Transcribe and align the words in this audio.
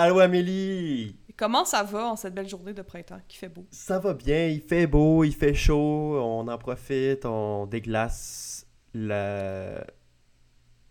Allô 0.00 0.20
Amélie! 0.20 1.16
Comment 1.36 1.64
ça 1.64 1.82
va 1.82 2.06
en 2.06 2.14
cette 2.14 2.32
belle 2.32 2.48
journée 2.48 2.72
de 2.72 2.82
printemps 2.82 3.18
qui 3.26 3.36
fait 3.36 3.48
beau? 3.48 3.66
Ça 3.72 3.98
va 3.98 4.14
bien, 4.14 4.46
il 4.46 4.60
fait 4.60 4.86
beau, 4.86 5.24
il 5.24 5.34
fait 5.34 5.54
chaud, 5.54 6.20
on 6.22 6.46
en 6.46 6.56
profite, 6.56 7.24
on 7.24 7.66
déglace 7.66 8.64
le 8.94 9.80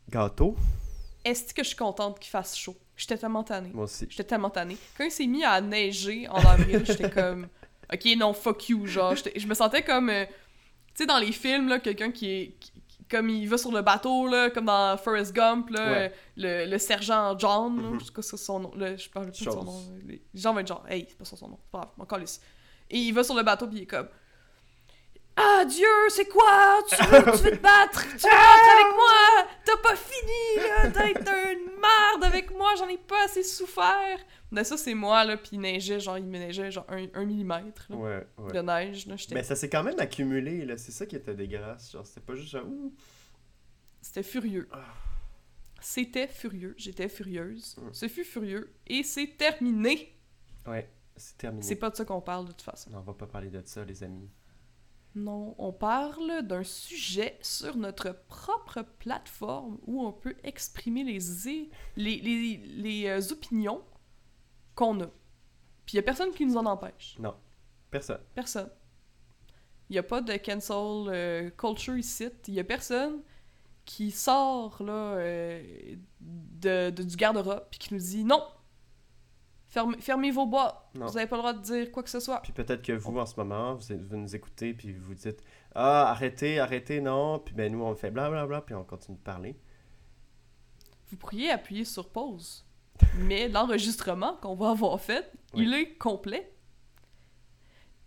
gâteau. 0.09 0.58
Est-ce 1.23 1.54
que 1.54 1.64
je 1.64 1.70
suis 1.70 1.78
contente 1.78 2.20
qu'il 2.20 2.31
fasse 2.31 2.58
chaud? 2.58 2.76
J'étais 2.98 3.17
tellement 3.17 3.45
tannée. 3.45 3.72
Moi 3.73 3.86
aussi. 3.86 4.08
J'étais 4.09 4.26
tellement 4.26 4.50
tannée. 4.50 4.76
Quand 4.98 5.05
il 5.05 5.12
s'est 5.12 5.26
mis 5.28 5.45
à 5.45 5.62
neiger 5.62 6.28
en 6.28 6.39
avril, 6.39 6.81
j'étais 6.86 7.09
comme... 7.09 7.48
Ok, 7.94 8.05
non, 8.17 8.34
fuck 8.34 8.67
you, 8.67 8.86
genre. 8.88 9.16
Je 9.16 9.48
me 9.48 9.53
sentais 9.53 9.84
comme... 9.84 10.09
euh, 10.09 10.26
tu 10.26 11.03
sais, 11.03 11.05
dans 11.05 11.17
les 11.20 11.31
films, 11.31 11.70
là, 11.70 11.80
quelqu'un 11.80 12.12
qui 12.12 12.30
est... 12.30 12.55
qui- 12.59 12.73
comme 13.09 13.29
il 13.29 13.47
va 13.47 13.57
sur 13.57 13.71
le 13.71 13.81
bateau, 13.81 14.27
là, 14.27 14.49
comme 14.49 14.66
dans 14.66 14.97
Forrest 14.97 15.34
Gump, 15.34 15.70
là, 15.70 15.91
Ouais. 15.91 16.13
le, 16.35 16.66
le 16.70 16.77
sergent 16.77 17.38
John, 17.38 17.81
là, 17.81 17.89
Mhm. 17.89 17.99
je 17.99 18.05
sais 18.05 18.11
pas 18.11 18.21
si 18.21 18.30
c'est 18.30 18.38
son 18.38 18.59
nom, 18.59 18.71
là, 18.75 18.95
je 18.95 19.09
parle 19.09 19.31
plus 19.31 19.45
de 19.45 19.52
son 19.52 19.63
nom. 19.63 19.81
Les 20.05 20.21
les 20.33 20.47
être 20.47 20.67
genre, 20.67 20.85
hey, 20.89 21.05
c'est 21.07 21.17
pas 21.17 21.25
son 21.25 21.47
nom, 21.47 21.57
c'est 21.63 21.71
pas 21.71 21.80
grave, 21.80 21.91
mon 21.97 22.05
calisse. 22.05 22.41
Et 22.89 22.97
il 22.99 23.13
va 23.13 23.23
sur 23.23 23.36
le 23.36 23.44
bateau, 23.44 23.67
puis 23.67 23.77
il 23.80 23.81
est 23.83 23.86
comme, 23.86 24.08
ah 25.38 25.63
Dieu, 25.66 25.88
c'est 26.09 26.27
quoi? 26.27 26.80
Tu 26.89 26.95
veux, 26.95 27.23
tu 27.38 27.43
veux 27.43 27.52
te 27.52 27.61
battre? 27.61 28.02
Tu 28.03 28.25
veux 28.25 28.30
rentrer 28.30 28.71
avec 28.81 28.95
moi? 28.95 29.47
T'as 29.63 29.77
pas 29.77 29.95
fini, 29.95 30.93
d'être 30.93 31.31
une 31.52 31.80
merde 31.80 32.23
avec 32.23 32.52
moi, 32.55 32.73
j'en 32.77 32.88
ai 32.88 32.97
pas 32.97 33.25
assez 33.25 33.43
souffert. 33.43 34.19
Mais 34.52 34.63
ça, 34.63 34.77
c'est 34.77 34.93
moi, 34.93 35.23
là, 35.25 35.38
puis 35.38 35.52
il 35.53 35.59
neigeait, 35.59 35.99
genre, 35.99 36.17
il 36.17 36.25
me 36.25 36.38
neigeait, 36.39 36.71
genre, 36.71 36.85
un, 36.89 37.05
un 37.13 37.25
millimètre, 37.25 37.85
là, 37.89 37.95
Ouais, 37.97 38.27
ouais. 38.38 38.52
de 38.53 38.59
neige, 38.61 39.05
là. 39.05 39.15
Mais 39.31 39.43
ça 39.43 39.55
s'est 39.55 39.69
quand 39.69 39.83
même 39.83 39.99
accumulé, 39.99 40.65
là. 40.65 40.77
C'est 40.77 40.91
ça 40.91 41.05
qui 41.05 41.15
était 41.15 41.35
dégueulasse. 41.35 41.91
Genre, 41.91 42.05
c'était 42.05 42.21
pas 42.21 42.35
juste 42.35 42.49
genre, 42.52 42.65
ouh. 42.65 42.93
C'était 44.02 44.23
furieux. 44.23 44.67
Ah. 44.71 44.85
C'était 45.81 46.27
furieux, 46.27 46.73
j'étais 46.77 47.09
furieuse. 47.09 47.75
Mm. 47.77 47.93
Ce 47.93 48.08
fut 48.08 48.23
furieux, 48.23 48.73
et 48.88 49.03
c'est 49.03 49.38
terminé. 49.38 50.17
Ouais, 50.65 50.89
c'est 51.15 51.38
terminé. 51.38 51.61
C'est 51.63 51.75
pas 51.75 51.89
de 51.89 51.95
ça 51.95 52.05
qu'on 52.05 52.21
parle, 52.21 52.45
de 52.45 52.52
toute 52.52 52.63
façon. 52.63 52.89
Non, 52.89 52.99
on 52.99 53.02
va 53.02 53.13
pas 53.13 53.27
parler 53.27 53.49
de 53.49 53.61
ça, 53.65 53.85
les 53.85 54.02
amis. 54.03 54.30
Non, 55.18 55.56
on 55.58 55.72
parle 55.73 56.44
d'un 56.44 56.64
sujet 56.64 57.40
sur 57.42 57.76
notre 57.76 58.12
propre 58.28 58.84
plateforme 59.00 59.80
où 59.88 60.06
on 60.06 60.12
peut 60.14 60.36
exprimer 60.44 61.04
les, 61.04 61.18
les, 61.96 62.18
les, 62.22 62.58
les, 62.58 63.08
euh, 63.08 63.32
opinions 63.32 63.82
qu'on 64.76 65.02
a. 65.02 65.08
Puis 65.88 65.94
il 65.94 65.95
y 65.95 66.00
a 66.00 66.04
personne 66.04 66.32
qui 66.34 66.45
nous 66.45 66.56
en 66.56 66.68
empêche. 66.68 67.18
Personne. 67.90 68.20
Personne. 68.36 68.70
Il 69.90 69.94
n'y 69.94 69.98
a 70.00 70.04
pas 70.04 70.22
de 70.22 70.34
cancel 70.38 71.12
euh, 71.14 71.50
culture 71.50 71.98
ici. 71.98 72.28
Il 72.48 72.54
y 72.54 72.60
a 72.60 72.64
personne 72.64 73.22
qui 73.86 74.12
sort 74.12 74.84
là, 74.84 75.16
euh, 75.16 75.95
de, 76.20 76.92
de- 76.92 77.04
du 77.04 77.16
garde-robe 77.16 77.64
puis 77.72 77.80
qui 77.80 77.94
nous 77.95 78.00
dit 78.02 78.23
non, 78.23 78.44
fermez, 79.78 79.97
fermez 80.02 80.31
vos 80.31 80.45
boîtes. 80.45 80.75
Non. 80.95 81.06
Vous 81.06 81.14
n'avez 81.14 81.28
pas 81.28 81.36
le 81.36 81.42
droit 81.42 81.53
de 81.53 81.61
dire 81.61 81.92
quoi 81.92 82.03
que 82.03 82.09
ce 82.09 82.20
soit. 82.20 82.42
Puis 82.42 82.52
peut-être 82.53 82.81
que 82.81 82.94
vous, 82.94 83.17
en 83.17 83.25
ce 83.25 83.36
moment, 83.38 83.75
vous, 83.75 84.17
nous 84.17 84.36
écoutez, 84.36 84.73
puis 84.73 84.94
vous 84.94 85.14
dites 85.14 85.42
Ah, 85.75 86.09
arrêtez, 86.11 86.59
arrêtez, 86.59 87.00
non. 87.02 87.39
Puis 87.39 87.54
ben 87.54 87.71
nous, 87.71 87.83
on 87.83 87.93
fait 87.95 88.11
blablabla, 88.11 88.61
puis 88.61 88.76
on 88.76 88.83
continue 88.83 89.17
de 89.17 89.23
parler. 89.23 89.55
Vous 91.10 91.17
pourriez 91.17 91.52
appuyer 91.52 91.86
sur 91.86 92.10
pause. 92.10 92.65
Mais 93.20 93.48
l'enregistrement 93.48 94.36
qu'on 94.42 94.55
va 94.55 94.71
avoir 94.71 94.99
fait, 94.99 95.32
Oui. 95.54 95.65
il 95.65 95.73
est 95.73 95.94
complet. 95.98 96.52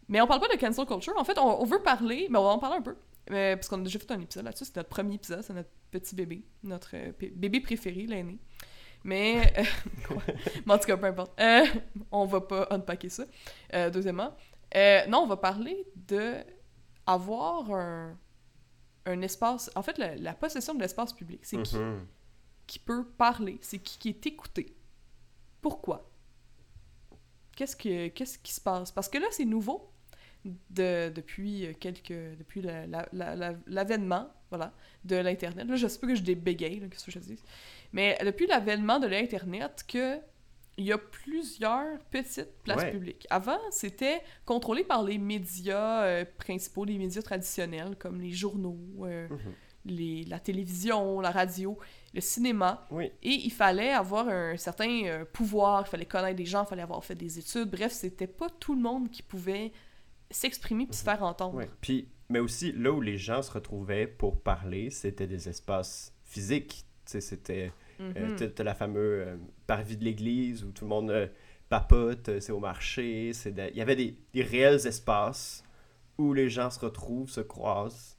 Mais 0.09 0.21
on 0.21 0.27
parle 0.27 0.41
pas 0.41 0.49
de 0.49 0.59
cancel 0.61 0.85
culture. 0.87 1.15
En 1.17 1.25
fait, 1.25 1.39
on, 1.39 1.63
on 1.63 1.65
veut 1.65 1.83
parler, 1.83 2.27
mais 2.31 2.39
on 2.39 2.43
va 2.43 2.51
en 2.51 2.59
parler 2.59 2.79
un 2.79 2.83
peu. 2.83 2.97
Euh, 3.31 3.55
parce 3.55 3.69
qu'on 3.69 3.81
a 3.81 3.85
déjà 3.85 3.99
fait 3.99 4.11
un 4.11 4.21
épisode 4.21 4.45
là-dessus. 4.45 4.65
C'est 4.65 4.77
notre 4.77 4.89
premier 4.89 5.15
épisode, 5.15 5.43
c'est 5.43 5.53
notre 5.55 5.71
petit 5.93 6.17
bébé. 6.17 6.45
Notre 6.65 6.91
euh, 6.97 7.13
bébé 7.33 7.61
préféré, 7.61 8.07
l'aîné. 8.07 8.39
Mais, 9.05 9.53
euh, 9.59 9.65
mais 10.67 10.75
en 10.75 10.79
tout 10.79 10.87
cas, 10.87 10.97
peu 10.97 11.07
importe. 11.07 11.39
Euh, 11.41 11.65
on 12.11 12.27
va 12.27 12.41
pas 12.41 12.67
unpacker 12.71 13.09
ça. 13.09 13.25
Euh, 13.75 13.91
deuxièmement, 13.91 14.35
euh, 14.77 15.07
non, 15.07 15.21
on 15.21 15.27
va 15.27 15.37
parler 15.37 15.87
de 15.97 16.35
avoir 17.07 17.71
un, 17.73 18.17
un 19.07 19.23
espace. 19.23 19.71
En 19.75 19.83
fait, 19.83 19.99
la, 19.99 20.15
la 20.17 20.35
possession 20.35 20.75
de 20.75 20.81
l'espace 20.81 21.13
public. 21.13 21.41
C'est 21.45 21.63
qui 21.63 21.77
Mhm. 21.77 22.07
qui 22.67 22.79
peut 22.79 23.05
parler, 23.05 23.59
c'est 23.63 23.79
qui 23.79 23.99
qui 23.99 24.09
est 24.11 24.27
écouté. 24.27 24.77
Pourquoi? 25.61 26.09
Qu'est-ce, 27.57 27.77
que, 27.77 28.09
qu'est-ce 28.09 28.39
qui 28.39 28.53
se 28.55 28.61
passe? 28.61 28.91
Parce 28.93 29.09
que 29.09 29.19
là, 29.19 29.27
c'est 29.33 29.45
nouveau 29.45 29.91
de, 30.45 31.11
depuis 31.11 31.77
quelques... 31.81 32.13
depuis 32.39 32.63
la- 32.63 32.87
la- 32.87 33.09
la- 33.13 33.55
l'avènement, 33.67 34.31
voilà, 34.49 34.73
de 35.05 35.17
l'Internet. 35.17 35.67
Là, 35.69 35.77
je 35.77 35.87
sais 35.87 35.99
pas 35.99 36.07
que 36.07 36.15
je 36.15 36.23
débégaye, 36.23 36.81
qu'est-ce 36.89 37.05
que 37.05 37.11
je 37.11 37.19
dis. 37.19 37.39
Mais 37.93 38.17
depuis 38.25 38.47
l'avènement 38.47 38.99
de 39.01 39.07
l'Internet, 39.07 39.85
que 39.89 40.19
il 40.77 40.87
y 40.87 40.93
a 40.93 40.99
plusieurs 40.99 41.99
petites 42.11 42.63
places 42.63 42.79
Ouais. 42.85 42.91
publiques. 42.91 43.27
Avant, 43.29 43.59
c'était 43.71 44.23
contrôlé 44.47 44.83
par 44.83 45.03
les 45.03 45.19
médias 45.19 46.05
euh, 46.05 46.25
principaux, 46.39 46.85
les 46.87 46.97
médias 46.97 47.21
traditionnels, 47.21 47.97
comme 47.99 48.21
les 48.21 48.31
journaux, 48.31 48.79
euh, 49.03 49.29
Mhm. 49.29 49.39
les, 49.87 50.25
la 50.25 50.39
télévision, 50.39 51.21
la 51.21 51.33
radio, 51.33 51.77
le 52.15 52.21
cinéma. 52.23 52.87
Oui. 52.91 53.11
Et 53.23 53.29
il 53.33 53.51
fallait 53.53 53.91
avoir 53.93 54.29
un 54.29 54.57
certain 54.57 55.03
euh, 55.05 55.25
pouvoir, 55.27 55.85
il 55.87 55.91
fallait 55.91 56.07
connaître 56.07 56.37
des 56.37 56.47
gens, 56.47 56.65
il 56.65 56.69
fallait 56.69 56.83
avoir 56.83 57.05
fait 57.05 57.15
des 57.17 57.39
études. 57.39 57.69
Bref, 57.71 57.93
c'était 57.93 58.27
pas 58.27 58.49
tout 58.49 58.75
le 58.75 58.81
monde 58.81 59.11
qui 59.11 59.23
pouvait 59.23 59.73
s'exprimer 60.31 60.87
puis 60.87 60.97
se 60.97 61.03
faire 61.05 61.23
entendre. 61.23 61.57
Ouais. 61.57 61.69
Puis, 61.83 62.09
mais 62.31 62.39
aussi, 62.39 62.73
là 62.73 62.91
où 62.93 63.01
les 63.03 63.19
gens 63.19 63.43
se 63.43 63.51
retrouvaient 63.51 64.07
pour 64.07 64.41
parler, 64.41 64.89
c'était 64.91 65.27
des 65.27 65.49
espaces 65.49 66.15
physiques. 66.25 66.87
C'était 67.19 67.73
t'as- 68.37 68.49
t'as 68.49 68.65
la 68.65 68.75
fameuse 68.75 69.27
euh, 69.27 69.37
parvis 69.67 69.97
de 69.97 70.05
l'église 70.05 70.65
où 70.65 70.71
tout 70.73 70.85
le 70.85 70.89
monde 70.91 71.11
euh, 71.11 71.27
papote, 71.69 72.41
c'est 72.41 72.53
au 72.53 72.61
marché. 72.61 73.33
c'est 73.33 73.53
de- 73.53 73.69
Il 73.71 73.77
y 73.77 73.81
avait 73.83 73.97
des, 73.97 74.17
des 74.33 74.43
réels 74.43 74.87
espaces 74.87 75.65
où 76.19 76.33
les 76.35 76.49
gens 76.51 76.71
se 76.71 76.79
retrouvent, 76.81 77.31
se 77.31 77.41
croisent 77.41 78.17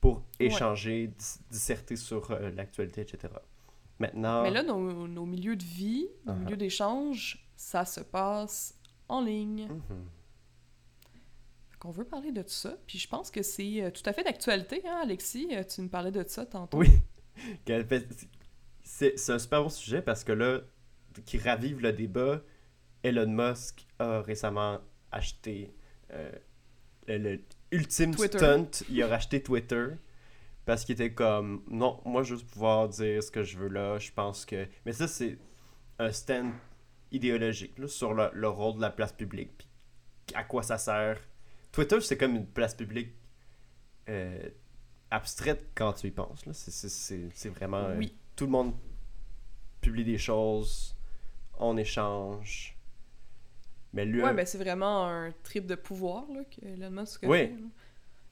pour 0.00 0.16
Ouais. 0.40 0.46
échanger, 0.46 1.06
dis- 1.08 1.38
disserter 1.50 1.96
sur 1.96 2.30
euh, 2.30 2.50
l'actualité, 2.50 3.00
etc. 3.02 3.32
Maintenant, 3.98 4.42
Mais 4.42 4.50
là, 4.50 4.62
nos, 4.62 5.06
nos 5.06 5.24
milieux 5.24 5.56
de 5.56 5.62
vie, 5.64 6.08
nos 6.26 6.32
Uh-huh. 6.32 6.38
milieux 6.44 6.56
d'échange, 6.56 7.46
ça 7.56 7.84
se 7.84 8.00
passe 8.00 8.74
en 9.08 9.20
ligne. 9.22 9.68
Mhm. 9.68 10.04
On 11.86 11.90
veut 11.90 12.04
parler 12.06 12.32
de 12.32 12.42
ça, 12.46 12.74
puis 12.86 12.98
je 12.98 13.06
pense 13.06 13.30
que 13.30 13.42
c'est 13.42 13.92
tout 13.92 14.02
à 14.06 14.14
fait 14.14 14.24
d'actualité, 14.24 14.80
hein, 14.88 15.00
Alexis? 15.02 15.48
Tu 15.68 15.82
me 15.82 15.88
parlais 15.88 16.10
de 16.10 16.24
ça 16.26 16.46
tantôt. 16.46 16.78
Oui. 16.78 16.88
C'est 18.82 19.18
c'est 19.18 19.32
un 19.32 19.38
super 19.38 19.62
bon 19.62 19.68
sujet 19.68 20.02
parce 20.02 20.24
que 20.24 20.32
là, 20.32 20.60
qui 21.24 21.38
ravive 21.38 21.80
le 21.80 21.92
débat, 21.92 22.42
Elon 23.02 23.26
Musk 23.28 23.86
a 23.98 24.20
récemment 24.20 24.80
acheté 25.10 25.74
euh, 26.12 26.32
le, 27.08 27.18
le 27.18 27.40
ultime 27.70 28.14
Twitter. 28.14 28.38
stunt. 28.38 28.84
Il 28.90 29.02
a 29.02 29.06
racheté 29.08 29.42
Twitter 29.42 29.86
parce 30.64 30.84
qu'il 30.84 30.94
était 30.94 31.12
comme 31.12 31.62
non, 31.68 32.00
moi 32.04 32.22
je 32.22 32.34
veux 32.34 32.44
pouvoir 32.44 32.88
dire 32.88 33.22
ce 33.22 33.30
que 33.30 33.42
je 33.42 33.58
veux 33.58 33.68
là. 33.68 33.98
Je 33.98 34.12
pense 34.12 34.44
que. 34.44 34.66
Mais 34.84 34.92
ça, 34.92 35.08
c'est 35.08 35.38
un 35.98 36.12
stand 36.12 36.52
idéologique 37.12 37.78
là, 37.78 37.88
sur 37.88 38.12
le, 38.14 38.30
le 38.32 38.48
rôle 38.48 38.76
de 38.76 38.80
la 38.82 38.90
place 38.90 39.12
publique. 39.12 39.68
Puis 40.26 40.36
à 40.36 40.44
quoi 40.44 40.62
ça 40.62 40.78
sert. 40.78 41.18
Twitter, 41.72 42.00
c'est 42.00 42.16
comme 42.18 42.36
une 42.36 42.46
place 42.46 42.74
publique. 42.74 43.10
euh, 44.08 44.48
abstraite 45.14 45.66
quand 45.74 45.92
tu 45.94 46.08
y 46.08 46.10
penses. 46.10 46.44
là. 46.46 46.52
C'est- 46.54 47.48
vraiment... 47.50 47.78
euh, 47.78 47.96
Oui. 47.98 48.14
tout 48.36 48.44
le 48.46 48.50
monde 48.50 48.74
publie 49.80 50.04
des 50.04 50.18
choses, 50.18 50.96
on 51.58 51.76
échange. 51.76 52.76
Mais 53.92 54.04
lui... 54.04 54.22
Ouais, 54.22 54.34
ben 54.34 54.44
c'est 54.44 54.58
vraiment 54.58 55.06
un 55.06 55.30
trip 55.44 55.66
de 55.66 55.74
pouvoir 55.76 56.24
là, 56.32 56.40
que 56.44 56.66
Elon 56.66 56.90
Musk 56.90 57.24
a 57.24 57.28
Oui. 57.28 57.38
fait, 57.38 57.48
là. 57.52 57.66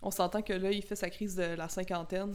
On 0.04 0.10
s'entend 0.10 0.42
que 0.42 0.52
là, 0.52 0.72
il 0.72 0.82
fait 0.82 0.96
sa 0.96 1.10
crise 1.10 1.36
de 1.36 1.44
la 1.54 1.68
cinquantaine, 1.68 2.32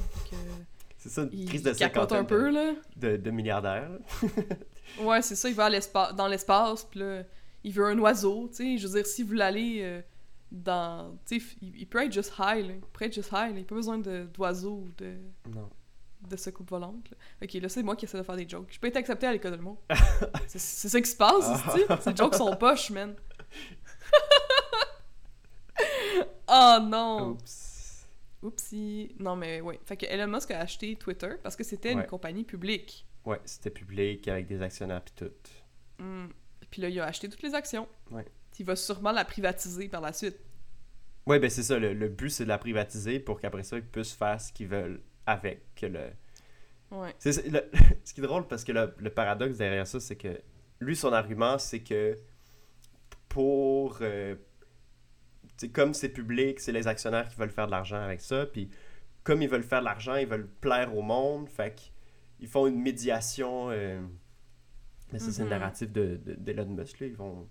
c'est 0.97 1.09
ça, 1.09 1.23
une 1.23 1.29
il 1.33 1.47
crise 1.49 1.63
de 1.63 1.73
cinquantaine 1.73 2.19
un 2.19 2.23
peu, 2.23 2.49
là. 2.49 2.73
de, 2.95 3.11
de, 3.11 3.17
de 3.17 3.31
milliardaires. 3.31 3.89
là. 3.89 3.97
Ouais, 5.01 5.21
c'est 5.21 5.35
ça, 5.35 5.49
il 5.49 5.55
va 5.55 5.65
à 5.65 6.13
dans 6.13 6.27
l'espace, 6.29 6.85
puis 6.85 7.01
là, 7.01 7.23
il 7.65 7.73
veut 7.73 7.85
un 7.87 7.99
oiseau, 7.99 8.47
tu 8.47 8.55
sais. 8.55 8.77
Je 8.77 8.87
veux 8.87 8.93
dire, 8.93 9.05
si 9.05 9.21
vous 9.21 9.33
l'aller 9.33 9.79
euh, 9.81 10.01
dans... 10.51 11.17
Tu 11.25 11.39
sais, 11.39 11.45
il, 11.61 11.75
il 11.81 11.87
peut 11.87 12.03
être 12.03 12.11
juste 12.13 12.33
high, 12.39 12.65
là. 12.65 12.73
Il 12.73 12.81
peut 12.93 13.05
être 13.05 13.13
juste 13.13 13.29
high, 13.31 13.33
là. 13.33 13.49
Il 13.49 13.59
n'a 13.59 13.63
pas 13.63 13.75
besoin 13.75 13.97
de- 13.97 14.27
d'oiseau 14.33 14.83
ou 14.85 14.89
de, 14.97 15.15
Non. 15.49 15.69
de 16.27 16.35
secoupe 16.37 16.69
volante, 16.69 17.09
là. 17.11 17.17
Ok, 17.43 17.53
là, 17.53 17.69
c'est 17.69 17.83
moi 17.83 17.95
qui 17.95 18.05
essaie 18.05 18.17
de 18.17 18.23
faire 18.23 18.35
des 18.37 18.47
jokes. 18.47 18.69
Je 18.71 18.79
peux 18.79 18.87
être 18.87 18.95
accepté 18.97 19.27
à 19.27 19.31
l'école 19.33 19.57
de 19.57 19.61
mots. 19.61 19.79
c'est 20.47 20.59
c'est 20.59 20.89
ça 20.89 21.01
qui 21.01 21.09
se 21.09 21.15
passe, 21.17 21.45
Ah. 21.45 21.73
tu 21.73 21.79
sais. 21.81 22.01
Ces 22.01 22.15
jokes 22.15 22.35
sont 22.35 22.55
poches, 22.55 22.89
man. 22.91 23.15
oh 26.47 26.77
non! 26.83 27.29
Oups. 27.31 28.07
Oupsie. 28.43 29.15
Non, 29.19 29.35
mais 29.35 29.61
ouais. 29.61 29.79
Fait 29.85 29.97
que 29.97 30.05
Elon 30.05 30.27
Musk 30.27 30.51
a 30.51 30.59
acheté 30.59 30.95
Twitter 30.95 31.31
parce 31.43 31.55
que 31.55 31.63
c'était 31.63 31.91
une 31.93 32.05
compagnie 32.05 32.43
publique. 32.43 33.05
Ouais, 33.25 33.41
c'était 33.45 33.71
public 33.71 34.27
avec 34.27 34.47
des 34.47 34.61
actionnaires 34.61 35.01
pis 35.03 35.13
tout. 35.13 35.31
Hmm. 35.99 36.27
Puis 36.69 36.81
là, 36.81 36.89
il 36.89 36.99
a 36.99 37.05
acheté 37.05 37.27
toutes 37.29 37.41
les 37.43 37.55
actions. 37.55 37.87
Ouais. 38.11 38.25
Il 38.59 38.65
va 38.65 38.75
sûrement 38.75 39.11
la 39.11 39.25
privatiser 39.25 39.87
par 39.89 40.01
la 40.01 40.13
suite. 40.13 40.37
Ouais, 41.25 41.39
ben 41.39 41.49
c'est 41.49 41.63
ça, 41.63 41.77
le, 41.77 41.93
le 41.93 42.07
but 42.09 42.29
c'est 42.29 42.43
de 42.45 42.49
la 42.49 42.57
privatiser 42.57 43.19
pour 43.19 43.39
qu'après 43.39 43.63
ça 43.63 43.77
ils 43.77 43.83
puissent 43.85 44.13
faire 44.13 44.39
ce 44.39 44.51
qu'ils 44.53 44.67
veulent 44.69 45.01
avec 45.25 45.61
le... 45.81 46.11
Ouais. 46.91 47.13
Le- 47.25 47.31
ce 48.05 48.13
qui 48.13 48.21
est 48.21 48.23
drôle 48.23 48.47
parce 48.47 48.63
que 48.63 48.71
le, 48.71 48.93
le 48.97 49.09
paradoxe 49.09 49.57
derrière 49.57 49.85
ça 49.87 49.99
c'est 49.99 50.15
que 50.15 50.41
lui, 50.79 50.95
son 50.95 51.11
argument, 51.11 51.57
c'est 51.57 51.81
que 51.81 52.15
pour. 53.29 53.97
euh, 54.01 54.35
comme 55.73 55.93
c'est 55.93 56.09
public, 56.09 56.59
c'est 56.59 56.71
les 56.71 56.87
actionnaires 56.87 57.27
qui 57.27 57.35
veulent 57.35 57.49
faire 57.49 57.65
de 57.67 57.71
l'argent 57.71 57.97
avec 58.01 58.21
ça. 58.21 58.45
Puis 58.45 58.69
comme 59.23 59.41
ils 59.41 59.49
veulent 59.49 59.63
faire 59.63 59.79
de 59.79 59.85
l'argent, 59.85 60.15
ils 60.15 60.27
veulent 60.27 60.47
plaire 60.47 60.95
au 60.95 61.01
monde. 61.01 61.49
Fait 61.49 61.73
qu'ils 62.37 62.47
font 62.47 62.67
une 62.67 62.81
médiation. 62.81 63.69
euh, 63.71 63.99
mais 65.11 65.19
ça, 65.19 65.31
c'est 65.31 65.39
le 65.43 65.45
Mhm. 65.45 65.49
narratif 65.51 65.91
de, 65.91 66.17
de- 66.17 66.33
d'Elon 66.35 66.65
Musk. 66.67 66.99
Là. 66.99 67.07
Ils 67.07 67.15
vont 67.15 67.47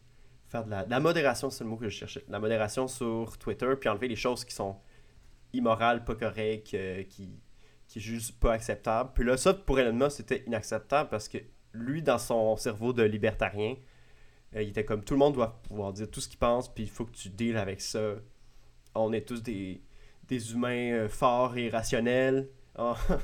faire 0.49 0.65
de 0.65 0.71
la, 0.71 0.87
la 0.87 1.01
modération, 1.01 1.51
c'est 1.51 1.65
le 1.65 1.71
mot 1.71 1.77
que 1.77 1.89
je 1.89 1.97
cherchais. 1.97 2.25
La 2.29 2.39
modération 2.39 2.89
sur 2.89 3.37
Twitter, 3.39 3.73
puis 3.79 3.89
enlever 3.89 4.09
les 4.09 4.17
choses 4.17 4.45
qui 4.45 4.55
sont 4.55 4.77
immorales, 5.53 6.05
pas 6.05 6.15
correctes, 6.15 6.75
euh, 6.75 7.03
qui, 7.05 7.41
qui 7.89 8.01
juste 8.01 8.39
pas 8.39 8.53
acceptable. 8.53 9.11
Puis 9.15 9.25
là, 9.25 9.37
ça, 9.37 9.55
pour 9.55 9.79
Elon 9.79 9.93
Musk, 9.95 10.19
c'était 10.19 10.45
inacceptable 10.47 11.09
parce 11.11 11.29
que 11.29 11.39
lui, 11.73 12.03
dans 12.03 12.19
son 12.19 12.57
cerveau 12.57 12.93
de 12.93 13.03
libertarien, 13.03 13.77
euh, 14.55 14.63
il 14.63 14.69
était 14.71 14.85
comme 14.85 15.03
tout 15.05 15.15
le 15.15 15.19
monde 15.19 15.35
doit 15.35 15.61
pouvoir 15.63 15.93
dire 15.93 16.11
tout 16.11 16.21
ce 16.21 16.29
qu'il 16.29 16.39
pense, 16.39 16.73
puis 16.73 16.85
il 16.85 16.91
faut 16.91 17.05
que 17.05 17.13
tu 17.17 17.29
deals 17.31 17.57
avec 17.57 17.81
ça. 17.81 18.15
On 18.95 19.13
est 19.13 19.27
tous 19.27 19.43
des, 19.43 19.83
des 20.29 20.53
humains 20.53 20.93
euh, 20.93 21.09
forts 21.09 21.57
et 21.57 21.69
rationnels. 21.69 22.49
On- 22.77 22.95
on- 23.11 23.19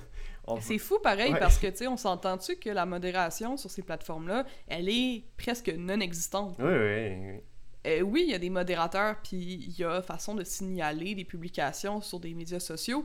C'est 0.61 0.79
fou 0.79 0.99
pareil 1.03 1.33
Ouais. 1.33 1.39
parce 1.39 1.59
que, 1.59 1.69
tu 1.69 1.77
sais, 1.79 1.87
on 1.87 1.97
s'entend-tu 1.97 2.57
que 2.57 2.69
la 2.71 2.85
modération 2.85 3.57
sur 3.57 3.71
ces 3.71 3.83
plateformes-là, 3.83 4.45
elle 4.67 4.89
est 4.89 5.23
presque 5.37 5.69
non 5.77 6.01
existante. 6.01 6.57
Oui, 6.59 6.65
oui, 6.67 7.17
oui. 7.33 7.41
Euh, 7.87 8.01
oui, 8.03 8.25
il 8.27 8.31
y 8.31 8.35
a 8.35 8.39
des 8.39 8.51
modérateurs, 8.51 9.17
puis 9.23 9.37
il 9.67 9.79
y 9.79 9.85
a 9.85 10.03
façon 10.03 10.35
de 10.35 10.45
signaler 10.45 11.15
des 11.15 11.25
publications 11.25 12.01
sur 12.01 12.21
des 12.21 12.35
médias 12.35 12.61
sociaux, 12.61 13.05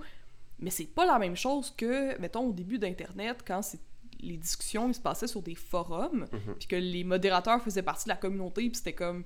mais 0.59 0.69
c'est 0.71 0.85
pas 0.85 1.05
la 1.05 1.17
même 1.19 1.35
chose 1.35 1.73
que, 1.75 2.19
mettons, 2.19 2.47
au 2.47 2.53
début 2.53 2.77
d'Internet, 2.79 3.37
quand 3.45 3.61
les 4.19 4.37
discussions 4.37 4.87
ils 4.89 4.95
se 4.95 4.99
passaient 4.99 5.27
sur 5.27 5.41
des 5.43 5.55
forums, 5.55 6.25
Mhm. 6.31 6.55
puis 6.59 6.67
que 6.67 6.75
les 6.75 7.03
modérateurs 7.03 7.61
faisaient 7.61 7.83
partie 7.83 8.05
de 8.05 8.09
la 8.09 8.15
communauté, 8.17 8.67
puis 8.67 8.75
c'était 8.77 8.93
comme 8.93 9.23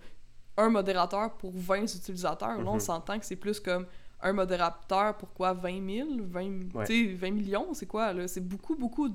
un 0.57 0.69
modérateur 0.69 1.33
pour 1.37 1.51
20 1.53 1.83
utilisateurs. 1.83 2.61
Là, 2.61 2.69
on 2.69 2.73
Mhm. 2.73 2.79
s'entend 2.81 3.17
que 3.19 3.25
c'est 3.25 3.37
plus 3.37 3.59
comme 3.61 3.87
un 4.23 4.33
modérateur 4.33 5.17
pour 5.17 5.33
quoi 5.33 5.53
20 5.53 5.89
000 5.89 6.09
20, 6.21 6.73
Ouais. 6.75 6.85
tu 6.85 7.09
sais, 7.09 7.13
20 7.13 7.31
millions, 7.31 7.73
c'est 7.73 7.85
quoi 7.87 8.13
là? 8.13 8.27
C'est 8.27 8.41
beaucoup, 8.41 8.75
beaucoup 8.75 9.09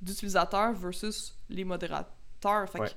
d'utilisateurs 0.00 0.72
versus 0.72 1.36
les 1.48 1.64
modérateurs. 1.64 2.68
Fait 2.68 2.78
que, 2.80 2.84
tu 2.88 2.94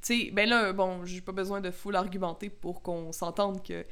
sais, 0.00 0.30
ben 0.32 0.48
là, 0.48 0.72
bon, 0.72 1.04
j'ai 1.04 1.20
pas 1.20 1.32
besoin 1.32 1.60
de 1.60 1.70
full 1.70 1.96
argumenter 1.96 2.50
pour 2.50 2.82
qu'on 2.82 3.12
s'entende 3.12 3.62
que 3.62 3.84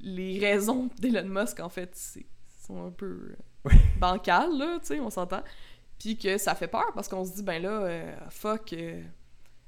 les 0.00 0.38
raisons 0.38 0.88
d'Elon 0.98 1.28
Musk, 1.28 1.60
en 1.60 1.68
fait, 1.68 1.90
c'est- 1.94 2.26
sont 2.66 2.86
un 2.86 2.90
peu 2.90 3.34
euh, 3.66 3.70
bancales, 3.98 4.56
là, 4.56 4.78
tu 4.80 4.86
sais, 4.88 5.00
on 5.00 5.10
s'entend. 5.10 5.42
Puis 5.98 6.16
que 6.18 6.36
ça 6.38 6.54
fait 6.54 6.68
peur 6.68 6.92
parce 6.94 7.08
qu'on 7.08 7.24
se 7.24 7.32
dit, 7.32 7.42
ben 7.42 7.62
là, 7.62 7.70
euh, 7.82 8.16
fuck, 8.30 8.72
euh, 8.72 9.02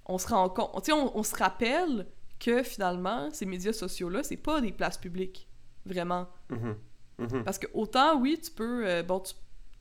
on 0.07 0.19
se 0.19 0.29
rend 0.29 0.49
compte, 0.49 0.71
tu 0.85 0.87
sais, 0.87 0.93
on, 0.93 1.17
on 1.17 1.23
se 1.23 1.35
rappelle 1.37 2.07
que 2.39 2.63
finalement, 2.63 3.31
ces 3.33 3.47
médias 3.47 3.73
sociaux-là, 3.73 4.23
c'est 4.23 4.37
pas 4.37 4.61
des 4.61 4.73
places 4.73 4.99
publiques, 4.99 5.49
vraiment. 5.87 6.29
Mhm. 6.51 6.77
Mhm. 7.19 7.45
Parce 7.45 7.59
que 7.59 7.67
autant, 7.75 8.19
oui, 8.21 8.39
tu 8.43 8.51
peux. 8.51 8.87
euh, 8.87 9.03
bon, 9.03 9.21
tu- 9.21 9.35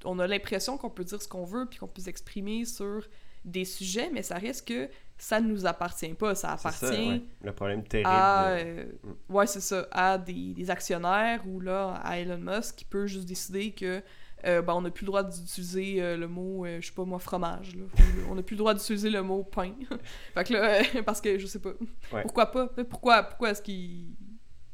on 0.05 0.19
a 0.19 0.27
l'impression 0.27 0.77
qu'on 0.77 0.89
peut 0.89 1.03
dire 1.03 1.21
ce 1.21 1.27
qu'on 1.27 1.45
veut 1.45 1.65
puis 1.65 1.79
qu'on 1.79 1.87
peut 1.87 2.01
s'exprimer 2.01 2.65
sur 2.65 3.07
des 3.45 3.65
sujets, 3.65 4.09
mais 4.13 4.21
ça 4.23 4.35
reste 4.37 4.67
que 4.67 4.89
ça 5.17 5.39
ne 5.41 5.47
nous 5.47 5.65
appartient 5.65 6.13
pas. 6.13 6.35
Ça 6.35 6.51
appartient 6.53 6.79
ça, 6.85 6.91
ouais. 6.91 7.21
Le 7.41 7.51
problème 7.53 7.83
terrible. 7.83 8.09
à. 8.11 8.47
euh, 8.51 8.85
Mm. 9.03 9.33
ouais, 9.33 9.47
c'est 9.47 9.61
ça. 9.61 9.87
À 9.91 10.17
des, 10.17 10.53
des 10.53 10.69
actionnaires 10.69 11.41
ou 11.47 11.59
là, 11.59 11.93
à 12.03 12.19
Elon 12.19 12.37
Musk 12.37 12.75
qui 12.77 12.85
peut 12.85 13.07
juste 13.07 13.25
décider 13.27 13.71
que. 13.71 14.01
euh, 14.45 14.61
ben, 14.61 14.73
on 14.73 14.81
n'a 14.81 14.91
plus 14.91 15.03
le 15.05 15.07
droit 15.07 15.23
d'utiliser 15.23 16.01
euh, 16.03 16.17
le 16.17 16.27
mot, 16.27 16.65
je 16.65 16.85
sais 16.85 16.93
pas 16.93 17.05
moi, 17.05 17.17
fromage. 17.19 17.75
Là. 17.77 17.83
on 18.29 18.35
n'a 18.35 18.43
plus 18.43 18.55
le 18.55 18.59
droit 18.59 18.73
d'utiliser 18.73 19.09
le 19.09 19.23
mot 19.23 19.43
pain. 19.43 19.71
fait 20.33 20.43
que 20.43 20.53
là, 20.53 20.81
parce 21.05 21.21
que 21.21 21.37
je 21.39 21.47
sais 21.47 21.59
pas. 21.59 21.71
Ouais. 22.11 22.21
Pourquoi 22.23 22.47
pas? 22.51 22.67
Pourquoi, 22.89 23.23
pourquoi 23.23 23.51
est-ce 23.51 23.61
qu'il 23.61 24.09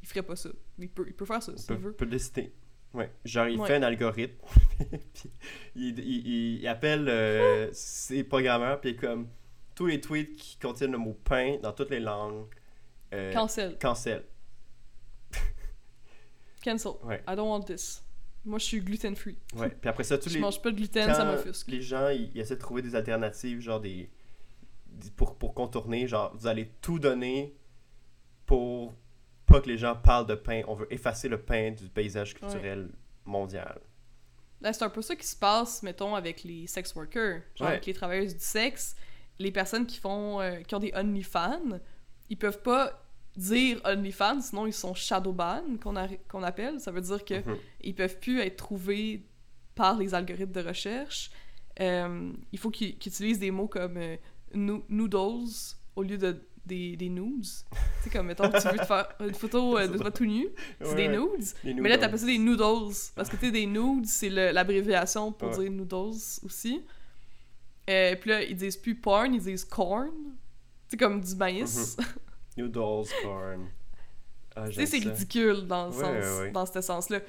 il 0.01 0.07
ferait 0.07 0.23
pas 0.23 0.35
ça? 0.35 0.49
Il 0.79 0.89
peut, 0.89 1.03
il 1.07 1.13
peut 1.13 1.25
faire 1.25 1.43
ça 1.43 1.55
s'il 1.57 1.67
peut, 1.67 1.73
veut. 1.75 1.93
peut 1.93 2.05
décider. 2.05 2.53
Ouais. 2.93 3.11
Genre, 3.25 3.47
il 3.47 3.59
Ouais. 3.59 3.67
fait 3.67 3.75
un 3.75 3.83
algorithme, 3.83 4.35
puis 4.79 5.29
il, 5.75 5.99
il- 5.99 6.67
appelle 6.67 7.07
euh, 7.07 7.69
ses 7.71 8.23
programmeurs, 8.23 8.81
puis 8.81 8.95
comme 8.95 9.27
tous 9.75 9.85
les 9.85 10.01
tweets 10.01 10.35
qui 10.35 10.57
contiennent 10.57 10.91
le 10.93 10.97
mot 10.97 11.13
pain 11.23 11.57
dans 11.61 11.71
toutes 11.73 11.91
les 11.91 11.99
langues. 11.99 12.45
euh, 13.13 13.31
Cancel. 13.31 13.77
cancel. 13.77 14.23
Cancel. 16.63 16.91
Ouais. 17.03 17.23
I 17.27 17.35
don't 17.35 17.47
want 17.49 17.61
this. 17.63 18.03
Moi, 18.45 18.57
je 18.59 18.65
suis 18.65 18.81
gluten 18.81 19.15
free. 19.15 19.37
Ouais. 19.55 19.69
Puis 19.69 19.89
après 19.89 20.03
ça, 20.03 20.17
tous 20.17 20.29
Je 20.29 20.35
les, 20.35 20.39
mange 20.41 20.61
pas 20.61 20.71
de 20.71 20.75
gluten, 20.77 21.07
quand 21.07 21.13
ça 21.13 21.25
m'offusque. 21.25 21.67
les 21.67 21.81
gens 21.81 22.09
ils, 22.09 22.31
ils 22.33 22.39
essaient 22.39 22.55
de 22.55 22.59
trouver 22.61 22.81
des 22.81 22.95
alternatives, 22.95 23.59
genre 23.61 23.79
des, 23.81 24.09
des- 24.87 25.11
pour, 25.11 25.35
pour 25.37 25.53
contourner, 25.53 26.07
genre 26.07 26.35
vous 26.35 26.47
allez 26.47 26.67
tout 26.81 26.99
donner 26.99 27.55
pour 28.45 28.93
pas 29.49 29.61
que 29.61 29.67
les 29.67 29.77
gens 29.77 29.95
parlent 29.95 30.27
de 30.27 30.35
pain. 30.35 30.61
On 30.67 30.75
veut 30.75 30.87
effacer 30.93 31.27
le 31.27 31.39
pain 31.41 31.71
du 31.71 31.89
paysage 31.89 32.33
culturel 32.35 32.89
mondial. 33.25 33.79
Là, 34.61 34.73
c'est 34.73 34.83
un 34.83 34.89
peu 34.89 35.01
ça 35.01 35.15
qui 35.15 35.25
se 35.27 35.35
passe, 35.35 35.83
mettons, 35.83 36.15
avec 36.15 36.43
les 36.43 36.67
sex 36.67 36.93
workers. 36.95 37.41
Genre 37.55 37.67
Ouais. 37.67 37.73
avec 37.73 37.85
les 37.85 37.93
travailleuses 37.93 38.33
du 38.35 38.43
sexe. 38.43 38.95
Les 39.39 39.51
personnes 39.51 39.85
qui 39.87 39.97
font 39.99 40.41
euh, 40.41 40.61
qui 40.61 40.75
ont 40.75 40.79
des 40.79 40.91
OnlyFans, 40.93 41.79
ils 42.29 42.37
peuvent 42.37 42.61
pas 42.61 43.05
dire 43.37 43.79
OnlyFans, 43.85 44.41
sinon 44.41 44.67
ils 44.67 44.73
sont 44.73 44.93
shadowban, 44.93 45.77
qu'on 45.81 46.43
appelle. 46.43 46.79
Ça 46.81 46.91
veut 46.91 46.99
dire 47.01 47.23
que 47.23 47.35
Mhm. 47.35 47.57
ils 47.81 47.95
peuvent 47.95 48.19
plus 48.19 48.41
être 48.41 48.57
trouvés 48.57 49.23
par 49.75 49.97
les 49.97 50.13
algorithmes 50.13 50.51
de 50.51 50.61
recherche. 50.67 51.31
Euh, 51.79 52.33
il 52.51 52.59
faut 52.59 52.69
qu'ils 52.69 52.89
utilisent 52.95 53.39
des 53.39 53.51
mots 53.51 53.69
comme 53.69 53.95
euh, 53.95 54.17
noo- 54.53 54.83
noodles 54.89 55.47
au 55.95 56.03
lieu 56.03 56.17
de 56.17 56.41
des, 56.69 56.95
des 56.95 57.09
nudes. 57.09 57.43
tu 57.43 57.77
sais, 58.03 58.09
comme 58.09 58.27
mettons, 58.27 58.49
tu 58.49 58.67
veux 58.67 58.77
te 58.77 58.85
faire 58.85 59.07
une 59.19 59.33
photo 59.33 59.77
euh, 59.77 59.87
de 59.87 59.97
toi 59.97 60.11
tout 60.11 60.25
nu, 60.25 60.47
c'est 60.79 60.87
Ouais, 60.87 60.95
des 60.95 61.17
ouais. 61.17 61.17
nudes. 61.17 61.81
Mais 61.81 61.89
là, 61.89 61.97
t'appelles 61.97 62.19
ça 62.19 62.25
des 62.25 62.37
noodles. 62.37 62.93
Parce 63.15 63.27
que 63.29 63.35
tu 63.35 63.47
sais, 63.47 63.51
des 63.51 63.65
nudes, 63.65 64.05
c'est 64.05 64.29
l'abréviation 64.29 65.31
pour 65.33 65.49
Ouais. 65.49 65.57
dire 65.65 65.71
noodles 65.71 66.15
aussi. 66.45 66.81
Euh, 67.89 68.15
puis 68.15 68.29
là, 68.29 68.43
ils 68.43 68.55
disent 68.55 68.77
plus 68.77 68.95
porn, 68.95 69.33
ils 69.33 69.41
disent 69.41 69.65
corn. 69.65 70.11
C'est 70.87 70.97
comme 70.97 71.19
du 71.21 71.35
maïs. 71.35 71.97
Noodles, 72.57 73.09
corn. 73.23 73.67
Ah, 74.55 74.67
tu 74.67 74.73
sais, 74.73 74.85
c'est 74.85 74.97
ridicule 74.99 75.65
dans, 75.67 75.87
le 75.87 75.93
sens, 75.93 76.51
dans 76.53 76.65
ce 76.65 76.81
sens-là. 76.81 77.19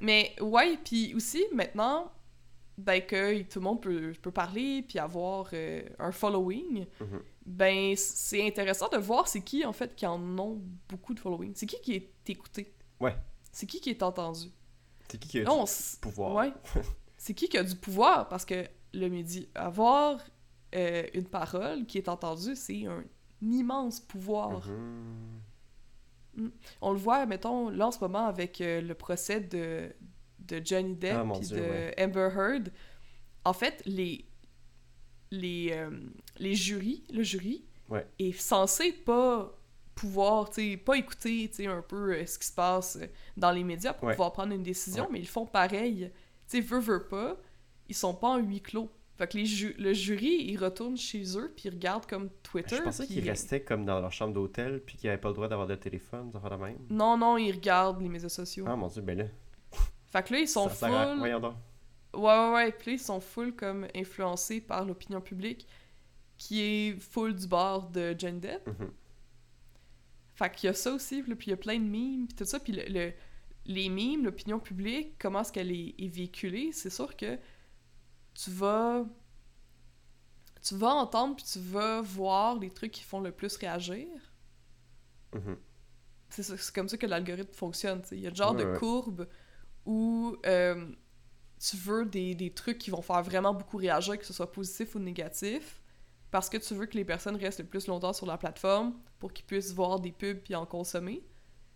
Mais 0.00 0.34
ouais, 0.40 0.78
puis 0.84 1.14
aussi, 1.14 1.44
maintenant, 1.54 2.10
ben 2.80 3.00
que 3.04 3.42
tout 3.42 3.58
le 3.58 3.64
monde 3.64 3.82
peut, 3.82 4.12
peut 4.20 4.30
parler 4.30 4.82
puis 4.86 4.98
avoir 4.98 5.48
euh, 5.52 5.82
un 5.98 6.12
following, 6.12 6.86
Mhm. 7.00 7.22
ben 7.46 7.94
c'est 7.96 8.46
intéressant 8.46 8.88
de 8.88 8.98
voir 8.98 9.28
c'est 9.28 9.42
qui, 9.42 9.64
en 9.64 9.72
fait, 9.72 9.94
qui 9.94 10.06
en 10.06 10.20
ont 10.38 10.60
beaucoup 10.88 11.14
de 11.14 11.20
following. 11.20 11.52
C'est 11.54 11.66
qui 11.66 11.80
qui 11.80 11.94
est 11.94 12.30
écouté? 12.30 12.72
Ouais. 13.00 13.16
C'est 13.52 13.66
qui 13.66 13.80
qui 13.80 13.90
est 13.90 14.02
entendu? 14.02 14.48
C'est 15.08 15.18
qui 15.18 15.28
qui 15.28 15.40
a 15.40 15.44
du 15.44 15.50
pouvoir? 16.00 16.34
Ouais. 16.34 16.52
c'est 17.16 17.34
qui 17.34 17.48
qui 17.48 17.58
a 17.58 17.64
du 17.64 17.74
pouvoir? 17.76 18.28
Parce 18.28 18.44
que 18.44 18.64
le 18.92 19.08
média, 19.08 19.42
avoir 19.54 20.20
euh, 20.74 21.06
une 21.14 21.26
parole 21.26 21.86
qui 21.86 21.98
est 21.98 22.08
entendue, 22.08 22.56
c'est 22.56 22.86
un 22.86 23.04
immense 23.42 24.00
pouvoir. 24.00 24.66
Mhm. 24.68 25.40
On 26.80 26.92
le 26.92 26.98
voit, 26.98 27.26
mettons, 27.26 27.70
là 27.70 27.88
en 27.88 27.90
ce 27.90 27.98
moment 28.00 28.26
avec 28.26 28.60
euh, 28.60 28.80
le 28.80 28.94
procès 28.94 29.40
de, 29.40 29.92
de 30.50 30.60
Johnny 30.64 30.94
Depp 30.94 31.16
Ah, 31.16 31.24
puis 31.38 31.46
Dieu, 31.46 31.56
de 31.56 31.62
ouais. 31.62 31.94
Amber 31.98 32.28
Heard. 32.36 32.70
En 33.44 33.52
fait, 33.52 33.82
les, 33.86 34.24
les, 35.30 35.70
euh, 35.72 35.90
les 36.38 36.54
jurys, 36.54 37.04
le 37.12 37.22
jury 37.22 37.64
Ouais. 37.88 38.06
est 38.18 38.32
censé 38.32 38.92
pas 38.92 39.56
pouvoir, 39.96 40.48
tu 40.50 40.78
pas 40.78 40.96
écouter, 40.96 41.50
tu 41.54 41.66
un 41.66 41.82
peu 41.82 42.14
euh, 42.14 42.24
ce 42.26 42.38
qui 42.38 42.46
se 42.46 42.52
passe 42.54 42.96
euh, 42.96 43.06
dans 43.36 43.50
les 43.50 43.64
médias 43.64 43.92
pour 43.92 44.04
Ouais. 44.08 44.14
pouvoir 44.14 44.32
prendre 44.32 44.52
une 44.54 44.62
décision, 44.62 45.08
mais 45.10 45.18
ils 45.18 45.26
font 45.28 45.44
pareil. 45.46 46.10
Tu 46.48 46.58
sais, 46.58 46.60
veut, 46.60 46.78
veut 46.80 47.06
pas, 47.08 47.36
ils 47.88 47.94
sont 47.94 48.14
pas 48.14 48.28
en 48.28 48.38
huis 48.38 48.60
clos. 48.60 48.90
Fait 49.18 49.26
que 49.26 49.36
les 49.36 49.44
ju- 49.44 49.74
le 49.78 49.92
jury, 49.92 50.46
ils 50.48 50.56
retournent 50.56 50.96
chez 50.96 51.36
eux, 51.36 51.52
puis 51.54 51.68
ils 51.68 51.72
regardent 51.74 52.06
comme 52.06 52.30
Twitter. 52.42 52.76
Je 52.76 52.82
pensais 52.82 53.06
qu'ils 53.06 53.28
restaient 53.28 53.60
comme 53.62 53.84
dans 53.84 54.00
leur 54.00 54.12
chambre 54.12 54.32
d'hôtel 54.32 54.80
puis 54.86 54.96
qu'ils 54.96 55.08
n'avaient 55.10 55.20
pas 55.20 55.28
le 55.28 55.34
droit 55.34 55.48
d'avoir 55.48 55.66
de 55.68 55.74
téléphone, 55.74 56.30
ça 56.32 56.40
fait 56.40 56.48
la 56.48 56.56
même. 56.56 56.78
Non, 56.88 57.18
non, 57.18 57.36
ils 57.36 57.52
regardent 57.52 58.00
les 58.00 58.08
médias 58.08 58.30
sociaux. 58.30 58.64
Ah 58.68 58.76
mon 58.76 58.86
dieu, 58.86 59.02
ben 59.02 59.18
là. 59.18 59.24
Fait 60.10 60.22
que 60.26 60.32
là, 60.34 60.40
ils 60.40 60.48
sont 60.48 60.68
ça 60.68 60.86
à- 60.86 61.16
full. 61.16 61.30
Donc. 61.40 61.54
Ouais, 62.14 62.20
ouais, 62.20 62.52
ouais. 62.54 62.72
Puis 62.72 62.90
là, 62.90 62.92
ils 62.94 62.98
sont 63.00 63.20
full 63.20 63.54
comme 63.54 63.86
influencés 63.94 64.60
par 64.60 64.84
l'opinion 64.84 65.20
publique 65.20 65.66
qui 66.36 66.60
est 66.62 66.98
full 67.00 67.34
du 67.34 67.46
bord 67.46 67.88
de 67.90 68.14
Johnny 68.18 68.40
Depp. 68.40 68.66
Mhm. 68.66 68.90
Fait 70.34 70.50
qu'il 70.54 70.66
y 70.68 70.70
a 70.70 70.74
ça 70.74 70.92
aussi, 70.92 71.22
puis 71.22 71.36
il 71.46 71.50
y 71.50 71.52
a 71.52 71.56
plein 71.56 71.78
de 71.78 71.84
mimes, 71.84 72.26
puis 72.26 72.34
tout 72.36 72.44
ça. 72.44 72.58
Puis 72.58 72.72
le, 72.72 72.84
le- 72.88 73.12
les 73.66 73.88
mimes, 73.90 74.24
l'opinion 74.24 74.58
publique, 74.58 75.16
comment 75.18 75.42
est-ce 75.42 75.52
qu'elle 75.52 75.70
est, 75.70 75.94
est 75.98 76.08
véhiculée, 76.08 76.72
c'est 76.72 76.90
sûr 76.90 77.14
que 77.16 77.38
tu 78.34 78.50
vas. 78.50 79.04
Tu 80.62 80.74
vas 80.74 80.92
entendre, 80.94 81.36
puis 81.36 81.44
tu 81.44 81.58
vas 81.58 82.00
voir 82.02 82.58
les 82.58 82.70
trucs 82.70 82.92
qui 82.92 83.02
font 83.02 83.20
le 83.20 83.30
plus 83.32 83.56
réagir. 83.56 84.06
C'est 86.28 86.42
ça- 86.42 86.56
c'est 86.56 86.74
comme 86.74 86.88
ça 86.88 86.96
que 86.96 87.06
l'algorithme 87.06 87.52
fonctionne. 87.52 88.02
Il 88.12 88.20
y 88.20 88.26
a 88.26 88.30
le 88.30 88.36
genre 88.36 88.54
Ouais, 88.54 88.64
de 88.64 88.70
ouais. 88.70 88.78
courbe 88.78 89.26
où 89.86 90.36
euh, 90.46 90.86
tu 91.58 91.76
veux 91.76 92.04
des, 92.06 92.34
des 92.34 92.52
trucs 92.52 92.78
qui 92.78 92.90
vont 92.90 93.02
faire 93.02 93.22
vraiment 93.22 93.54
beaucoup 93.54 93.76
réagir, 93.76 94.18
que 94.18 94.24
ce 94.26 94.32
soit 94.32 94.50
positif 94.52 94.94
ou 94.94 94.98
négatif. 94.98 95.80
parce 96.30 96.48
que 96.48 96.56
tu 96.58 96.74
veux 96.74 96.86
que 96.86 96.96
les 96.96 97.04
personnes 97.04 97.34
restent 97.36 97.58
le 97.60 97.66
plus 97.66 97.86
longtemps 97.88 98.12
sur 98.12 98.24
la 98.26 98.38
plateforme 98.38 98.94
pour 99.18 99.32
qu'ils 99.32 99.44
puissent 99.44 99.72
voir 99.72 99.98
des 99.98 100.12
pubs 100.12 100.38
puis 100.38 100.54
en 100.54 100.64
consommer. 100.64 101.22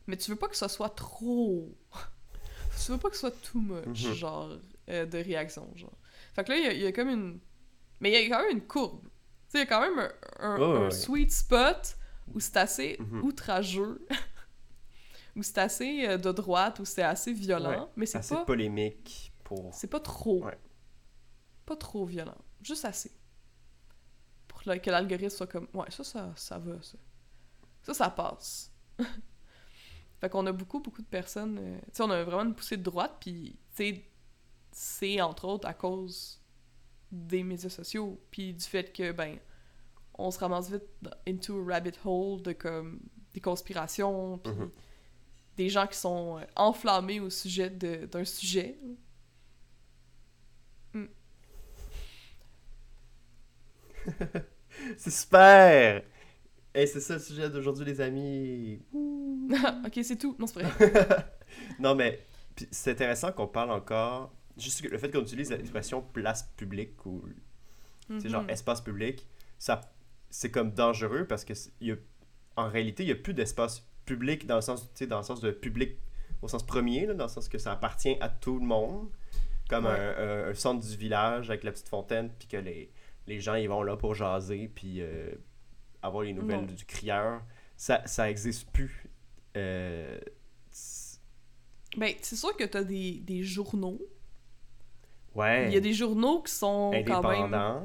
Mais 0.06 0.16
tu 0.16 0.30
veux 0.30 0.36
pas 0.36 0.46
que 0.48 0.56
ce 0.56 0.68
soit 0.68 0.90
trop. 0.90 1.76
tu 2.84 2.92
veux 2.92 2.98
pas 2.98 3.08
que 3.08 3.14
ce 3.16 3.20
soit 3.22 3.42
too 3.42 3.58
much, 3.60 4.04
Mhm. 4.06 4.12
genre, 4.14 4.50
euh, 4.90 5.06
de 5.06 5.18
réaction, 5.18 5.70
genre. 5.76 5.96
Fait 6.34 6.44
que 6.44 6.50
là, 6.52 6.58
il 6.58 6.64
y 6.64 6.66
a- 6.68 6.72
il 6.72 6.80
y, 6.82 6.86
a 6.86 6.92
comme 6.92 7.08
une. 7.08 7.40
Mais 8.00 8.10
il 8.12 8.28
y 8.28 8.32
a 8.32 8.36
quand 8.36 8.42
même 8.44 8.58
une 8.58 8.66
courbe. 8.66 9.02
Tu 9.02 9.08
sais, 9.48 9.58
il 9.58 9.60
y 9.60 9.62
a 9.62 9.66
quand 9.66 9.80
même 9.80 9.98
un, 9.98 10.10
un- 10.40 10.58
Ouais, 10.58 10.76
un 10.78 10.84
ouais. 10.84 10.90
sweet 10.90 11.32
spot 11.32 11.96
où 12.32 12.38
c'est 12.40 12.56
assez 12.56 12.96
Mhm. 13.00 13.22
outrageux, 13.24 14.06
où 15.36 15.42
c'est 15.42 15.58
assez 15.58 16.06
euh, 16.08 16.16
de 16.18 16.30
droite, 16.32 16.78
où 16.80 16.84
c'est 16.84 17.02
assez 17.02 17.32
violent, 17.32 17.70
Ouais, 17.84 17.88
mais 17.96 18.06
c'est 18.06 18.18
Assez 18.18 18.34
pas. 18.34 18.44
polémique 18.44 19.32
pour. 19.44 19.72
C'est 19.74 19.86
pas 19.88 20.00
trop. 20.00 20.44
Ouais. 20.44 20.58
Pas 21.66 21.76
trop 21.76 22.04
violent. 22.04 22.36
Juste 22.62 22.84
assez. 22.84 23.10
Pour 24.48 24.60
le- 24.66 24.78
que 24.78 24.90
l'algorithme 24.90 25.30
soit 25.30 25.46
comme. 25.46 25.68
Ouais, 25.74 25.90
ça, 25.90 26.04
ça, 26.04 26.32
ça 26.36 26.58
va, 26.58 26.80
ça. 26.82 26.98
Ça, 27.82 27.94
ça 27.94 28.10
passe. 28.10 28.72
fait 30.20 30.28
qu'on 30.30 30.46
a 30.46 30.52
beaucoup, 30.52 30.80
beaucoup 30.80 31.02
de 31.02 31.06
personnes. 31.06 31.58
euh, 31.60 31.78
tu 31.86 31.90
sais, 31.94 32.02
on 32.02 32.10
a 32.10 32.22
vraiment 32.24 32.42
une 32.44 32.54
poussée 32.54 32.76
de 32.76 32.82
droite, 32.82 33.16
puis, 33.20 33.58
tu 33.74 33.76
sais, 33.94 34.04
c'est 34.72 35.20
entre 35.20 35.46
autres 35.46 35.68
à 35.68 35.74
cause 35.74 36.40
des 37.12 37.42
médias 37.44 37.68
sociaux, 37.70 38.20
puis 38.30 38.54
du 38.54 38.64
fait 38.64 38.92
que, 38.92 39.12
ben, 39.12 39.38
on 40.16 40.30
se 40.30 40.38
ramasse 40.38 40.70
vite 40.70 40.82
into 41.28 41.60
a 41.60 41.74
rabbit 41.74 41.92
hole 42.04 42.42
de 42.42 42.52
comme 42.52 43.00
des 43.32 43.40
conspirations, 43.40 44.38
puis 44.38 44.52
Mhm. 44.52 44.70
Des 45.56 45.68
gens 45.68 45.86
qui 45.86 45.98
sont 45.98 46.38
euh, 46.38 46.44
enflammés 46.56 47.20
au 47.20 47.30
sujet 47.30 47.70
d'un 47.70 48.24
sujet. 48.24 48.78
C'est 54.98 55.10
super! 55.10 56.02
Et 56.74 56.86
c'est 56.86 57.00
ça 57.00 57.14
le 57.14 57.20
sujet 57.20 57.50
d'aujourd'hui, 57.50 57.84
les 57.84 58.00
amis. 58.00 58.82
ok, 59.86 60.00
c'est 60.02 60.16
tout. 60.18 60.36
Non, 60.38 60.46
c'est 60.46 60.60
vrai. 60.62 60.74
non, 61.78 61.94
mais 61.94 62.20
c'est 62.70 62.92
intéressant 62.92 63.32
qu'on 63.32 63.46
parle 63.48 63.70
encore. 63.70 64.32
Juste 64.56 64.82
le 64.82 64.98
fait 64.98 65.10
qu'on 65.10 65.22
utilise 65.22 65.50
l'expression 65.50 66.02
place 66.02 66.44
publique 66.56 67.04
ou 67.06 67.22
c'est 68.18 68.28
genre 68.28 68.44
Mhm. 68.44 68.50
espace 68.50 68.80
public, 68.82 69.26
ça 69.58 69.80
c'est 70.30 70.50
comme 70.50 70.72
dangereux 70.72 71.26
parce 71.26 71.44
que 71.44 71.54
y 71.80 71.92
a, 71.92 71.96
en 72.56 72.68
réalité, 72.68 73.04
il 73.04 73.06
n'y 73.06 73.12
a 73.12 73.16
plus 73.16 73.34
d'espace 73.34 73.86
public 74.04 74.46
dans 74.46 74.56
le 74.56 74.60
sens, 74.62 74.88
tu 74.94 75.06
dans 75.06 75.18
le 75.18 75.24
sens 75.24 75.40
de 75.40 75.50
public 75.50 75.96
au 76.42 76.48
sens 76.48 76.62
premier, 76.64 77.06
là, 77.06 77.14
dans 77.14 77.24
le 77.24 77.30
sens 77.30 77.48
que 77.48 77.58
ça 77.58 77.72
appartient 77.72 78.16
à 78.20 78.28
tout 78.28 78.58
le 78.58 78.66
monde, 78.66 79.08
comme 79.68 79.86
Ouais. 79.86 79.90
un, 79.92 80.44
un- 80.46 80.50
un 80.50 80.54
centre 80.54 80.86
du 80.86 80.96
village 80.96 81.48
avec 81.50 81.64
la 81.64 81.72
petite 81.72 81.88
fontaine, 81.88 82.30
puis 82.38 82.46
que 82.48 82.56
les, 82.58 82.90
les 83.26 83.40
gens 83.40 83.54
ils 83.54 83.68
vont 83.68 83.82
là 83.82 83.96
pour 83.96 84.14
jaser, 84.14 84.68
puis 84.74 85.00
euh, 85.00 85.32
avoir 86.02 86.24
les 86.24 86.32
nouvelles 86.34 86.60
Non. 86.60 86.66
du 86.66 86.84
crieur. 86.84 87.40
Ça, 87.76 88.02
ça 88.06 88.30
existe 88.30 88.70
plus. 88.70 89.08
Euh, 89.56 90.18
c'est- 90.70 91.18
Ben, 91.96 92.12
c'est 92.20 92.36
sûr 92.36 92.54
que 92.56 92.64
t'as 92.64 92.84
des, 92.84 93.20
des 93.20 93.42
journaux. 93.42 93.98
ouais. 95.34 95.68
Il 95.68 95.74
y 95.74 95.76
a 95.76 95.80
des 95.80 95.92
journaux 95.94 96.42
qui 96.42 96.52
sont 96.52 96.90
quand 97.06 97.22
même... 97.22 97.42
indépendants. 97.54 97.82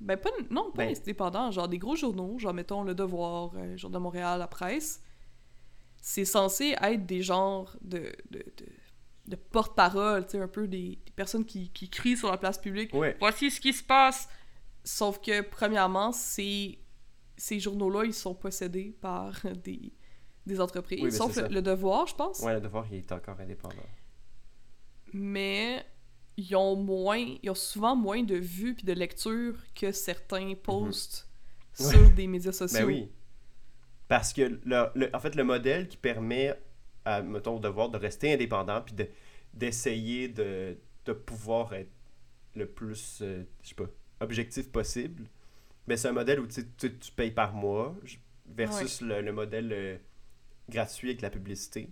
Ben, 0.00 0.16
pas, 0.16 0.30
non, 0.50 0.70
pas 0.72 0.84
Ben- 0.86 0.96
indépendants. 0.96 1.50
Genre 1.50 1.68
des 1.68 1.78
gros 1.78 1.94
journaux, 1.96 2.38
genre 2.38 2.52
mettons 2.52 2.82
Le 2.82 2.94
Devoir, 2.94 3.52
euh, 3.56 3.76
Journal 3.76 4.00
de 4.00 4.02
Montréal, 4.02 4.38
La 4.38 4.46
Presse. 4.48 5.00
C'est 6.06 6.26
censé 6.26 6.76
être 6.82 7.06
des 7.06 7.22
genres 7.22 7.74
de, 7.80 8.12
de, 8.30 8.40
de, 8.58 8.66
de 9.28 9.36
porte-parole, 9.36 10.26
un 10.34 10.48
peu 10.48 10.68
des, 10.68 10.98
des 11.04 11.12
personnes 11.16 11.46
qui, 11.46 11.70
qui 11.70 11.88
crient 11.88 12.18
sur 12.18 12.30
la 12.30 12.36
place 12.36 12.58
publique. 12.58 12.92
Ouais. 12.92 13.16
Voici 13.20 13.50
ce 13.50 13.58
qui 13.58 13.72
se 13.72 13.82
passe! 13.82 14.28
Sauf 14.84 15.18
que, 15.18 15.40
premièrement, 15.40 16.12
c'est 16.12 16.78
ces 17.38 17.58
journaux-là, 17.58 18.04
ils 18.04 18.12
sont 18.12 18.34
possédés 18.34 18.94
par 19.00 19.32
des, 19.64 19.94
des 20.44 20.60
entreprises. 20.60 20.98
Oui, 20.98 21.04
mais 21.06 21.10
sauf 21.10 21.36
le, 21.38 21.62
Devoir, 21.62 22.06
je 22.06 22.14
pense. 22.14 22.40
Ouais, 22.40 22.52
le 22.52 22.60
devoir, 22.60 22.84
il 22.92 22.98
est 22.98 23.10
encore 23.12 23.40
indépendant. 23.40 23.74
mais 25.14 25.84
ils 26.36 26.54
ont 26.56 26.76
moins, 26.76 27.24
ils 27.42 27.48
ont 27.48 27.54
souvent 27.54 27.96
moins 27.96 28.22
de 28.22 28.34
vues 28.36 28.74
puis 28.74 28.84
de 28.84 28.92
lectures 28.92 29.56
que 29.74 29.90
certains 29.92 30.52
posts 30.54 31.26
Mhm. 31.80 31.86
Ouais. 31.86 31.92
sur 31.92 32.10
des 32.10 32.26
médias 32.26 32.52
sociaux. 32.52 32.80
Ben 32.80 32.86
oui. 32.86 33.08
Parce 34.08 34.32
que, 34.32 34.42
le, 34.64 34.86
le- 34.94 35.10
en 35.14 35.18
fait, 35.20 35.34
le 35.34 35.44
modèle 35.44 35.88
qui 35.88 35.96
permet, 35.96 36.54
à, 37.04 37.22
mettons, 37.22 37.56
au 37.56 37.60
devoir 37.60 37.88
de 37.90 37.96
rester 37.98 38.32
indépendant, 38.32 38.80
puis 38.82 38.94
de, 38.94 39.06
d'essayer 39.54 40.28
de, 40.28 40.76
de 41.06 41.12
pouvoir 41.12 41.72
être 41.74 41.90
le 42.54 42.66
plus, 42.66 43.20
euh, 43.22 43.44
je 43.62 43.68
sais 43.70 43.74
pas, 43.74 43.86
objectif 44.20 44.70
possible, 44.70 45.24
ben 45.86 45.96
c'est 45.96 46.08
un 46.08 46.12
modèle 46.12 46.40
où 46.40 46.46
tu, 46.46 46.64
tu, 46.78 46.96
tu 46.98 47.12
payes 47.12 47.30
par 47.32 47.52
mois, 47.52 47.94
versus 48.46 49.00
le, 49.00 49.20
le 49.22 49.32
modèle 49.32 49.72
euh, 49.72 49.96
gratuit 50.68 51.10
avec 51.10 51.22
la 51.22 51.30
publicité. 51.30 51.90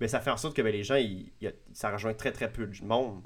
Mais 0.00 0.08
ça 0.08 0.20
fait 0.20 0.30
en 0.30 0.36
sorte 0.36 0.56
que 0.56 0.62
ben, 0.62 0.72
les 0.72 0.84
gens, 0.84 0.94
ils- 0.96 1.32
ils- 1.40 1.54
ça 1.72 1.90
rejoint 1.90 2.14
très 2.14 2.32
très 2.32 2.50
peu 2.52 2.66
de 2.66 2.84
monde. 2.84 3.22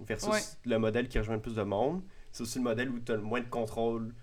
Versus 0.00 0.28
Ouais. 0.28 0.40
le 0.64 0.78
modèle 0.78 1.08
qui 1.08 1.18
rejoint 1.18 1.36
le 1.36 1.42
plus 1.42 1.56
de 1.56 1.62
monde. 1.62 2.02
C'est 2.30 2.42
aussi 2.44 2.58
le 2.58 2.64
modèle 2.64 2.88
où 2.90 3.00
tu 3.00 3.10
as 3.12 3.16
le 3.16 3.22
moins 3.22 3.40
de 3.40 3.48
contrôle 3.48 4.14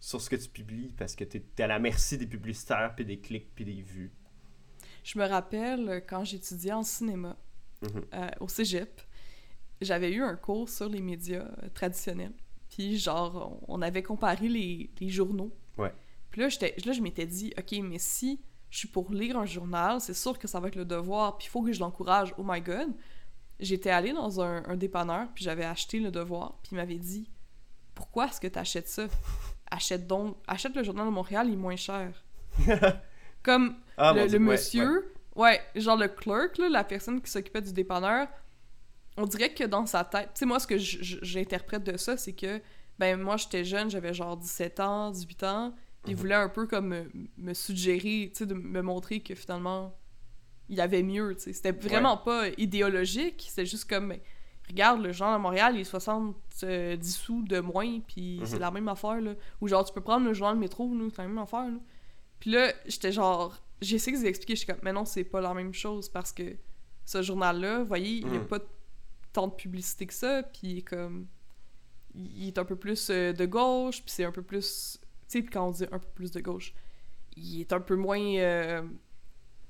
sur 0.00 0.20
ce 0.20 0.28
que 0.30 0.36
tu 0.36 0.48
publies 0.48 0.92
parce 0.96 1.14
que 1.14 1.24
tu 1.24 1.36
es, 1.58 1.62
à 1.62 1.66
la 1.66 1.78
merci 1.78 2.18
des 2.18 2.26
publicitaires, 2.26 2.94
puis 2.96 3.04
des 3.04 3.20
clics, 3.20 3.54
puis 3.54 3.64
des 3.64 3.82
vues. 3.82 4.10
Je 5.04 5.18
me 5.18 5.26
rappelle 5.26 5.88
euh, 5.88 6.00
quand 6.00 6.24
j'étudiais 6.24 6.72
en 6.72 6.82
cinéma 6.82 7.36
Mhm. 7.82 8.04
euh, 8.12 8.28
au 8.40 8.48
cégep, 8.48 9.00
j'avais 9.80 10.12
eu 10.12 10.22
un 10.22 10.36
cours 10.36 10.68
sur 10.68 10.88
les 10.88 11.00
médias 11.00 11.44
euh, 11.62 11.68
traditionnels. 11.72 12.34
Puis 12.68 12.98
genre, 12.98 13.58
on 13.68 13.80
avait 13.80 14.02
comparé 14.02 14.48
les, 14.48 14.90
les 15.00 15.08
journaux. 15.08 15.50
Ouais. 15.78 15.92
Puis 16.30 16.42
là, 16.42 16.48
là, 16.84 16.92
je 16.92 17.00
m'étais 17.00 17.26
dit, 17.26 17.52
OK, 17.58 17.72
mais 17.82 17.98
si 17.98 18.40
je 18.68 18.78
suis 18.78 18.88
pour 18.88 19.10
lire 19.12 19.38
un 19.38 19.46
journal, 19.46 20.00
c'est 20.00 20.14
sûr 20.14 20.38
que 20.38 20.46
ça 20.46 20.60
va 20.60 20.68
être 20.68 20.76
le 20.76 20.84
devoir, 20.84 21.38
puis 21.38 21.46
il 21.46 21.50
faut 21.50 21.62
que 21.62 21.72
je 21.72 21.80
l'encourage. 21.80 22.34
Oh 22.38 22.42
my 22.46 22.60
God! 22.60 22.88
J'étais 23.58 23.90
allée 23.90 24.12
dans 24.12 24.40
un, 24.40 24.62
un 24.66 24.76
dépanneur, 24.76 25.28
puis 25.34 25.42
j'avais 25.44 25.64
acheté 25.64 25.98
le 26.00 26.10
devoir, 26.10 26.58
puis 26.62 26.72
il 26.72 26.76
m'avait 26.76 26.98
dit, 26.98 27.28
pourquoi 27.94 28.28
est-ce 28.28 28.40
que 28.40 28.46
tu 28.46 28.58
achètes 28.58 28.88
ça? 28.88 29.08
Achète 29.70 30.06
donc, 30.06 30.36
achète 30.46 30.74
le 30.74 30.82
journal 30.82 31.06
de 31.06 31.10
Montréal, 31.12 31.46
il 31.48 31.54
est 31.54 31.56
moins 31.56 31.76
cher. 31.76 32.24
Comme 33.42 33.76
Ah, 33.96 34.12
le, 34.14 34.22
ouais, 34.22 34.38
monsieur, 34.38 35.12
ouais, 35.36 35.60
genre 35.76 35.96
le 35.96 36.08
clerk, 36.08 36.58
là, 36.58 36.68
la 36.68 36.84
personne 36.84 37.20
qui 37.20 37.30
s'occupait 37.30 37.62
du 37.62 37.72
dépanneur, 37.72 38.28
on 39.16 39.26
dirait 39.26 39.52
que 39.54 39.64
dans 39.64 39.86
sa 39.86 40.04
tête, 40.04 40.30
tu 40.34 40.40
sais, 40.40 40.46
moi, 40.46 40.58
ce 40.60 40.66
que 40.66 40.76
j'interprète 40.78 41.84
de 41.84 41.96
ça, 41.96 42.16
c'est 42.16 42.32
que, 42.32 42.60
ben, 42.98 43.20
moi, 43.20 43.36
j'étais 43.36 43.64
jeune, 43.64 43.90
j'avais 43.90 44.12
genre 44.14 44.36
17 44.36 44.80
ans, 44.80 45.10
18 45.10 45.42
ans, 45.44 45.72
puis 46.02 46.12
il 46.12 46.14
Mhm. 46.14 46.20
voulait 46.20 46.34
un 46.34 46.48
peu 46.48 46.66
comme 46.66 46.88
me, 46.88 47.10
me 47.38 47.54
suggérer, 47.54 48.30
tu 48.32 48.38
sais, 48.38 48.46
de 48.46 48.54
me 48.54 48.82
montrer 48.82 49.20
que 49.20 49.34
finalement, 49.34 49.96
il 50.68 50.76
y 50.76 50.80
avait 50.80 51.02
mieux, 51.02 51.34
tu 51.36 51.42
sais. 51.44 51.52
C'était 51.52 51.72
vraiment 51.72 52.16
pas 52.16 52.48
idéologique, 52.58 53.48
c'est 53.50 53.66
juste 53.66 53.88
comme, 53.88 54.08
ben, 54.10 54.20
regarde, 54.70 55.02
le 55.02 55.12
genre 55.12 55.30
à 55.34 55.38
Montréal, 55.38 55.74
il 55.76 55.80
est 55.80 55.84
70 55.84 56.34
sous 57.02 57.42
de 57.42 57.60
moins, 57.60 58.00
puis 58.00 58.40
c'est 58.44 58.54
Mhm. 58.56 58.60
la 58.60 58.70
même 58.70 58.88
affaire, 58.88 59.20
là. 59.20 59.34
Ou 59.60 59.68
genre, 59.68 59.84
tu 59.84 59.92
peux 59.92 60.00
prendre 60.00 60.26
le 60.26 60.32
journal 60.34 60.56
métro, 60.56 60.92
là, 60.94 61.04
c'est 61.14 61.22
la 61.22 61.28
même 61.28 61.38
affaire, 61.38 61.66
là. 61.68 61.78
Puis 62.38 62.50
là, 62.50 62.72
j'étais 62.86 63.12
genre, 63.12 63.56
j'ai 63.80 63.96
essayé 63.96 64.16
de 64.16 64.22
vous 64.22 64.26
expliquer, 64.28 64.54
je 64.54 64.58
suis 64.60 64.66
comme, 64.66 64.80
mais 64.82 64.92
non, 64.92 65.04
c'est 65.04 65.24
pas 65.24 65.40
la 65.40 65.52
même 65.54 65.74
chose 65.74 66.08
parce 66.08 66.32
que 66.32 66.56
ce 67.04 67.22
journal-là, 67.22 67.80
vous 67.80 67.86
voyez, 67.86 68.18
il 68.18 68.32
y 68.32 68.36
a 68.36 68.40
Mm. 68.40 68.46
pas 68.46 68.58
tant 69.32 69.46
de 69.48 69.54
publicité 69.54 70.06
que 70.06 70.14
ça, 70.14 70.42
puis 70.42 70.82
comme, 70.84 71.26
il 72.14 72.48
est 72.48 72.58
un 72.58 72.64
peu 72.64 72.76
plus 72.76 73.08
euh, 73.10 73.32
de 73.32 73.46
gauche, 73.46 74.02
puis 74.02 74.10
c'est 74.10 74.24
un 74.24 74.32
peu 74.32 74.42
plus, 74.42 74.98
tu 75.00 75.06
sais, 75.28 75.42
puis 75.42 75.50
quand 75.50 75.68
on 75.68 75.70
dit 75.70 75.84
un 75.92 75.98
peu 75.98 76.08
plus 76.14 76.30
de 76.32 76.40
gauche, 76.40 76.74
il 77.36 77.60
est 77.60 77.72
un 77.72 77.80
peu 77.80 77.94
moins 77.94 78.18
euh, 78.20 78.82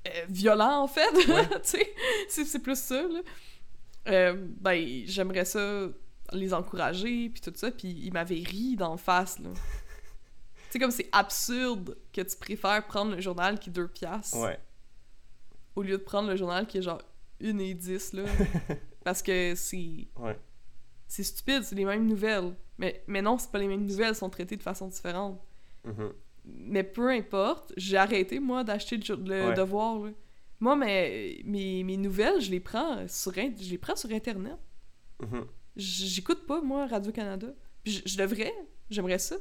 euh, 0.07 0.25
violent 0.29 0.81
en 0.81 0.87
fait, 0.87 1.11
Ouais. 1.27 1.47
tu 1.47 1.59
sais, 1.63 1.93
c'est 2.29 2.45
c'est 2.45 2.59
plus 2.59 2.77
ça, 2.79 3.01
là. 3.03 3.19
Euh, 4.07 4.33
ben, 4.59 5.03
j'aimerais 5.05 5.45
ça 5.45 5.87
les 6.33 6.53
encourager, 6.53 7.29
puis 7.29 7.41
tout 7.41 7.51
ça, 7.55 7.71
puis 7.71 7.89
il 7.89 8.11
m'avait 8.13 8.35
ri 8.43 8.75
d'en 8.75 8.97
face, 8.97 9.39
là. 9.39 9.49
Tu 10.71 10.77
sais, 10.77 10.79
comme 10.79 10.91
c'est 10.91 11.09
absurde 11.11 11.97
que 12.13 12.21
tu 12.21 12.37
préfères 12.37 12.87
prendre 12.87 13.13
le 13.15 13.19
journal 13.19 13.59
qui 13.59 13.69
est 13.69 13.73
2 13.73 13.89
piastres 13.89 14.37
Ouais. 14.37 14.57
au 15.75 15.81
lieu 15.81 15.97
de 15.97 16.03
prendre 16.03 16.29
le 16.29 16.37
journal 16.37 16.65
qui 16.65 16.77
est 16.77 16.81
genre 16.81 17.01
1 17.43 17.57
et 17.57 17.73
10, 17.73 18.13
là. 18.13 18.23
parce 19.03 19.21
que 19.21 19.53
c'est... 19.55 20.07
Ouais. 20.15 20.39
C'est 21.09 21.23
stupide, 21.23 21.63
c'est 21.63 21.75
les 21.75 21.83
mêmes 21.83 22.05
nouvelles. 22.07 22.55
Mais, 22.77 23.03
mais 23.05 23.21
non, 23.21 23.37
c'est 23.37 23.51
pas 23.51 23.59
les 23.59 23.67
mêmes 23.67 23.85
nouvelles, 23.85 24.09
elles 24.09 24.15
sont 24.15 24.29
traitées 24.29 24.55
de 24.55 24.63
façon 24.63 24.87
différente. 24.87 25.41
Mhm. 25.83 26.13
Mais 26.45 26.83
peu 26.83 27.09
importe, 27.09 27.73
j'ai 27.75 27.97
arrêté, 27.97 28.39
moi, 28.39 28.63
d'acheter 28.63 28.95
le, 28.95 29.03
jour- 29.03 29.17
le 29.17 29.47
Ouais. 29.49 29.53
devoir, 29.53 29.99
là. 30.05 30.11
Moi, 30.61 30.75
mes, 30.77 31.41
mes, 31.43 31.83
mes 31.83 31.97
nouvelles, 31.97 32.39
je 32.39 32.49
les 32.51 32.59
prends 32.61 33.05
sur, 33.09 33.37
in- 33.37 33.51
je 33.59 33.69
les 33.69 33.77
prends 33.77 33.95
sur 33.97 34.09
Internet. 34.11 34.57
Mhm. 35.21 35.45
J- 35.75 36.07
J'écoute 36.07 36.45
pas, 36.45 36.61
moi, 36.61 36.87
Radio-Canada. 36.87 37.47
Je, 37.85 37.99
je 38.05 38.15
devrais, 38.17 38.53
j'aimerais 38.89 39.19
ça. 39.19 39.35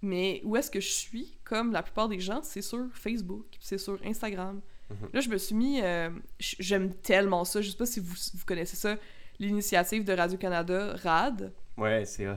Mais 0.00 0.40
où 0.44 0.56
est-ce 0.56 0.70
que 0.70 0.80
je 0.80 0.88
suis, 0.90 1.38
comme 1.42 1.72
la 1.72 1.82
plupart 1.82 2.08
des 2.08 2.20
gens, 2.20 2.40
c'est 2.42 2.62
sur 2.62 2.86
Facebook, 2.94 3.46
c'est 3.60 3.78
sur 3.78 3.98
Instagram. 4.04 4.60
Mhm. 4.90 5.08
Là, 5.12 5.20
je 5.20 5.28
me 5.28 5.38
suis 5.38 5.54
mis... 5.54 5.80
euh, 5.82 6.10
J'aime 6.38 6.94
tellement 6.94 7.44
ça, 7.44 7.60
je 7.60 7.70
sais 7.70 7.76
pas 7.76 7.86
si 7.86 7.98
vous, 8.00 8.14
vous 8.34 8.44
connaissez 8.46 8.76
ça, 8.76 8.96
l'initiative 9.38 10.04
de 10.04 10.12
Radio-Canada, 10.12 10.94
RAD. 11.02 11.52
Ouais, 11.76 12.04
c'est 12.04 12.28
hot. 12.28 12.34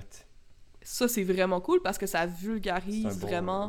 ça, 0.82 1.08
c'est 1.08 1.24
vraiment 1.24 1.62
cool 1.62 1.82
parce 1.82 1.98
que 1.98 2.06
ça 2.08 2.26
vulgarise 2.26 3.04
bon- 3.20 3.28
vraiment 3.28 3.68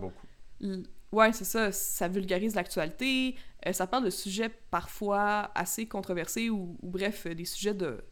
bon 0.60 0.82
Ouais, 1.12 1.32
c'est 1.32 1.44
ça. 1.44 1.70
Ça 1.72 2.08
vulgarise 2.08 2.54
l'actualité. 2.54 3.36
euh, 3.66 3.72
ça 3.72 3.86
parle 3.86 4.04
de 4.04 4.10
sujets 4.10 4.50
parfois 4.70 5.50
assez 5.54 5.86
controversés 5.86 6.50
ou, 6.50 6.76
ou 6.82 6.90
bref, 6.90 7.26
euh, 7.26 7.34
des 7.34 7.44
sujets 7.44 7.74
de 7.74 8.02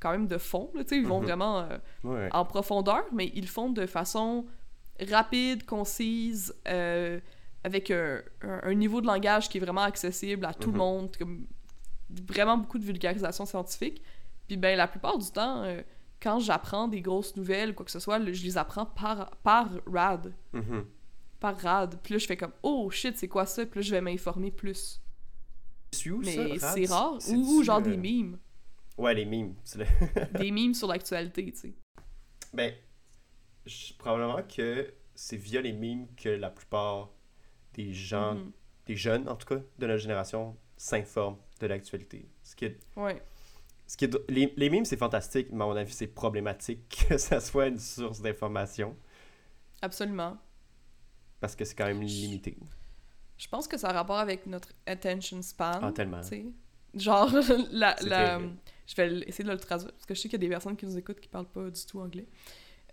quand 0.00 0.10
même 0.12 0.26
de 0.26 0.38
fond. 0.38 0.70
là, 0.74 0.82
ils 0.92 1.06
vont 1.06 1.18
Mhm. 1.20 1.24
vraiment 1.26 1.58
euh, 1.60 1.78
Ouais. 2.04 2.28
en 2.32 2.44
profondeur, 2.44 3.04
mais 3.12 3.30
ils 3.34 3.42
le 3.42 3.46
font 3.48 3.70
de 3.70 3.86
façon 3.86 4.46
rapide, 5.10 5.64
concise, 5.66 6.54
euh, 6.68 7.18
avec 7.64 7.90
un, 7.90 8.22
un- 8.42 8.60
un 8.62 8.74
niveau 8.74 9.00
de 9.00 9.06
langage 9.06 9.48
qui 9.48 9.58
est 9.58 9.60
vraiment 9.60 9.82
accessible 9.82 10.44
à 10.46 10.54
tout 10.54 10.68
le 10.70 10.74
Mhm. 10.74 10.78
monde. 10.78 11.16
Comme, 11.18 11.46
vraiment 12.28 12.56
beaucoup 12.58 12.78
de 12.78 12.84
vulgarisation 12.84 13.44
scientifique. 13.46 14.02
Puis 14.46 14.56
ben 14.56 14.76
la 14.76 14.86
plupart 14.86 15.18
du 15.18 15.30
temps, 15.30 15.64
quand 16.22 16.38
j'apprends 16.38 16.86
des 16.86 17.00
grosses 17.00 17.34
nouvelles 17.36 17.70
ou 17.70 17.74
quoi 17.74 17.84
que 17.84 17.90
ce 17.90 17.98
soit, 18.00 18.20
je 18.32 18.42
les 18.44 18.56
apprends 18.58 18.86
par, 18.86 19.30
par 19.42 19.68
RAD 19.86 20.32
Mhm. 20.52 20.84
Par 21.44 21.58
rad. 21.58 21.98
Puis 22.02 22.14
là, 22.14 22.18
je 22.18 22.26
fais 22.26 22.38
comme 22.38 22.54
Oh 22.62 22.90
shit, 22.90 23.18
c'est 23.18 23.28
quoi 23.28 23.44
ça? 23.44 23.66
Puis 23.66 23.80
là, 23.80 23.82
je 23.82 23.90
vais 23.90 24.00
m'informer 24.00 24.50
plus. 24.50 25.02
C'est 25.92 26.08
où, 26.10 26.22
ça, 26.22 26.30
Mais 26.30 26.58
c'est 26.58 26.86
rare. 26.86 27.18
Ou, 27.28 27.62
genre 27.62 27.78
euh, 27.80 27.82
des 27.82 27.98
mimes. 27.98 28.38
Ouais, 28.96 29.12
les 29.12 29.26
mimes. 29.26 29.54
des 30.38 30.50
mimes 30.50 30.72
sur 30.72 30.88
l'actualité, 30.88 31.52
tu 31.52 31.58
sais. 31.58 31.74
Ben, 32.54 32.72
probablement 33.98 34.42
que 34.42 34.90
c'est 35.14 35.36
via 35.36 35.60
les 35.60 35.72
mimes 35.72 36.06
que 36.16 36.30
la 36.30 36.48
plupart 36.48 37.10
des 37.74 37.92
gens, 37.92 38.36
Mhm. 38.36 38.52
des 38.86 38.96
jeunes 38.96 39.28
en 39.28 39.36
tout 39.36 39.46
cas, 39.46 39.60
de 39.78 39.86
notre 39.86 40.00
génération, 40.00 40.56
s'informent 40.78 41.36
de 41.60 41.66
l'actualité. 41.66 42.26
Ce 42.42 42.56
qui 42.56 42.64
est, 42.66 42.78
Ouais. 42.96 43.22
ce 43.86 43.98
qui 43.98 44.06
est, 44.06 44.16
les, 44.30 44.50
les 44.56 44.70
mimes, 44.70 44.84
c'est 44.86 44.96
fantastique, 44.96 45.48
mais 45.52 45.62
à 45.64 45.66
mon 45.66 45.76
avis, 45.76 45.92
c'est 45.92 46.06
problématique 46.06 47.06
que 47.08 47.18
ça 47.18 47.38
soit 47.40 47.66
une 47.66 47.78
source 47.78 48.22
d'information, 48.22 48.96
Absolument. 49.82 50.38
Parce 51.44 51.56
que 51.56 51.66
c'est 51.66 51.74
quand 51.74 51.84
même 51.84 52.00
limité. 52.00 52.56
Je 53.36 53.46
pense 53.48 53.68
que 53.68 53.76
ça 53.76 53.88
a 53.88 53.92
rapport 53.92 54.16
avec 54.18 54.46
notre 54.46 54.70
attention 54.86 55.42
span. 55.42 55.78
Ah, 55.82 55.92
tellement. 55.92 56.22
Genre, 56.94 57.30
la, 57.70 57.94
je 58.86 58.96
vais 58.96 59.18
essayer 59.26 59.44
de 59.44 59.50
le 59.50 59.58
traduire, 59.58 59.92
parce 59.92 60.06
que 60.06 60.14
je 60.14 60.20
sais 60.22 60.28
qu'il 60.30 60.40
y 60.40 60.42
a 60.42 60.46
des 60.46 60.48
personnes 60.48 60.74
qui 60.74 60.86
nous 60.86 60.96
écoutent 60.96 61.20
qui 61.20 61.28
parlent 61.28 61.44
pas 61.44 61.68
du 61.68 61.84
tout 61.84 62.00
anglais. 62.00 62.26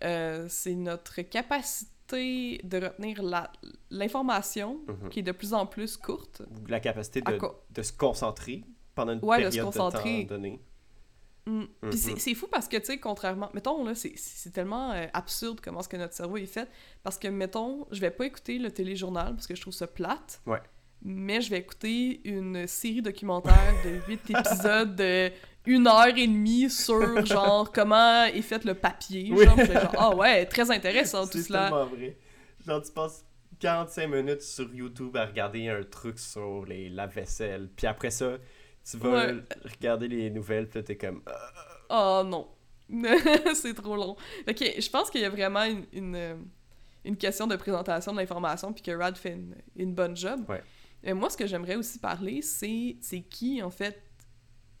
Euh, 0.04 0.44
c'est 0.50 0.74
notre 0.74 1.22
capacité 1.22 2.60
de 2.62 2.76
retenir 2.84 3.22
l'information 3.90 4.80
Mhm. 4.86 5.08
qui 5.08 5.20
est 5.20 5.22
de 5.22 5.32
plus 5.32 5.54
en 5.54 5.64
plus 5.64 5.96
courte. 5.96 6.42
Ou 6.50 6.66
La 6.66 6.80
capacité 6.80 7.22
de, 7.22 7.82
se 7.82 7.92
concentrer 7.94 8.64
pendant 8.94 9.14
une 9.14 9.24
Ouais, 9.24 9.38
de 9.44 9.50
se 9.50 9.56
période 9.56 9.72
de, 9.72 9.78
concentrer. 9.78 10.26
temps 10.26 10.34
donné. 10.34 10.60
Mm. 11.46 11.64
C'est 11.92 12.18
c'est 12.18 12.34
fou 12.34 12.46
parce 12.50 12.68
que, 12.68 12.76
tu 12.76 12.84
sais, 12.86 12.98
contrairement... 12.98 13.50
Mettons, 13.54 13.84
là, 13.84 13.94
c'est- 13.94 14.12
c'est 14.16 14.50
tellement 14.50 14.92
euh, 14.92 15.06
absurde 15.12 15.60
comment 15.62 15.80
est-ce 15.80 15.88
que 15.88 15.96
notre 15.96 16.14
cerveau 16.14 16.36
est 16.36 16.46
fait. 16.46 16.68
Parce 17.02 17.18
que, 17.18 17.28
mettons, 17.28 17.86
je 17.90 18.00
vais 18.00 18.10
pas 18.12 18.26
écouter 18.26 18.58
le 18.58 18.70
téléjournal 18.70 19.34
parce 19.34 19.46
que 19.46 19.54
je 19.56 19.60
trouve 19.60 19.72
ça 19.74 19.86
plate. 19.88 20.40
Ouais. 20.46 20.60
Mais 21.04 21.40
je 21.40 21.50
vais 21.50 21.58
écouter 21.58 22.20
une 22.24 22.66
série 22.68 23.02
documentaire 23.02 23.74
de 23.84 24.00
8 24.08 24.30
épisodes 24.38 24.94
de 24.96 25.30
une 25.66 25.86
heure 25.88 26.06
et 26.16 26.26
demie 26.26 26.70
sur, 26.70 27.24
genre, 27.26 27.70
comment 27.72 28.24
est 28.24 28.42
fait 28.42 28.64
le 28.64 28.74
papier. 28.74 29.28
Oui. 29.32 29.44
Genre, 29.44 29.56
genre, 29.64 29.94
ah 29.98 30.14
ouais, 30.16 30.46
très 30.46 30.70
intéressant 30.70 31.24
tout 31.26 31.38
C'est 31.38 31.44
cela. 31.48 31.62
tellement 31.70 31.86
vrai. 31.86 32.16
Genre, 32.64 32.82
tu 32.82 32.92
passes 32.92 33.24
45 33.58 34.06
minutes 34.08 34.42
sur 34.42 34.72
YouTube 34.74 35.16
à 35.16 35.26
regarder 35.26 35.68
un 35.68 35.82
truc 35.84 36.18
sur 36.20 36.64
les 36.66 36.88
lave-vaisselle, 36.88 37.68
puis 37.76 37.86
après 37.88 38.10
ça, 38.10 38.38
tu 38.84 38.96
vas 38.98 39.26
Ouais. 39.26 39.42
regarder 39.64 40.08
les 40.08 40.30
nouvelles, 40.30 40.68
puis 40.68 40.82
t'es 40.84 40.96
comme... 40.96 41.22
Oh 41.90 42.22
non. 42.24 42.48
c'est 43.54 43.74
trop 43.74 43.96
long. 43.96 44.16
Ok, 44.48 44.58
je 44.78 44.90
pense 44.90 45.10
qu'il 45.10 45.20
y 45.20 45.24
a 45.24 45.30
vraiment 45.30 45.64
une, 45.64 45.86
une, 45.92 46.14
euh, 46.16 46.36
une 47.04 47.16
question 47.16 47.46
de 47.46 47.56
présentation 47.56 48.12
de 48.12 48.18
l'information, 48.18 48.72
puis 48.72 48.82
que 48.82 48.90
Rad 48.90 49.16
fait 49.16 49.32
une, 49.32 49.54
une 49.76 49.94
bonne 49.94 50.16
job. 50.16 50.44
Ouais. 50.48 50.62
Et 51.02 51.12
moi, 51.14 51.30
ce 51.30 51.36
que 51.36 51.46
j'aimerais 51.46 51.76
aussi 51.76 51.98
parler, 51.98 52.42
c'est 52.42 52.96
qui, 53.30 53.62
en 53.62 53.70
fait, 53.70 54.02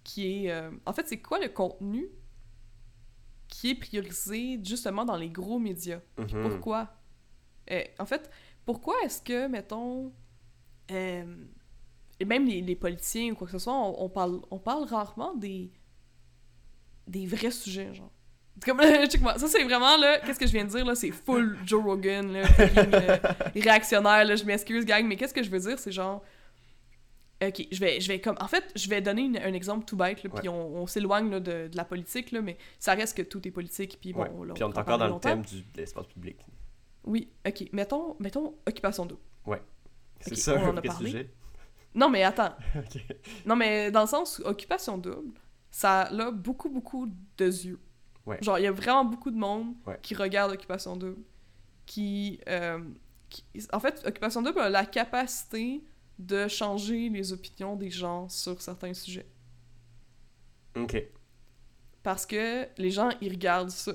qui 0.04 0.46
est... 0.46 0.50
euh, 0.52 0.70
En 0.86 0.92
fait, 0.92 1.08
c'est 1.08 1.20
quoi 1.20 1.38
le 1.38 1.48
contenu 1.48 2.08
qui 3.48 3.70
est 3.70 3.74
priorisé 3.74 4.58
justement 4.64 5.04
dans 5.04 5.16
les 5.16 5.28
gros 5.30 5.58
médias? 5.58 6.00
Mhm. 6.18 6.42
pourquoi? 6.48 6.88
Euh, 7.70 7.82
en 7.98 8.06
fait, 8.06 8.30
pourquoi 8.64 8.94
est-ce 9.04 9.20
que, 9.22 9.46
mettons, 9.48 10.12
euh, 10.90 11.36
et 12.22 12.24
même 12.24 12.46
les, 12.46 12.60
les 12.60 12.76
politiciens 12.76 13.32
ou 13.32 13.34
quoi 13.34 13.46
que 13.46 13.52
ce 13.52 13.58
soit, 13.58 13.72
on, 13.74 14.04
on 14.04 14.08
parle, 14.08 14.40
on 14.50 14.58
parle 14.58 14.84
rarement 14.84 15.34
des, 15.34 15.70
des 17.06 17.26
vrais 17.26 17.50
sujets, 17.50 17.92
genre. 17.94 18.10
C'est 18.60 18.70
Comme, 18.70 18.80
ça 19.38 19.48
c'est 19.48 19.64
vraiment, 19.64 19.96
là, 19.96 20.20
qu'est-ce 20.20 20.38
que 20.38 20.46
je 20.46 20.52
viens 20.52 20.64
de 20.64 20.70
dire, 20.70 20.84
là, 20.84 20.94
c'est 20.94 21.10
full 21.10 21.58
Joe 21.66 21.82
Rogan, 21.82 22.32
là, 22.32 22.44
fucking, 22.46 22.94
euh, 22.94 23.16
réactionnaire, 23.56 24.24
là, 24.24 24.36
je 24.36 24.44
m'excuse, 24.44 24.84
gang, 24.84 25.04
mais 25.06 25.16
qu'est-ce 25.16 25.34
que 25.34 25.42
je 25.42 25.50
veux 25.50 25.58
dire, 25.60 25.78
c'est 25.78 25.92
genre... 25.92 26.22
Ok, 27.44 27.66
je 27.72 27.80
vais, 27.80 28.00
je 28.00 28.06
vais 28.06 28.20
comme... 28.20 28.36
En 28.40 28.46
fait, 28.46 28.62
je 28.76 28.88
vais 28.88 29.00
donner 29.00 29.22
une- 29.22 29.36
un 29.38 29.52
exemple 29.52 29.84
tout 29.84 29.96
bête, 29.96 30.22
là, 30.22 30.30
puis 30.30 30.48
on, 30.48 30.76
on 30.76 30.86
s'éloigne 30.86 31.28
là, 31.28 31.40
de, 31.40 31.66
de 31.66 31.76
la 31.76 31.84
politique, 31.84 32.30
là, 32.30 32.40
mais 32.40 32.56
ça 32.78 32.94
reste 32.94 33.16
que 33.16 33.22
tout 33.22 33.46
est 33.48 33.50
politique, 33.50 33.98
puis 34.00 34.12
bon, 34.12 34.20
Ouais. 34.22 34.46
là, 34.46 34.54
Puis 34.54 34.62
on 34.62 34.70
est 34.72 34.78
encore 34.78 34.98
dans 34.98 35.12
le 35.12 35.18
thème 35.20 35.42
du, 35.42 35.56
de 35.62 35.78
l'espace 35.78 36.06
public. 36.06 36.36
Oui, 37.04 37.28
ok. 37.44 37.64
Mettons, 37.72 38.14
mettons 38.20 38.54
Occupation 38.64 39.06
double. 39.06 39.20
C'est 40.20 40.32
Ok, 40.34 40.38
ça 40.38 40.54
on 40.56 40.68
en 40.68 40.76
a 40.76 40.82
parlé. 40.82 41.10
sujet. 41.10 41.30
Non, 41.94 42.08
mais 42.08 42.22
attends. 42.22 42.54
Non, 43.46 43.56
mais 43.56 43.90
dans 43.90 44.02
le 44.02 44.06
sens 44.06 44.38
où 44.38 44.42
Occupation 44.46 44.98
double, 44.98 45.38
ça 45.70 46.02
a 46.02 46.30
beaucoup, 46.30 46.68
beaucoup 46.70 47.06
de 47.36 47.44
yeux. 47.46 47.78
Ouais. 48.24 48.38
Genre, 48.42 48.58
il 48.58 48.62
y 48.62 48.66
a 48.66 48.72
vraiment 48.72 49.04
beaucoup 49.04 49.30
de 49.30 49.36
monde 49.38 49.74
Ouais. 49.86 49.98
qui 50.02 50.14
regarde 50.14 50.52
Occupation 50.52 50.96
double. 50.96 51.22
Qui, 51.86 52.40
euh, 52.48 52.78
qui- 53.28 53.44
En 53.72 53.80
fait, 53.80 54.02
Occupation 54.06 54.42
double 54.42 54.60
a 54.60 54.70
la 54.70 54.86
capacité 54.86 55.82
de 56.18 56.46
changer 56.48 57.08
les 57.08 57.32
opinions 57.32 57.74
des 57.76 57.90
gens 57.90 58.28
sur 58.28 58.60
certains 58.62 58.94
sujets. 58.94 59.26
Ok. 60.76 61.02
Parce 62.02 62.24
que 62.26 62.66
les 62.78 62.90
gens, 62.90 63.10
ils 63.20 63.30
regardent 63.30 63.70
ça. 63.70 63.92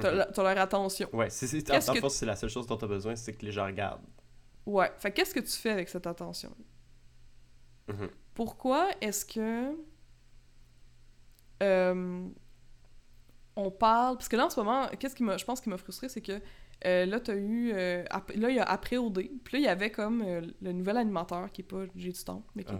T'as 0.00 0.12
Mhm. 0.12 0.26
t'as 0.34 0.42
leur 0.54 0.62
attention. 0.62 1.08
Ouais, 1.12 1.30
c'est, 1.30 1.46
en 1.70 1.92
que- 1.94 2.08
c'est 2.08 2.26
la 2.26 2.34
seule 2.36 2.50
chose 2.50 2.66
dont 2.66 2.76
tu 2.76 2.84
as 2.84 2.88
besoin, 2.88 3.14
c'est 3.16 3.32
que 3.32 3.44
les 3.44 3.52
gens 3.52 3.66
regardent. 3.66 4.02
Ouais. 4.66 4.90
Fait 4.98 5.12
qu'est-ce 5.12 5.34
que 5.34 5.40
tu 5.40 5.52
fais 5.52 5.70
avec 5.70 5.88
cette 5.88 6.06
attention 6.06 6.54
Mhm. 7.88 8.08
Pourquoi 8.34 8.88
est-ce 9.00 9.24
que 9.26 9.76
euh, 11.62 12.28
on 13.56 13.70
parle 13.70 14.16
parce 14.16 14.28
que 14.28 14.36
là 14.36 14.46
en 14.46 14.50
ce 14.50 14.58
moment 14.60 14.88
qu'est-ce 14.98 15.14
qui 15.14 15.22
m'a 15.22 15.36
je 15.36 15.44
pense 15.44 15.60
qui 15.60 15.68
m'a 15.70 15.76
frustré 15.78 16.08
c'est 16.08 16.20
que 16.20 16.40
euh, 16.84 17.06
là 17.06 17.20
t'as 17.20 17.36
eu 17.36 17.70
euh, 17.72 18.02
là 18.34 18.50
il 18.50 18.56
y 18.56 18.58
a 18.58 18.64
après 18.64 18.96
OD 18.96 19.28
puis 19.44 19.52
là 19.54 19.58
il 19.58 19.62
y 19.64 19.68
avait 19.68 19.90
comme 19.90 20.22
euh, 20.22 20.40
le 20.60 20.72
nouvel 20.72 20.96
animateur 20.96 21.50
qui 21.52 21.60
est 21.62 21.64
pas 21.64 21.84
j'ai 21.94 22.10
du 22.12 22.24
temps 22.24 22.44
mais 22.54 22.64
qui 22.64 22.74
est 22.74 22.78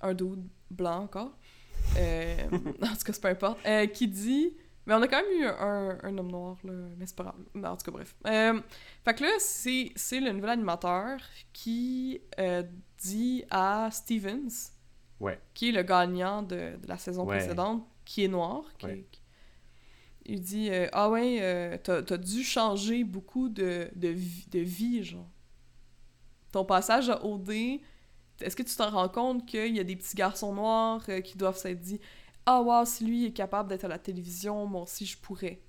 Ah. 0.00 0.08
un 0.08 0.14
dude 0.14 0.44
blanc 0.70 1.02
encore 1.04 1.38
en 1.96 2.58
tout 2.58 2.72
cas 2.80 3.12
c'est 3.12 3.20
peu 3.22 3.28
importe 3.28 3.60
qui 3.92 4.08
dit 4.08 4.56
mais 4.84 4.94
on 4.94 5.02
a 5.02 5.06
quand 5.06 5.22
même 5.22 5.40
eu 5.40 5.44
un, 5.46 5.98
un 6.02 6.18
homme 6.18 6.30
noir 6.32 6.56
là 6.64 6.72
mais 6.98 7.06
c'est 7.06 7.14
pas 7.16 7.22
grave 7.24 7.36
Mais 7.54 7.68
en 7.68 7.76
tout 7.76 7.84
cas 7.84 7.92
bref 7.92 8.16
fait 9.04 9.14
que 9.14 9.22
là 9.22 9.30
c'est 9.38 9.92
c'est 9.94 10.18
le 10.20 10.32
nouvel 10.32 10.50
animateur 10.50 11.20
qui 11.52 12.20
dit 13.02 13.44
à 13.50 13.88
Stevens 13.92 14.70
Ouais. 15.20 15.40
qui 15.54 15.68
est 15.68 15.72
le 15.72 15.82
gagnant 15.82 16.42
de, 16.42 16.76
de 16.82 16.86
la 16.88 16.98
saison 16.98 17.24
Ouais. 17.24 17.38
précédente 17.38 17.86
qui 18.04 18.24
est 18.24 18.28
noir 18.28 18.64
qui- 18.78 18.86
Ouais. 18.86 19.06
qui- 19.10 19.20
il 20.24 20.40
dit 20.40 20.70
euh, 20.70 20.88
ah 20.92 21.10
ouais 21.10 21.38
euh, 21.40 21.76
t'as 21.82 22.02
t'as 22.02 22.16
dû 22.16 22.42
changer 22.44 23.04
beaucoup 23.04 23.48
de, 23.48 23.88
de, 23.96 24.08
vie, 24.08 24.46
de 24.50 24.58
vie 24.60 25.02
genre 25.04 25.28
ton 26.52 26.64
passage 26.64 27.08
à 27.10 27.24
OD 27.24 27.80
est-ce 28.40 28.56
que 28.56 28.62
tu 28.62 28.74
te 28.74 28.82
rends 28.82 29.08
compte 29.08 29.46
qu'il 29.46 29.74
y 29.76 29.80
a 29.80 29.84
des 29.84 29.96
petits 29.96 30.16
garçons 30.16 30.52
noirs 30.54 31.02
euh, 31.08 31.20
qui 31.20 31.36
doivent 31.38 31.56
s'être 31.58 31.80
dit 31.80 32.00
Ah, 32.46 32.60
wow, 32.60 32.84
si 32.84 33.04
lui 33.04 33.24
est 33.26 33.32
capable 33.32 33.68
d'être 33.68 33.84
à 33.84 33.88
la 33.88 33.98
télévision, 34.00 34.66
moi 34.66 34.82
aussi 34.82 35.06
je 35.06 35.16
pourrais. 35.16 35.60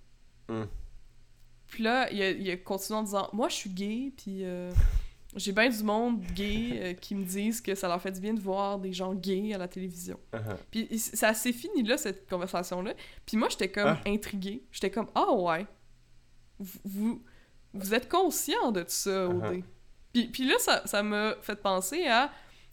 Hmm. 0.49 0.63
Puis 1.67 1.83
là, 1.83 2.11
il 2.11 2.17
il 2.41 2.49
a 2.49 2.57
continué 2.57 2.97
en 2.99 3.03
disant 3.03 3.29
Moi 3.33 3.49
je 3.49 3.55
suis 3.55 3.69
gay, 3.69 4.11
puis 4.17 4.43
j'ai 5.35 5.51
bien 5.51 5.69
du 5.69 5.83
monde 5.83 6.21
gay 6.33 6.69
euh, 6.73 6.93
qui 6.93 7.15
me 7.15 7.23
disent 7.23 7.61
que 7.61 7.75
ça 7.75 7.87
leur 7.87 8.01
fait 8.01 8.11
du 8.11 8.19
bien 8.19 8.33
de 8.33 8.39
voir 8.39 8.79
des 8.79 8.93
gens 8.93 9.13
gays 9.13 9.53
à 9.53 9.57
la 9.57 9.67
télévision. 9.67 10.19
Uh-huh. 10.33 10.57
Puis 10.71 10.99
ça 10.99 11.33
s'est 11.33 11.53
fini 11.53 11.83
là, 11.83 11.97
cette 11.97 12.29
conversation-là. 12.29 12.93
Puis 13.25 13.37
moi, 13.37 13.49
j'étais 13.49 13.69
comme 13.69 13.97
Ah. 13.97 14.01
intriguée. 14.09 14.63
J'étais 14.71 14.91
comme 14.91 15.07
Ah 15.15 15.31
ouais, 15.33 15.65
vous, 16.59 16.79
vous, 16.83 17.23
vous 17.73 17.93
êtes 17.93 18.09
conscient 18.09 18.71
de 18.71 18.81
tout 18.81 18.89
ça, 18.89 19.27
OD. 19.27 19.43
Uh-huh. 19.43 19.63
Puis, 20.13 20.27
puis 20.27 20.47
là, 20.47 20.55
ça 20.59 20.83
ça 20.85 21.01
m'a 21.01 21.35
fait 21.41 21.55
penser 21.55 22.05
à, 22.05 22.27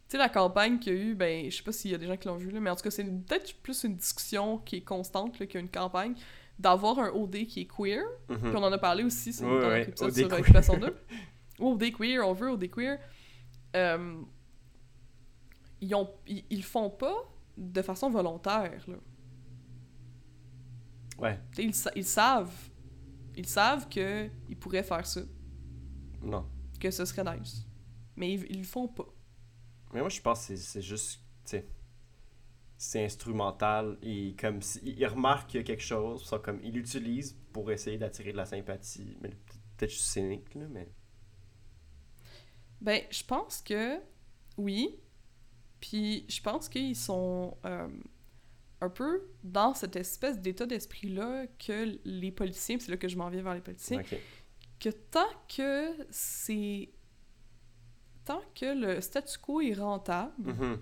tu 0.08 0.12
sais, 0.12 0.18
la 0.18 0.28
campagne 0.28 0.78
qu'il 0.78 0.92
y 0.92 0.96
a 0.96 0.98
eu, 1.00 1.14
ben, 1.14 1.50
je 1.50 1.56
sais 1.56 1.62
pas 1.62 1.72
s'il 1.72 1.90
y 1.90 1.94
a 1.94 1.98
des 1.98 2.06
gens 2.06 2.16
qui 2.16 2.28
l'ont 2.28 2.36
vu, 2.36 2.50
là, 2.50 2.60
mais 2.60 2.68
en 2.70 2.76
tout 2.76 2.82
cas, 2.82 2.90
c'est 2.90 3.04
peut-être 3.04 3.54
plus 3.62 3.84
une 3.84 3.96
discussion 3.96 4.58
qui 4.58 4.76
est 4.76 4.80
constante 4.84 5.38
qu'une 5.48 5.68
campagne, 5.70 6.14
d'avoir 6.58 6.98
un 6.98 7.08
OD 7.08 7.46
qui 7.46 7.60
est 7.62 7.66
queer. 7.74 8.02
Mhm. 8.28 8.38
Puis 8.38 8.50
on 8.54 8.62
en 8.62 8.70
a 8.70 8.76
parlé 8.76 9.02
aussi 9.02 9.32
c'est 9.32 9.44
Ouais, 9.46 9.60
dans 9.62 9.68
ouais, 9.68 9.78
notre 9.78 9.88
épisode 10.02 10.10
OD 10.10 10.28
sur. 10.30 10.38
Occupation 10.38 10.76
2. 10.76 10.94
OD 11.60 11.92
queer, 11.92 12.26
on 12.26 12.32
veut 12.32 12.50
OD 12.50 12.68
queer. 12.70 12.98
Euh, 13.76 14.20
ils, 15.80 15.94
ont, 15.94 16.10
ils, 16.26 16.44
ils 16.50 16.64
font 16.64 16.90
pas 16.90 17.14
de 17.56 17.82
façon 17.82 18.10
volontaire. 18.10 18.82
Là. 18.88 18.96
Ouais. 21.18 21.38
Ils, 21.58 21.72
ils 21.96 22.04
savent. 22.04 22.70
Ils 23.36 23.46
savent 23.46 23.88
que 23.88 24.28
ils 24.48 24.56
pourraient 24.56 24.82
faire 24.82 25.06
ça, 25.06 25.20
Non. 26.22 26.46
que 26.80 26.90
ce 26.90 27.04
serait 27.04 27.38
nice. 27.38 27.66
Mais 28.16 28.32
ils, 28.34 28.46
ils 28.50 28.58
le 28.58 28.64
font 28.64 28.88
pas. 28.88 29.06
Mais 29.92 30.00
moi, 30.00 30.08
je 30.08 30.20
pense 30.20 30.48
que 30.48 30.56
c'est- 30.56 30.82
juste, 30.82 31.20
tu 31.44 31.50
sais, 31.50 31.66
c'est 32.76 33.04
instrumental. 33.04 33.98
Et 34.02 34.34
comme 34.38 34.60
si, 34.62 34.80
ils 34.84 35.06
remarquent 35.06 35.48
qu'il 35.50 35.60
y 35.60 35.62
a 35.62 35.64
quelque 35.66 35.82
chose, 35.82 36.24
ça, 36.26 36.38
comme, 36.38 36.60
ils 36.62 36.72
l'utilisent 36.74 37.36
pour 37.52 37.70
essayer 37.70 37.98
d'attirer 37.98 38.32
de 38.32 38.36
la 38.36 38.46
sympathie. 38.46 39.16
Mais 39.22 39.28
peut-être 39.30 39.78
que 39.78 39.86
je 39.88 39.94
suis 39.94 40.02
cynique, 40.02 40.54
là, 40.54 40.66
mais... 40.70 40.88
Ben, 42.80 43.02
je 43.10 43.22
pense 43.24 43.60
que 43.62 43.98
oui. 44.56 44.96
Puis 45.80 46.24
je 46.28 46.40
pense 46.42 46.68
qu'ils 46.68 46.96
sont 46.96 47.56
euh, 47.64 47.88
un 48.80 48.88
peu 48.90 49.22
dans 49.42 49.74
cette 49.74 49.96
espèce 49.96 50.38
d'état 50.38 50.66
d'esprit-là 50.66 51.46
que 51.58 51.98
les 52.04 52.32
politiciens, 52.32 52.78
c'est 52.78 52.90
là 52.90 52.96
que 52.96 53.08
je 53.08 53.16
m'en 53.16 53.28
viens 53.30 53.42
vers 53.42 53.54
les 53.54 53.60
politiciens, 53.60 54.02
que 54.78 54.88
tant 54.90 55.28
que 55.48 55.92
c'est. 56.10 56.90
Tant 58.24 58.42
que 58.54 58.66
le 58.74 59.00
statu 59.00 59.38
quo 59.38 59.60
est 59.60 59.72
rentable, 59.74 60.32
Mhm. 60.52 60.80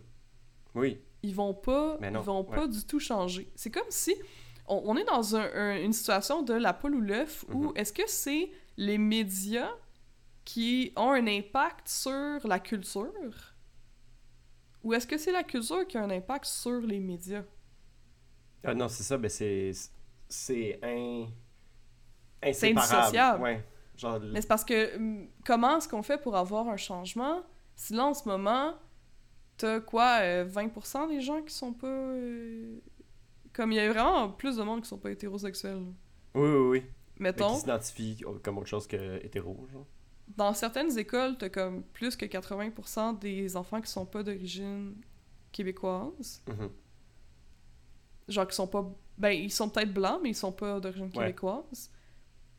Oui. 0.75 0.99
ils 1.23 1.35
vont 1.35 1.55
pas, 1.55 1.97
non, 2.01 2.21
ils 2.21 2.25
vont 2.25 2.45
pas 2.45 2.67
du 2.67 2.85
tout 2.85 2.99
changer. 3.01 3.51
C'est 3.55 3.71
comme 3.71 3.91
si 3.91 4.15
on, 4.67 4.83
on 4.85 4.97
est 4.97 5.05
dans 5.05 5.35
un- 5.37 5.51
un- 5.55 5.81
une 5.83 5.93
situation 5.93 6.43
de 6.43 6.53
la 6.55 6.73
poule 6.75 6.97
ou 6.97 7.01
l'œuf 7.01 7.45
où 7.53 7.67
Mhm. 7.71 7.73
est-ce 7.77 7.93
que 7.93 8.03
c'est 8.07 8.51
les 8.77 8.99
médias 8.99 9.71
qui 10.49 10.95
ont 10.97 11.11
un 11.11 11.27
impact 11.27 11.87
sur 11.89 12.49
la 12.49 12.59
culture? 12.59 13.55
Ou 14.83 14.95
est-ce 14.95 15.07
que 15.07 15.19
c'est 15.19 15.31
la 15.31 15.43
culture 15.43 15.87
qui 15.87 15.99
a 15.99 16.03
un 16.03 16.09
impact 16.09 16.47
sur 16.47 16.81
les 16.81 17.01
médias? 17.01 17.45
Ah 18.65 18.75
non, 18.75 18.89
c'est 18.89 19.03
ça, 19.03 19.19
ben 19.19 19.29
c'est... 19.29 19.73
C'est 20.27 20.81
un... 20.83 21.27
C'est 22.43 22.49
inséparable. 22.49 22.95
indissociable. 22.95 23.43
Ouais. 23.43 23.65
Genre... 23.95 24.21
Mais 24.21 24.41
c'est 24.41 24.49
parce 24.49 24.65
que 24.65 24.97
hum, 24.97 25.29
comment 25.45 25.77
est-ce 25.77 25.89
qu'on 25.89 26.03
fait 26.03 26.17
pour 26.17 26.35
avoir 26.35 26.67
un 26.69 26.79
changement 26.79 27.43
si 27.77 27.93
là 27.93 28.07
en 28.07 28.15
ce 28.15 28.27
moment 28.27 28.75
t'as 29.59 29.81
quoi 29.81 30.21
euh, 30.23 30.47
20% 30.47 31.09
des 31.09 31.21
gens 31.21 31.43
qui 31.43 31.53
sont 31.53 31.75
pas 31.75 31.89
euh, 31.89 32.79
comme 33.53 33.73
il 33.73 33.75
y 33.75 33.81
a 33.81 33.93
vraiment 33.93 34.31
plus 34.31 34.57
de 34.57 34.63
monde 34.63 34.81
qui 34.81 34.89
sont 34.89 34.99
pas 34.99 35.11
hétérosexuels. 35.11 35.93
Oui, 36.35 36.49
oui, 36.49 36.69
oui. 36.69 36.87
Mais 37.19 37.31
Mettons, 37.31 37.53
qui 37.55 37.61
s'identifient 37.61 38.25
comme 38.43 38.59
autre 38.59 38.69
chose 38.69 38.87
que 38.87 39.23
hétéro, 39.23 39.67
genre. 39.71 39.87
Dans 40.37 40.55
certaines 40.55 40.97
écoles, 40.99 41.37
t'as 41.39 41.49
comme 41.49 41.83
plus 41.83 42.17
que 42.17 42.27
80% 42.27 43.19
des 43.19 43.57
enfants 43.57 43.81
qui 43.81 43.91
sont 43.91 44.07
pas 44.07 44.23
d'origine 44.23 44.95
québécoise. 45.53 46.43
Mhm. 46.47 46.71
Genre 48.29 48.47
qui 48.49 48.55
sont 48.55 48.67
pas... 48.67 48.89
Ben, 49.17 49.31
ils 49.31 49.51
sont 49.51 49.69
peut-être 49.69 49.93
blancs, 49.93 50.21
mais 50.23 50.31
ils 50.31 50.35
sont 50.35 50.53
pas 50.53 50.81
d'origine 50.81 51.11
québécoise. 51.11 51.91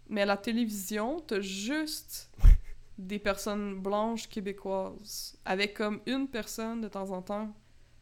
Mais 0.07 0.21
à 0.21 0.25
la 0.25 0.37
télévision, 0.37 1.19
t'as 1.19 1.41
juste 1.41 2.31
des 2.97 3.19
personnes 3.19 3.79
blanches 3.79 4.27
québécoises. 4.27 5.37
Avec 5.45 5.75
comme 5.75 6.01
une 6.07 6.27
personne 6.27 6.81
de 6.81 6.87
temps 6.87 7.11
en 7.11 7.21
temps 7.21 7.53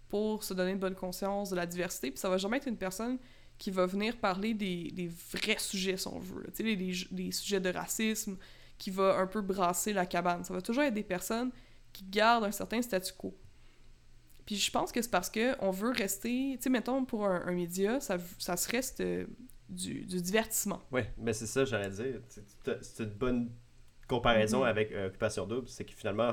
pour 0.07 0.43
se 0.43 0.53
donner 0.53 0.71
une 0.71 0.79
bonne 0.79 0.95
conscience 0.95 1.49
de 1.49 1.57
la 1.57 1.65
diversité. 1.65 2.11
Puis 2.11 2.19
ça 2.19 2.29
va 2.29 2.37
jamais 2.37 2.57
être 2.57 2.67
une 2.67 2.77
personne 2.77 3.19
qui 3.57 3.71
va 3.71 3.85
venir 3.85 4.15
parler 4.17 4.53
des, 4.53 4.91
des 4.91 5.07
vrais 5.07 5.57
sujets, 5.59 5.97
si 5.97 6.07
on 6.07 6.19
veut. 6.19 6.45
Tu 6.55 6.63
sais, 6.63 7.05
les 7.11 7.31
sujets 7.31 7.59
de 7.59 7.69
racisme, 7.69 8.37
qui 8.77 8.91
va 8.91 9.17
un 9.17 9.27
peu 9.27 9.41
brasser 9.41 9.93
la 9.93 10.05
cabane. 10.05 10.43
Ça 10.43 10.53
va 10.53 10.61
toujours 10.61 10.83
être 10.83 10.93
des 10.93 11.03
personnes 11.03 11.51
qui 11.93 12.03
gardent 12.03 12.43
un 12.45 12.51
certain 12.51 12.81
statu 12.81 13.13
quo. 13.17 13.35
Puis 14.45 14.55
je 14.55 14.71
pense 14.71 14.91
que 14.91 15.01
c'est 15.01 15.11
parce 15.11 15.29
que 15.29 15.55
on 15.63 15.71
veut 15.71 15.91
rester, 15.91 16.53
tu 16.57 16.63
sais, 16.63 16.69
mettons 16.69 17.03
pour 17.05 17.25
un, 17.25 17.41
un 17.47 17.51
média, 17.51 17.99
ça, 17.99 18.17
ça 18.39 18.55
se 18.55 18.69
reste 18.71 19.01
euh, 19.01 19.25
du, 19.67 20.05
du 20.05 20.21
divertissement. 20.21 20.81
Ouais, 20.91 21.11
ben 21.17 21.33
c'est 21.33 21.47
ça, 21.47 21.65
j'allais 21.65 21.89
dire. 21.89 22.21
C'est- 22.29 23.03
une 23.03 23.09
bonne 23.09 23.51
comparaison 24.07 24.59
Mhm. 24.59 24.65
avec 24.67 24.91
euh, 24.93 25.07
Occupation 25.07 25.45
Double, 25.47 25.67
c'est 25.67 25.83
que 25.83 25.91
finalement, 25.93 26.31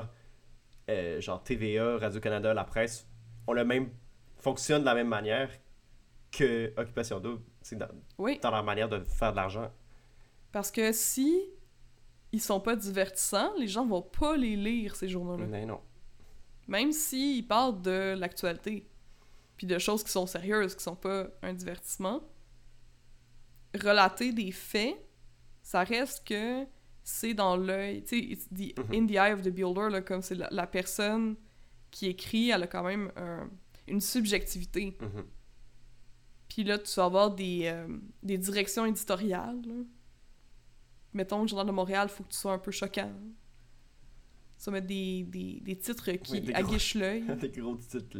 euh, 0.89 1.19
genre 1.19 1.43
TVA, 1.43 1.97
Radio-Canada, 1.97 2.53
la 2.53 2.63
presse, 2.63 3.05
ont 3.47 3.53
le 3.53 3.65
même. 3.65 3.89
fonctionnent 4.37 4.81
de 4.81 4.85
la 4.85 4.93
même 4.95 5.07
manière 5.07 5.49
que 6.31 6.71
Occupation 6.77 7.19
Double. 7.19 7.41
Dans, 7.71 7.87
Oui, 8.19 8.39
dans 8.41 8.51
leur 8.51 8.63
manière 8.63 8.87
de 8.87 9.03
faire 9.03 9.31
de 9.31 9.37
l'argent. 9.37 9.71
parce 10.51 10.69
que 10.71 10.91
si 10.91 11.35
ils 12.35 12.41
sont 12.41 12.59
pas 12.59 12.75
divertissants, 12.75 13.53
les 13.57 13.67
gens 13.67 13.85
vont 13.85 14.01
pas 14.01 14.35
les 14.37 14.55
lire 14.55 14.95
ces 14.95 15.07
journaux-là. 15.09 15.45
Mais 15.45 15.65
non. 15.65 15.81
Même 16.67 16.91
s'ils 16.91 17.47
parlent 17.47 17.81
de 17.81 18.15
l'actualité, 18.17 18.87
puis 19.57 19.67
de 19.67 19.77
choses 19.79 20.03
qui 20.03 20.11
sont 20.11 20.25
sérieuses, 20.27 20.75
qui 20.75 20.83
sont 20.83 20.95
pas 20.95 21.27
un 21.41 21.53
divertissement, 21.53 22.21
relater 23.79 24.31
des 24.31 24.51
faits, 24.51 24.95
ça 25.61 25.83
reste 25.83 26.25
que 26.27 26.65
c'est 27.03 27.33
dans 27.33 27.55
l'œil, 27.57 28.03
tu 28.03 28.35
sais, 28.35 28.37
the- 28.53 28.77
Mhm. 28.79 28.93
in 28.93 29.05
the 29.07 29.11
eye 29.11 29.33
of 29.33 29.41
the 29.41 29.49
beholder, 29.49 29.89
là, 29.91 30.01
comme 30.01 30.21
c'est 30.21 30.35
la, 30.35 30.47
la 30.51 30.65
personne 30.67 31.35
qui 31.91 32.07
écrit, 32.07 32.49
elle 32.49 32.63
a 32.63 32.67
quand 32.67 32.83
même 32.83 33.11
un- 33.15 33.49
une 33.87 34.01
subjectivité. 34.01 34.97
Mhm. 34.99 35.25
Puis 36.49 36.63
là, 36.63 36.77
tu 36.79 36.93
vas 36.95 37.05
avoir 37.05 37.33
des, 37.35 37.61
euh, 37.65 37.87
des 38.23 38.37
directions 38.37 38.85
éditoriales. 38.85 39.61
là. 39.65 39.73
Mettons, 41.15 41.43
le 41.43 41.47
Journal 41.47 41.65
de 41.65 41.71
Montréal, 41.71 42.09
faut 42.09 42.23
que 42.23 42.31
tu 42.31 42.37
sois 42.37 42.51
un 42.51 42.59
peu 42.59 42.71
choquant. 42.71 43.11
Ça 44.57 44.69
mettre 44.69 44.87
des, 44.87 45.23
des, 45.23 45.61
des 45.61 45.77
titres 45.77 46.11
qui 46.11 46.33
Oui, 46.33 46.41
des 46.41 46.53
gros- 46.53 46.61
aguichent 46.61 46.95
l'œil. 46.95 47.23
Des 47.39 47.49
gros 47.49 47.75
titres. 47.77 48.17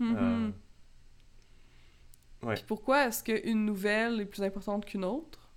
Euh, 0.00 0.50
ouais. 2.42 2.54
Puis 2.54 2.64
pourquoi 2.66 3.06
est-ce 3.06 3.24
qu'une 3.24 3.64
nouvelle 3.64 4.20
est 4.20 4.26
plus 4.26 4.42
importante 4.42 4.84
qu'une 4.84 5.04
autre? 5.04 5.48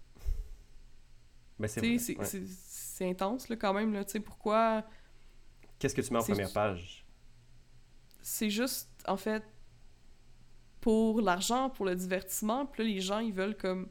Ben 1.59 1.67
c'est 1.67 1.81
ouais. 1.81 3.09
intense, 3.09 3.49
là, 3.49 3.55
quand 3.55 3.73
même. 3.73 3.93
Là. 3.93 4.03
Pourquoi... 4.23 4.85
Qu'est-ce 5.79 5.95
que 5.95 6.01
tu 6.01 6.13
mets 6.13 6.19
en 6.19 6.23
première 6.23 6.53
page? 6.53 7.05
C'est 8.21 8.49
juste, 8.49 8.89
en 9.07 9.17
fait, 9.17 9.43
pour 10.79 11.19
l'argent, 11.21 11.69
pour 11.69 11.85
le 11.85 11.95
divertissement. 11.95 12.65
Puis 12.65 12.83
là, 12.83 12.89
les 12.89 13.01
gens, 13.01 13.19
ils 13.19 13.33
veulent 13.33 13.57
comme 13.57 13.89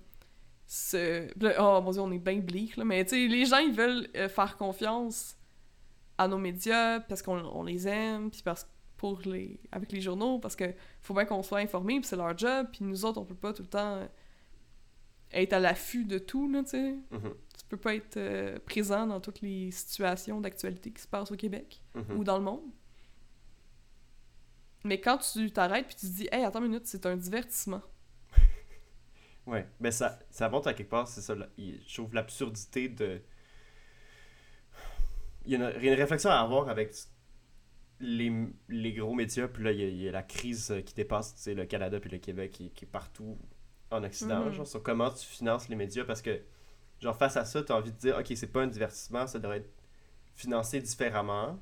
se... 0.66 1.28
oh 1.60 1.80
mon 1.82 1.90
dieu, 1.92 2.00
on 2.00 2.10
est 2.12 2.18
bien 2.18 2.38
bleak, 2.38 2.76
là. 2.76 2.84
Mais 2.84 3.04
tu 3.04 3.10
sais, 3.10 3.28
les 3.28 3.44
gens, 3.46 3.58
ils 3.58 3.72
veulent 3.72 4.08
euh, 4.16 4.28
faire 4.28 4.56
confiance 4.56 5.36
à 6.18 6.28
nos 6.28 6.38
médias 6.38 7.00
parce 7.00 7.22
qu'on 7.22 7.38
on 7.38 7.62
les 7.62 7.86
aime, 7.88 8.30
puis 8.30 8.42
parce 8.42 8.66
pour 8.96 9.20
les 9.26 9.60
avec 9.72 9.92
les 9.92 10.00
journaux, 10.00 10.38
parce 10.38 10.56
que 10.56 10.64
faut 11.02 11.12
bien 11.14 11.26
qu'on 11.26 11.42
soit 11.42 11.58
informés, 11.58 12.00
puis 12.00 12.08
c'est 12.08 12.16
leur 12.16 12.36
job. 12.36 12.66
Puis 12.72 12.84
nous 12.84 13.04
autres, 13.04 13.20
on 13.20 13.24
peut 13.26 13.34
pas 13.34 13.52
tout 13.52 13.62
le 13.62 13.68
temps 13.68 14.08
être 15.32 15.52
à 15.52 15.60
l'affût 15.60 16.04
de 16.04 16.18
tout, 16.18 16.48
là, 16.50 16.62
tu 16.62 16.70
sais. 16.70 16.92
Mhm. 17.10 17.34
Tu 17.58 17.64
peux 17.68 17.76
pas 17.76 17.94
être 17.94 18.16
euh, 18.16 18.58
présent 18.60 19.06
dans 19.06 19.20
toutes 19.20 19.40
les 19.42 19.70
situations 19.70 20.40
d'actualité 20.40 20.90
qui 20.92 21.02
se 21.02 21.08
passent 21.08 21.30
au 21.32 21.36
Québec 21.36 21.82
Mhm. 21.94 22.16
ou 22.18 22.24
dans 22.24 22.38
le 22.38 22.44
monde. 22.44 22.62
Mais 24.84 25.00
quand 25.00 25.18
tu 25.18 25.50
t'arrêtes 25.50 25.86
puis 25.86 25.96
tu 25.96 26.06
te 26.06 26.12
dis, 26.12 26.28
hey, 26.30 26.44
attends 26.44 26.60
une 26.60 26.68
minute, 26.68 26.86
c'est 26.86 27.06
un 27.06 27.16
divertissement. 27.16 27.82
Ouais, 29.46 29.66
ben 29.80 29.92
ça, 29.92 30.18
ça 30.30 30.48
montre 30.48 30.68
à 30.68 30.74
quelque 30.74 30.90
part, 30.90 31.06
c'est 31.08 31.20
ça. 31.20 31.34
là, 31.34 31.46
je 31.58 31.94
trouve 31.94 32.14
l'absurdité 32.14 32.88
de. 32.88 33.20
Il 35.46 35.52
y, 35.52 35.54
a 35.54 35.58
une, 35.58 35.76
il 35.78 35.84
y 35.84 35.88
a 35.88 35.92
une 35.92 35.98
réflexion 35.98 36.30
à 36.30 36.40
avoir 36.40 36.68
avec 36.68 36.92
les, 38.00 38.32
les 38.68 38.92
gros 38.92 39.14
médias, 39.14 39.48
puis 39.48 39.64
là, 39.64 39.72
il 39.72 39.80
y, 39.80 39.82
a, 39.84 39.88
il 39.88 40.02
y 40.02 40.08
a 40.08 40.12
la 40.12 40.22
crise 40.22 40.74
qui 40.84 40.94
dépasse 40.94 41.34
tu 41.34 41.40
sais, 41.42 41.54
le 41.54 41.64
Canada 41.66 41.98
puis 42.00 42.10
le 42.10 42.18
Québec 42.18 42.52
qui, 42.52 42.70
qui 42.70 42.84
est 42.84 42.88
partout 42.88 43.38
en 43.90 44.02
Occident, 44.04 44.44
Mhm. 44.46 44.52
genre, 44.52 44.66
sur 44.66 44.82
comment 44.82 45.10
tu 45.10 45.24
finances 45.24 45.68
les 45.68 45.76
médias, 45.76 46.04
parce 46.04 46.20
que, 46.20 46.42
genre, 47.00 47.16
face 47.16 47.36
à 47.36 47.44
ça, 47.44 47.62
tu 47.62 47.72
as 47.72 47.76
envie 47.76 47.92
de 47.92 47.96
dire, 47.98 48.16
ok, 48.18 48.26
c'est 48.36 48.48
pas 48.52 48.62
un 48.62 48.66
divertissement, 48.66 49.26
ça 49.26 49.38
devrait 49.38 49.58
être 49.58 49.70
financé 50.34 50.80
différemment. 50.80 51.58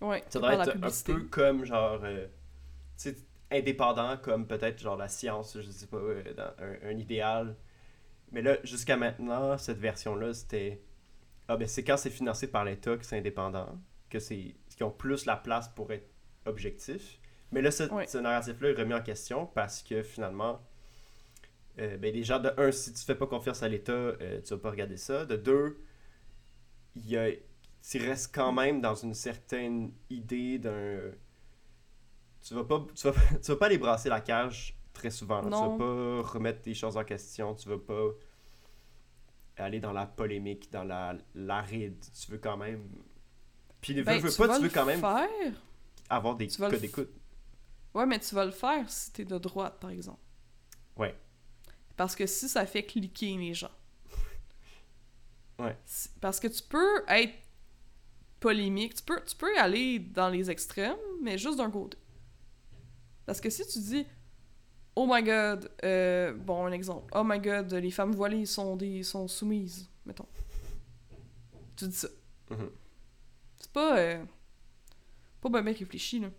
Ouais, 0.00 0.24
Ça 0.28 0.38
devrait 0.40 0.54
être 0.56 0.76
un 0.84 0.90
peu 1.04 1.24
comme, 1.24 1.64
genre, 1.64 2.00
euh, 2.04 2.26
tu 2.98 3.10
sais, 3.10 3.16
indépendant, 3.50 4.16
comme 4.18 4.46
peut-être, 4.46 4.80
genre, 4.80 4.96
la 4.96 5.08
science, 5.08 5.58
je 5.60 5.70
sais 5.70 5.86
pas, 5.86 5.98
euh, 5.98 6.34
dans 6.34 6.52
un, 6.64 6.90
un 6.90 6.98
idéal. 6.98 7.56
Mais 8.32 8.42
là, 8.42 8.58
jusqu'à 8.64 8.96
maintenant, 8.96 9.58
cette 9.58 9.78
version-là, 9.78 10.34
c'était. 10.34 10.82
Ah, 11.48 11.56
ben, 11.56 11.68
c'est 11.68 11.84
quand 11.84 11.96
c'est 11.98 12.10
financé 12.10 12.48
par 12.48 12.64
l'État 12.64 12.96
que 12.96 13.04
c'est 13.06 13.18
indépendant, 13.18 13.78
que 14.10 14.18
c'est. 14.20 14.56
qu'ils 14.70 14.84
ont 14.86 14.90
plus 14.90 15.26
la 15.26 15.36
place 15.36 15.68
pour 15.70 15.92
être 15.92 16.08
objectif. 16.46 17.20
Mais 17.52 17.62
là, 17.62 17.70
ce 17.70 18.18
narratif-là 18.18 18.70
est 18.70 18.74
remis 18.74 18.94
en 18.94 19.02
question 19.02 19.46
parce 19.46 19.82
que 19.82 20.02
finalement. 20.02 20.60
euh, 21.78 21.96
ben, 21.96 22.12
les 22.12 22.24
gens, 22.24 22.38
de 22.40 22.52
un, 22.56 22.72
si 22.72 22.92
tu 22.92 23.04
fais 23.04 23.14
pas 23.14 23.26
confiance 23.26 23.62
à 23.62 23.68
l'État, 23.68 23.92
euh, 23.92 24.40
tu 24.42 24.50
vas 24.54 24.60
pas 24.60 24.70
regarder 24.70 24.96
ça. 24.96 25.24
De 25.26 25.36
deux, 25.36 25.78
il 26.96 27.08
y 27.08 27.16
a 27.16 27.30
tu 27.88 27.98
restes 27.98 28.34
quand 28.34 28.52
même 28.52 28.80
dans 28.80 28.94
une 28.94 29.14
certaine 29.14 29.92
idée 30.10 30.58
d'un. 30.58 31.12
Tu 32.42 32.54
vas 32.54 32.64
pas, 32.64 32.86
tu 32.94 33.06
vas, 33.06 33.12
pas- 33.12 33.20
tu 33.42 33.50
vas 33.52 33.56
pas 33.56 33.66
aller 33.66 33.78
brasser 33.78 34.08
la 34.08 34.20
cage 34.20 34.76
très 34.92 35.10
souvent. 35.10 35.40
là. 35.42 35.44
Tu 35.44 35.50
vas 35.50 35.76
pas 35.78 36.22
remettre 36.32 36.62
des 36.62 36.74
choses 36.74 36.96
en 36.96 37.04
question. 37.04 37.54
Tu 37.54 37.68
vas 37.68 37.78
pas 37.78 38.08
aller 39.56 39.80
dans 39.80 39.92
la 39.92 40.06
polémique, 40.06 40.70
dans 40.72 40.84
la 40.84 41.16
l'aride. 41.34 41.96
Tu 42.20 42.30
veux 42.30 42.38
quand 42.38 42.56
même. 42.56 42.88
Puis 43.80 43.94
veux, 43.94 44.02
Ben, 44.02 44.20
veux 44.20 44.30
tu 44.30 44.36
pas, 44.36 44.56
tu 44.56 44.62
veux 44.64 44.68
quand 44.70 44.84
même 44.86 45.00
faire. 45.00 45.28
avoir 46.08 46.36
des 46.36 46.46
tu 46.48 46.60
f- 46.60 46.80
d'écoute. 46.80 47.10
Ouais, 47.94 48.06
mais 48.06 48.18
tu 48.20 48.34
vas 48.34 48.44
le 48.44 48.50
faire 48.50 48.88
si 48.88 49.12
t'es 49.12 49.24
de 49.24 49.38
droite, 49.38 49.78
par 49.80 49.90
exemple. 49.90 50.20
Ouais. 50.96 51.14
Parce 51.96 52.14
que 52.14 52.26
si 52.26 52.48
ça 52.48 52.64
fait 52.66 52.84
cliquer 52.84 53.36
les 53.36 53.54
gens. 53.54 53.70
Ouais. 55.58 55.76
Parce 56.20 56.38
que 56.38 56.46
tu 56.46 56.62
peux 56.62 57.02
être 57.08 57.34
polémique, 58.38 58.94
tu 58.94 59.02
peux, 59.02 59.20
tu 59.24 59.34
peux 59.34 59.58
aller 59.58 59.98
dans 59.98 60.28
les 60.28 60.50
extrêmes, 60.52 60.96
mais 61.20 61.36
juste 61.36 61.58
d'un 61.58 61.70
côté. 61.70 61.98
Parce 63.28 63.42
que 63.42 63.50
si 63.50 63.66
tu 63.66 63.78
dis 63.80 64.06
Oh 64.96 65.06
my 65.06 65.22
god, 65.22 65.70
euh, 65.84 66.32
bon, 66.32 66.64
un 66.64 66.72
exemple. 66.72 67.12
Oh 67.14 67.22
my 67.22 67.38
god, 67.38 67.70
les 67.74 67.90
femmes 67.90 68.12
voilées 68.12 68.46
sont, 68.46 68.74
des, 68.74 69.02
sont 69.02 69.28
soumises, 69.28 69.86
mettons. 70.06 70.24
Tu 71.76 71.88
dis 71.88 71.94
ça. 71.94 72.08
Mhm. 72.50 72.70
C'est 73.58 73.70
pas. 73.70 73.98
euh, 73.98 74.24
pas 75.42 75.50
bien 75.50 75.60
bien 75.60 75.74
réfléchi, 75.74 76.20
là. 76.20 76.30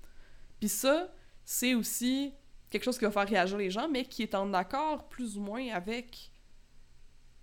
Puis 0.58 0.68
ça, 0.68 1.14
c'est 1.44 1.76
aussi 1.76 2.34
quelque 2.70 2.82
chose 2.82 2.98
qui 2.98 3.04
va 3.04 3.12
faire 3.12 3.28
réagir 3.28 3.56
les 3.56 3.70
gens, 3.70 3.88
mais 3.88 4.04
qui 4.04 4.24
est 4.24 4.34
en 4.34 4.52
accord 4.52 5.08
plus 5.08 5.38
ou 5.38 5.42
moins 5.42 5.68
avec 5.68 6.32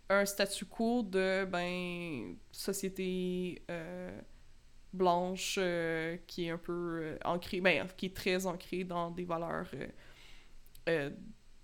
un 0.10 0.26
statu 0.26 0.66
quo 0.66 1.04
de, 1.04 1.46
ben, 1.46 2.36
société 2.52 3.64
euh, 3.72 4.20
blanche 4.94 5.56
euh, 5.60 6.18
qui 6.28 6.46
est 6.46 6.50
un 6.52 6.58
peu 6.58 7.00
euh, 7.02 7.18
ancrée, 7.26 7.62
ben, 7.62 7.88
qui 7.98 8.08
est 8.08 8.16
très 8.16 8.46
ancrée 8.46 8.84
dans 8.84 9.12
des 9.12 9.26
valeurs, 9.26 9.68
euh, 9.74 9.88
euh, 10.90 11.10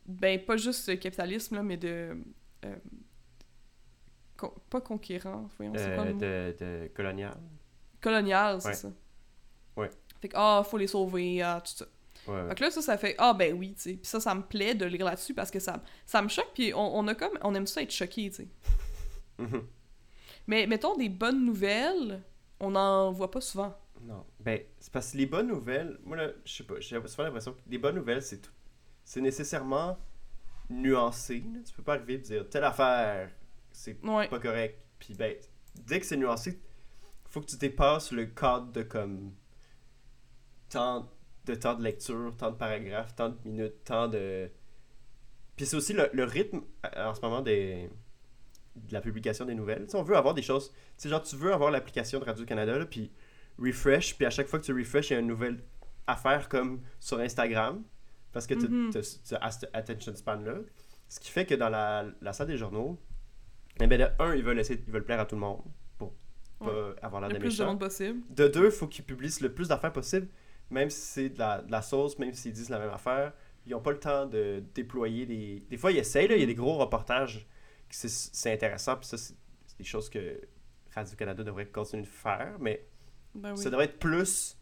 ben, 0.06 0.40
pas 0.44 0.58
juste 0.58 0.88
le 0.90 0.96
capitalisme, 0.96 1.56
là, 1.56 1.64
mais 1.64 1.78
de. 1.78 2.18
con- 4.38 4.54
pas 4.70 4.82
conquérant, 4.82 5.48
voyons, 5.58 5.74
c'est 5.76 5.96
quoi 5.96 6.06
le 6.06 6.14
mot? 6.14 6.20
de, 6.20 6.56
de 6.60 6.92
colonial. 6.96 7.38
colonial, 8.02 8.62
c'est 8.62 8.68
Ouais. 8.70 8.74
ça. 8.76 8.92
Ouais. 9.76 9.90
Fait 10.22 10.30
que, 10.30 10.36
ah, 10.38 10.64
faut 10.70 10.78
les 10.78 10.88
sauver, 10.88 11.42
ah, 11.42 11.62
tout 11.64 11.72
ça. 11.74 11.86
Ouais, 12.28 12.42
ouais. 12.42 12.50
Fait 12.50 12.56
que 12.56 12.64
là, 12.66 12.72
ça, 12.72 12.82
ça 12.82 12.98
fait, 12.98 13.16
ah, 13.18 13.34
ben 13.34 13.54
oui, 13.58 13.74
tu 13.76 13.82
sais. 13.82 13.94
Puis 13.94 14.06
ça, 14.06 14.20
ça 14.20 14.36
me 14.36 14.42
plaît 14.42 14.76
de 14.76 14.86
lire 14.86 15.06
là-dessus 15.06 15.34
parce 15.34 15.50
que 15.52 15.60
ça, 15.60 15.82
ça 16.06 16.22
me 16.22 16.28
choque, 16.28 16.52
puis 16.54 16.74
on, 16.74 16.98
on 16.98 17.08
a 17.08 17.16
comme, 17.16 17.38
on 17.42 17.56
aime 17.56 17.68
ça 17.68 17.82
être 17.82 17.92
choqué, 17.92 18.30
tu 18.30 18.36
sais. 18.44 18.48
Mais 20.48 20.66
mettons 20.68 20.96
des 20.98 21.10
bonnes 21.10 21.46
nouvelles, 21.46 22.22
on 22.60 22.76
en 22.76 23.12
voit 23.12 23.32
pas 23.32 23.42
souvent. 23.42 23.76
Non. 24.02 24.26
Ben, 24.40 24.62
c'est 24.80 24.92
parce 24.94 25.12
que 25.12 25.18
les 25.18 25.26
bonnes 25.26 25.48
nouvelles, 25.48 26.00
moi 26.04 26.16
là, 26.18 26.30
je 26.46 26.54
sais 26.54 26.64
pas, 26.64 26.80
j'ai 26.80 27.00
souvent 27.08 27.24
l'impression 27.24 27.54
que 27.54 27.60
les 27.68 27.78
bonnes 27.78 27.96
nouvelles, 27.96 28.22
c'est 28.22 28.40
tout. 28.42 28.52
C'est 29.04 29.22
nécessairement 29.22 29.98
nuancé. 30.70 31.40
là. 31.54 31.60
Tu 31.66 31.74
peux 31.74 31.84
pas 31.84 31.96
arriver 31.96 32.14
et 32.16 32.18
dire 32.20 32.50
telle 32.50 32.64
affaire, 32.64 33.30
c'est 33.72 34.04
Ouais. 34.06 34.28
pas 34.30 34.40
correct. 34.40 34.80
Puis 35.00 35.14
ben, 35.16 35.36
dès 35.76 36.00
que 36.00 36.06
c'est 36.06 36.18
nuancé, 36.18 36.62
faut 37.30 37.42
que 37.42 37.48
tu 37.48 37.58
dépasses 37.58 38.12
le 38.12 38.26
cadre 38.26 38.72
de 38.72 38.84
comme 38.84 39.34
tant 40.70 41.10
de 41.46 41.56
temps 41.56 41.74
de 41.76 41.84
lecture, 41.84 42.36
tant 42.38 42.52
de 42.52 42.56
paragraphes, 42.58 43.16
tant 43.16 43.30
de 43.30 43.38
minutes, 43.46 43.84
tant 43.84 44.08
de. 44.08 44.50
Puis 45.56 45.66
c'est 45.66 45.76
aussi 45.76 45.94
le, 45.94 46.10
le 46.14 46.24
rythme 46.24 46.62
en 46.96 47.14
ce 47.16 47.22
moment 47.22 47.42
des 47.42 47.90
de 48.76 48.94
la 48.94 49.02
publication 49.02 49.46
des 49.46 49.56
nouvelles. 49.56 49.86
Tu 49.86 49.92
sais, 49.92 49.98
on 49.98 50.04
veut 50.04 50.16
avoir 50.16 50.34
des 50.34 50.42
choses. 50.42 50.74
Tu 50.98 51.10
genre, 51.10 51.22
tu 51.22 51.36
veux 51.36 51.54
avoir 51.54 51.72
l'application 51.72 52.20
de 52.20 52.26
Radio-Canada, 52.26 52.86
puis 52.86 53.12
refresh, 53.58 54.16
puis 54.16 54.26
à 54.26 54.30
chaque 54.30 54.48
fois 54.48 54.60
que 54.60 54.66
tu 54.66 54.74
refresh, 54.74 55.10
il 55.10 55.14
y 55.14 55.16
a 55.18 55.20
une 55.20 55.28
nouvelle 55.28 55.64
affaire 56.08 56.50
comme 56.50 56.82
sur 57.00 57.20
Instagram, 57.20 57.84
parce 58.32 58.48
que 58.48 58.54
tu 58.54 58.98
as 58.98 59.52
cet 59.52 59.70
attention 59.74 60.16
span-là. 60.16 60.56
Ce 61.08 61.20
qui 61.20 61.32
fait 61.32 61.46
que 61.46 61.56
dans 61.56 61.70
la, 61.70 62.06
la 62.22 62.34
salle 62.34 62.48
des 62.48 62.58
journaux, 62.58 63.00
eh 63.82 63.88
de 63.88 64.08
un, 64.20 64.36
ils 64.36 64.44
veulent, 64.44 64.60
essayer, 64.60 64.82
ils 64.86 64.92
veulent 64.92 65.06
plaire 65.06 65.20
à 65.20 65.26
tout 65.26 65.36
le 65.36 65.42
monde 65.42 65.62
pour 65.98 66.14
pas 66.60 66.94
avoir 67.02 67.22
l'air 67.22 67.30
Le 67.30 67.36
de 67.36 67.40
plus 67.40 67.58
de 67.58 67.64
monde 67.64 67.80
possible. 67.80 68.22
De 68.30 68.48
deux, 68.48 68.66
il 68.66 68.72
faut 68.72 68.88
qu'ils 68.88 69.06
publient 69.06 69.34
le 69.42 69.54
plus 69.54 69.70
d'affaires 69.70 69.94
possible, 69.94 70.28
même 70.70 70.90
si 70.90 71.02
c'est 71.02 71.30
de 71.30 71.40
la, 71.40 71.62
de 71.62 71.72
la 71.72 71.82
sauce, 71.82 72.20
même 72.20 72.34
s'ils 72.34 72.54
disent 72.54 72.70
la 72.70 72.80
même 72.80 72.92
affaire. 72.92 73.34
Ils 73.66 73.72
n'ont 73.72 73.82
pas 73.82 73.92
le 73.92 74.00
temps 74.00 74.26
de 74.26 74.64
déployer 74.74 75.26
des. 75.26 75.64
Des 75.70 75.78
fois, 75.78 75.92
ils 75.92 75.98
essayent, 75.98 76.28
là, 76.28 76.36
il 76.36 76.42
y 76.42 76.44
a 76.44 76.48
des 76.48 76.56
gros 76.56 76.78
reportages, 76.78 77.48
c'est- 77.98 78.52
intéressant, 78.54 78.96
puis 78.98 79.08
ça, 79.08 79.18
c'est 79.18 79.36
des 79.78 79.84
choses 79.84 80.10
que 80.10 80.40
Radio-Canada 80.94 81.44
devrait 81.44 81.68
continuer 81.68 82.04
de 82.04 82.08
faire, 82.08 82.56
mais 82.60 82.86
Ben 83.36 83.52
oui. 83.52 83.58
ça 83.58 83.70
devrait 83.70 83.86
être 83.86 84.00
plus 84.00 84.58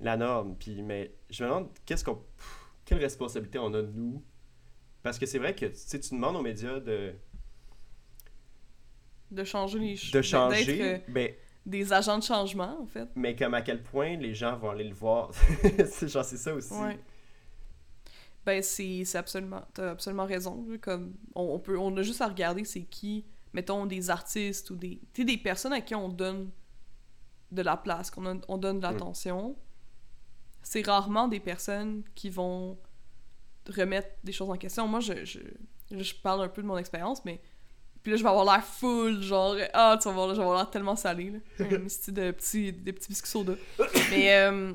la 0.00 0.16
norme. 0.16 0.56
Puis, 0.56 0.82
mais 0.82 1.14
je 1.30 1.44
me 1.44 1.48
demande, 1.48 1.68
qu'est-ce 1.86 2.04
qu'on. 2.04 2.20
Quelle 2.84 2.98
responsabilité 2.98 3.58
on 3.58 3.72
a, 3.74 3.82
nous? 3.82 4.22
Parce 5.02 5.18
que 5.18 5.26
c'est 5.26 5.38
vrai 5.38 5.54
que 5.54 5.66
tu 5.66 5.98
demandes 6.14 6.36
aux 6.36 6.42
médias 6.42 6.80
de, 6.80 7.14
De 9.30 9.44
changer 9.44 9.78
les 9.78 9.96
ch- 9.96 10.12
de 10.12 10.22
changer, 10.22 10.82
euh, 10.94 10.98
mais 11.08 11.38
des 11.66 11.92
agents 11.92 12.18
de 12.18 12.22
changement, 12.22 12.78
en 12.80 12.86
fait. 12.86 13.08
mais 13.16 13.34
comme 13.34 13.54
à 13.54 13.62
quel 13.62 13.82
point 13.82 14.16
les 14.16 14.34
gens 14.34 14.56
vont 14.56 14.70
aller 14.70 14.84
le 14.84 14.94
voir? 14.94 15.30
genre, 16.02 16.24
c'est 16.24 16.36
ça 16.36 16.54
aussi. 16.54 16.72
Ouais. 16.74 16.98
Ben, 18.46 18.62
c'est 18.62 19.04
absolument... 19.14 19.62
T'as 19.72 19.92
absolument 19.92 20.26
raison. 20.26 20.66
Comme, 20.80 21.14
on, 21.34 21.54
on 21.54 21.58
peut, 21.58 21.78
on 21.78 21.96
a 21.96 22.02
juste 22.02 22.20
à 22.20 22.28
regarder 22.28 22.64
c'est 22.64 22.82
qui, 22.82 23.24
mettons, 23.52 23.86
des 23.86 24.10
artistes 24.10 24.70
ou 24.70 24.76
des... 24.76 25.00
Des 25.14 25.38
personnes 25.38 25.72
à 25.72 25.80
qui 25.80 25.94
on 25.94 26.08
donne 26.08 26.50
de 27.50 27.62
la 27.62 27.76
place, 27.76 28.10
qu'on 28.10 28.40
on 28.48 28.58
donne 28.58 28.78
de 28.78 28.82
l'attention. 28.82 29.56
C'est 30.62 30.86
rarement 30.86 31.28
des 31.28 31.40
personnes 31.40 32.02
qui 32.14 32.30
vont 32.30 32.78
remettre 33.68 34.08
des 34.24 34.32
choses 34.32 34.50
en 34.50 34.56
question. 34.56 34.86
Moi, 34.88 35.00
je, 35.00 35.24
je, 35.24 35.40
je 35.90 36.14
parle 36.14 36.42
un 36.42 36.48
peu 36.48 36.62
de 36.62 36.66
mon 36.66 36.76
expérience, 36.78 37.24
mais... 37.24 37.40
Puis 38.02 38.10
là, 38.10 38.18
je 38.18 38.22
vais 38.22 38.28
avoir 38.28 38.44
l'air 38.44 38.62
full, 38.62 39.22
genre... 39.22 39.56
Ah, 39.72 39.98
tu 40.00 40.08
vas 40.08 40.14
voir, 40.14 40.26
là, 40.26 40.34
je 40.34 40.38
vais 40.38 40.44
avoir 40.44 40.58
l'air 40.58 40.70
tellement 40.70 40.96
salé, 40.96 41.30
là. 41.30 41.38
Un 41.60 41.68
de 41.68 42.30
petits, 42.32 42.72
des 42.72 42.92
petits 42.92 43.08
biscuits 43.08 43.30
soda. 43.30 43.54
Mais... 44.10 44.34
euh. 44.34 44.74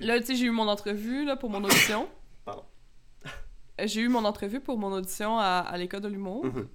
Là, 0.00 0.18
tu 0.20 0.26
sais, 0.26 0.34
j'ai 0.36 0.46
eu 0.46 0.50
mon 0.50 0.68
entrevue 0.68 1.24
là, 1.24 1.36
pour 1.36 1.50
mon 1.50 1.62
audition. 1.62 2.08
Pardon. 2.44 2.64
J'ai 3.86 4.00
eu 4.02 4.08
mon 4.08 4.24
entrevue 4.24 4.60
pour 4.60 4.78
mon 4.78 4.92
audition 4.92 5.38
à, 5.38 5.58
à 5.66 5.76
l'école 5.78 6.00
de 6.02 6.08
l'humour. 6.08 6.44
Mhm. 6.46 6.68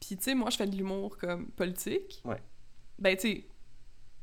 Puis, 0.00 0.16
tu 0.16 0.22
sais, 0.24 0.34
moi, 0.34 0.50
je 0.50 0.56
fais 0.56 0.66
de 0.66 0.76
l'humour 0.76 1.16
comme 1.18 1.48
politique. 1.50 2.20
Ouais. 2.24 2.40
Ben, 2.98 3.16
tu 3.16 3.22
sais, 3.28 3.46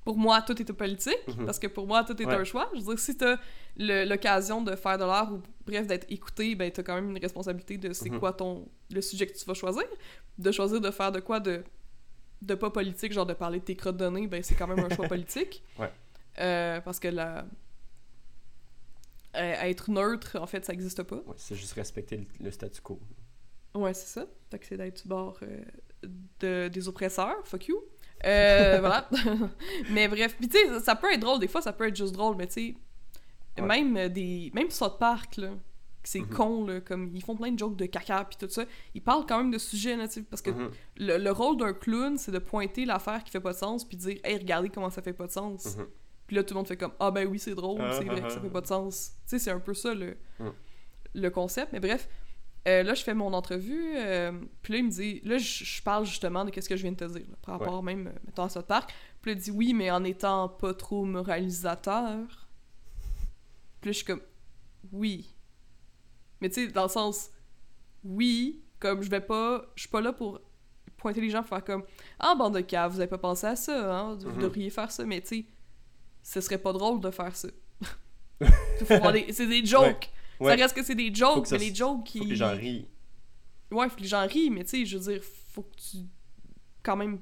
pour 0.04 0.18
moi, 0.18 0.42
tout 0.42 0.60
est 0.62 0.74
politique, 0.74 1.18
Mhm. 1.28 1.46
parce 1.46 1.60
que 1.60 1.68
pour 1.68 1.88
moi, 1.88 2.04
tout 2.04 2.20
est 2.22 2.26
Ouais. 2.26 2.36
un 2.36 2.44
choix. 2.44 2.70
Je 2.74 2.80
veux 2.80 2.86
dire, 2.86 3.00
si 3.00 3.18
t'as 3.18 3.38
l'occasion 3.78 4.62
de 4.62 4.76
faire 4.76 4.98
de 4.98 5.04
l'art 5.04 5.34
ou, 5.34 5.42
bref, 5.66 5.88
d'être 5.88 6.06
écouté, 6.10 6.56
ben, 6.56 6.72
t'as 6.72 6.84
quand 6.84 6.96
même 6.96 7.10
une 7.10 7.20
responsabilité 7.20 7.78
de 7.78 7.92
c'est 7.94 8.10
Mhm. 8.10 8.20
quoi 8.20 8.32
ton 8.34 8.68
le 8.92 9.02
sujet 9.02 9.26
que 9.28 9.34
tu 9.38 9.44
vas 9.46 9.54
choisir. 9.54 9.84
De 10.38 10.52
choisir 10.52 10.80
de 10.80 10.92
faire 10.92 11.12
de 11.12 11.20
quoi 11.20 11.40
de, 11.40 11.64
de 12.42 12.56
pas 12.56 12.70
politique, 12.70 13.12
genre 13.14 13.26
de 13.26 13.34
parler 13.34 13.60
de 13.60 13.66
tes 13.66 13.76
crottes 13.76 14.00
nez, 14.02 14.28
ben, 14.28 14.44
c'est 14.44 14.56
quand 14.56 14.68
même 14.68 14.80
un 14.80 14.90
choix 14.96 15.08
politique. 15.18 15.64
Ouais. 15.80 15.92
Euh, 16.40 16.82
parce 16.82 17.00
que 17.00 17.08
la... 17.08 17.46
être 19.38 19.90
neutre, 19.92 20.38
en 20.40 20.48
fait, 20.48 20.64
ça 20.66 20.74
existe 20.74 21.04
pas. 21.04 21.18
Ouais, 21.18 21.34
c'est 21.38 21.56
juste 21.56 21.74
respecter 21.74 22.18
le, 22.18 22.26
le 22.46 22.52
statu 22.52 22.82
quo. 22.82 23.00
Ouais, 23.76 23.94
c'est 23.94 24.08
ça. 24.20 24.26
Fait 24.50 24.60
que 24.60 24.66
c'est 24.66 24.78
d'être 24.78 25.02
du 25.04 25.08
bord 25.10 25.38
euh, 25.44 25.62
de, 26.40 26.68
des 26.70 26.88
oppresseurs. 26.88 27.36
Fuck 27.46 27.68
you. 27.68 27.82
Euh, 28.26 28.78
voilà. 28.80 29.10
mais 29.92 30.08
bref, 30.08 30.36
puis 30.38 30.48
tu 30.48 30.58
sais, 30.58 30.80
ça 30.80 30.96
peut 30.96 31.12
être 31.14 31.20
drôle. 31.20 31.40
Des 31.40 31.48
fois, 31.48 31.62
ça 31.62 31.74
peut 31.74 31.88
être 31.88 31.96
juste 31.96 32.14
drôle, 32.14 32.36
mais 32.38 32.48
tu 32.48 32.54
sais, 32.54 32.76
Ouais. 33.58 33.66
même 33.84 34.10
des... 34.10 34.52
Même 34.54 34.70
South 34.70 34.98
Park, 35.00 35.38
là, 35.38 35.52
c'est 36.04 36.20
Mhm. 36.20 36.30
con, 36.30 36.66
là, 36.68 36.82
comme 36.82 37.16
ils 37.16 37.24
font 37.24 37.38
plein 37.38 37.52
de 37.52 37.58
jokes 37.58 37.78
de 37.78 37.86
caca 37.86 38.26
puis 38.26 38.38
tout 38.38 38.50
ça, 38.50 38.66
ils 38.94 39.02
parlent 39.02 39.26
quand 39.26 39.38
même 39.38 39.50
de 39.50 39.58
sujets, 39.58 39.96
là, 39.96 40.08
parce 40.30 40.42
que 40.42 40.50
Mhm. 40.52 40.72
le, 40.98 41.18
le 41.18 41.32
rôle 41.32 41.56
d'un 41.58 41.74
clown, 41.74 42.18
c'est 42.18 42.32
de 42.34 42.40
pointer 42.40 42.84
l'affaire 42.86 43.24
qui 43.24 43.32
fait 43.32 43.40
pas 43.40 43.54
de 43.54 43.58
sens 43.58 43.86
puis 43.88 43.96
dire 43.96 44.18
«Hey, 44.26 44.38
regardez 44.38 44.68
comment 44.70 44.90
ça 44.90 45.02
fait 45.02 45.14
pas 45.14 45.26
de 45.28 45.32
sens. 45.32 45.78
Mhm. 45.78 45.88
Puis 46.28 46.36
là, 46.36 46.44
tout 46.44 46.54
le 46.54 46.60
monde 46.60 46.68
fait 46.68 46.78
comme 46.78 46.94
Ah 47.00 47.12
ben 47.12 47.28
oui, 47.28 47.38
c'est 47.40 47.54
drôle, 47.56 47.82
Ah, 47.82 47.94
c'est 47.98 48.06
vrai 48.06 48.20
ah, 48.24 48.28
que 48.28 48.32
ça 48.32 48.38
ah. 48.40 48.42
fait 48.44 48.50
pas 48.50 48.62
de 48.62 48.68
sens. 48.68 49.12
Tu 49.24 49.30
sais, 49.32 49.40
c'est 49.40 49.52
un 49.52 49.60
peu 49.60 49.74
ça 49.74 49.94
le, 49.94 50.18
le 51.14 51.30
concept. 51.30 51.72
Mais 51.74 51.80
bref, 51.80 52.10
euh, 52.68 52.82
là, 52.82 52.94
je 52.96 53.04
fais 53.04 53.14
mon 53.14 53.32
entrevue. 53.34 53.94
euh, 53.98 54.32
puis 54.64 54.74
là, 54.74 54.80
il 54.80 54.86
me 54.86 54.90
dit 54.90 55.22
Là, 55.24 55.38
je, 55.38 55.64
je 55.64 55.84
parle 55.84 56.06
justement 56.06 56.44
de 56.46 56.50
qu'est-ce 56.50 56.68
que 56.70 56.76
je 56.76 56.82
viens 56.82 56.92
de 56.94 56.98
te 56.98 57.06
dire, 57.06 57.26
là, 57.30 57.36
par 57.44 57.60
rapport 57.60 57.84
même, 57.84 58.08
euh, 58.08 58.12
mettons, 58.26 58.44
à 58.44 58.50
South 58.50 58.66
Park. 58.66 58.92
Puis 59.22 59.32
là, 59.32 59.38
il 59.38 59.44
dit 59.44 59.52
Oui, 59.52 59.74
mais 59.76 59.92
en 59.92 60.04
étant 60.04 60.50
pas 60.50 60.74
trop 60.74 61.04
moralisateur. 61.06 62.18
Puis 63.82 63.90
là, 63.90 63.92
je 63.92 63.98
suis 63.98 64.06
comme 64.06 64.22
Oui. 64.92 65.30
Mais 66.42 66.50
tu 66.50 66.66
sais, 66.66 66.72
dans 66.72 66.84
le 66.84 66.90
sens 66.90 67.30
Oui, 68.04 68.64
comme 68.80 69.04
je 69.04 69.10
vais 69.10 69.22
pas. 69.22 69.66
Je 69.76 69.82
suis 69.82 69.90
pas 69.90 70.02
là 70.02 70.12
pour 70.14 70.42
pointer 70.98 71.22
les 71.22 71.30
gens 71.30 71.42
pour 71.42 71.50
faire 71.50 71.64
comme 71.64 71.84
Ah, 72.20 72.34
bande 72.36 72.56
de 72.56 72.62
cave, 72.62 72.92
vous 72.94 73.00
avez 73.00 73.10
pas 73.10 73.18
pensé 73.20 73.46
à 73.46 73.56
ça, 73.56 73.96
hein? 73.96 74.16
Vous 74.16 74.30
Mhm. 74.32 74.40
devriez 74.42 74.70
faire 74.72 74.92
ça, 74.92 75.06
mais 75.06 75.22
tu 75.22 75.28
sais, 75.28 75.46
ce 76.26 76.42
serait 76.42 76.58
pas 76.58 76.74
drôle 76.74 77.00
de 77.00 77.12
faire 77.12 77.36
ça. 77.36 77.48
Des- 78.42 79.32
c'est 79.32 79.48
des 79.48 79.64
jokes. 79.64 80.10
Ouais. 80.40 80.58
Ça 80.58 80.64
reste 80.64 80.76
que 80.76 80.84
c'est 80.84 80.96
des 80.96 81.14
jokes, 81.14 81.44
que 81.44 81.50
ça 81.50 81.58
mais 81.58 81.70
les 81.70 81.76
jokes 81.76 82.04
qui. 82.04 82.18
Faut 82.18 82.24
que 82.26 82.30
les 82.30 82.36
gens 82.36 82.52
rient. 82.52 82.90
Ouais, 83.72 83.88
faut 83.88 83.96
que 83.96 84.02
les 84.02 84.08
gens 84.08 84.26
rient, 84.28 84.50
mais 84.50 84.64
tu 84.64 84.72
sais, 84.72 84.86
je 84.86 84.98
veux 84.98 85.14
dire, 85.14 85.24
faut 85.24 85.62
que 85.62 85.76
tu. 85.76 85.98
Quand 86.84 86.98
même. 86.98 87.20
Tu 87.20 87.22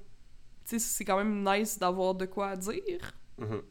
sais, 0.63 0.79
c'est 0.79 1.03
quand 1.05 1.17
même 1.17 1.43
nice 1.43 1.77
d'avoir 1.77 2.15
de 2.15 2.25
quoi 2.25 2.55
dire. 2.55 3.11
Mhm. 3.37 3.61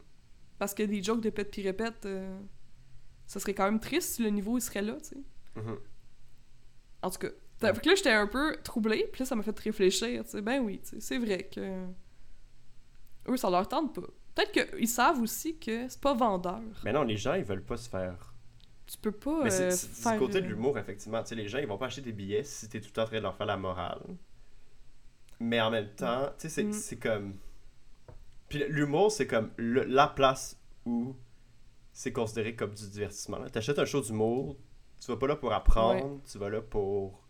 Parce 0.59 0.73
que 0.75 0.83
des 0.83 1.01
jokes 1.01 1.21
de 1.21 1.31
pète 1.31 1.49
puis 1.51 1.63
répète, 1.63 2.05
euh, 2.05 2.39
ça 3.25 3.39
serait 3.39 3.55
quand 3.55 3.65
même 3.65 3.79
triste 3.79 4.13
si 4.13 4.23
le 4.23 4.29
niveau 4.29 4.57
il 4.57 4.61
serait 4.61 4.83
là, 4.83 4.95
tu 5.01 5.09
sais. 5.09 5.23
Mhm. 5.55 5.77
En 7.01 7.09
tout 7.09 7.17
cas. 7.17 7.29
Fait 7.59 7.81
que 7.81 7.89
là, 7.89 7.95
j'étais 7.95 8.11
un 8.11 8.27
peu 8.27 8.55
troublée, 8.63 9.07
puis 9.11 9.21
là, 9.21 9.25
ça 9.25 9.35
m'a 9.35 9.41
fait 9.43 9.57
réfléchir, 9.59 10.23
tu 10.25 10.29
sais. 10.29 10.41
Ben 10.41 10.61
oui, 10.61 10.79
tu 10.83 10.89
sais, 10.89 10.99
c'est 10.99 11.17
vrai 11.17 11.49
que. 11.51 11.87
Eux, 13.27 13.37
ça 13.37 13.49
leur 13.49 13.67
tente 13.67 13.95
pas. 13.95 14.07
Peut-être 14.35 14.51
qu'ils 14.51 14.87
savent 14.87 15.21
aussi 15.21 15.57
que 15.57 15.87
c'est 15.87 15.99
pas 16.01 16.13
vendeur. 16.13 16.61
Mais 16.83 16.91
non, 16.93 17.03
les 17.03 17.17
gens, 17.17 17.33
ils 17.35 17.43
veulent 17.43 17.63
pas 17.63 17.77
se 17.77 17.89
faire. 17.89 18.33
Tu 18.87 18.97
peux 18.97 19.11
pas 19.11 19.43
Mais 19.43 19.49
c'est 19.49 19.63
euh, 19.65 19.71
c'est 19.71 19.87
du 19.89 19.93
faire... 19.95 20.19
côté 20.19 20.37
euh, 20.39 20.41
de 20.41 20.47
l'humour, 20.47 20.77
effectivement. 20.77 21.21
Tu 21.23 21.29
sais, 21.29 21.35
les 21.35 21.47
gens, 21.47 21.59
ils 21.59 21.67
vont 21.67 21.77
pas 21.77 21.85
acheter 21.85 22.01
des 22.01 22.11
billets 22.11 22.43
si 22.43 22.67
t'es 22.67 22.79
tout 22.81 22.87
le 22.87 22.93
temps 22.93 23.03
en 23.03 23.05
train 23.05 23.17
de 23.17 23.21
leur 23.23 23.35
faire 23.35 23.45
la 23.45 23.57
morale. 23.57 24.01
Mais 25.39 25.59
en 25.61 25.71
même 25.71 25.89
temps, 25.95 26.27
tu 26.37 26.43
sais, 26.43 26.49
c'est- 26.49 26.63
Mm. 26.63 26.73
c'est 26.73 26.97
comme. 26.97 27.33
Puis 28.49 28.63
l'humour, 28.69 29.11
c'est 29.11 29.27
comme 29.27 29.51
le- 29.57 29.83
la 29.85 30.07
place 30.07 30.59
où 30.85 31.15
c'est 31.91 32.11
considéré 32.11 32.55
comme 32.55 32.73
du 32.73 32.87
divertissement. 32.89 33.39
là. 33.39 33.49
T'achètes 33.49 33.79
un 33.79 33.85
show 33.85 34.01
d'humour, 34.01 34.57
tu 34.99 35.07
vas 35.07 35.17
pas 35.17 35.27
là 35.27 35.35
pour 35.35 35.53
apprendre, 35.53 36.21
tu 36.29 36.37
vas 36.37 36.49
là 36.49 36.61
pour 36.61 37.23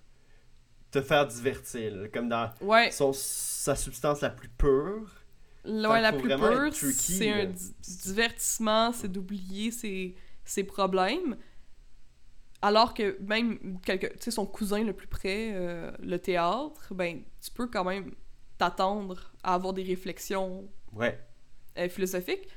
te 0.91 1.01
faire 1.01 1.25
divertir. 1.27 1.95
là. 1.95 2.07
Comme 2.07 2.29
dans 2.29 2.49
Ouais, 2.61 2.91
son, 2.91 3.13
sa 3.13 3.75
substance 3.75 4.21
la 4.21 4.29
plus 4.31 4.49
pure. 4.49 5.11
Ouais, 5.65 6.01
la 6.01 6.11
plus 6.13 6.29
pure, 6.29 6.73
c'est 6.93 7.29
un 7.31 7.45
di- 7.45 7.73
divertissement, 8.03 8.91
c'est 8.93 9.11
d'oublier 9.11 9.71
ses, 9.71 10.15
ses 10.45 10.63
problèmes. 10.63 11.37
Alors 12.61 12.93
que 12.93 13.17
même 13.21 13.79
quelque, 13.81 14.07
tu 14.07 14.21
sais, 14.21 14.31
son 14.31 14.45
cousin 14.45 14.83
le 14.83 14.93
plus 14.93 15.07
près, 15.07 15.51
euh, 15.53 15.91
le 16.01 16.17
théâtre, 16.17 16.93
ben, 16.93 17.21
tu 17.41 17.51
peux 17.51 17.67
quand 17.67 17.83
même 17.83 18.13
t'attendre 18.57 19.33
à 19.43 19.55
avoir 19.55 19.73
des 19.73 19.83
réflexions 19.83 20.69
Ouais. 20.93 21.19
euh, 21.77 21.89
philosophiques. 21.89 22.47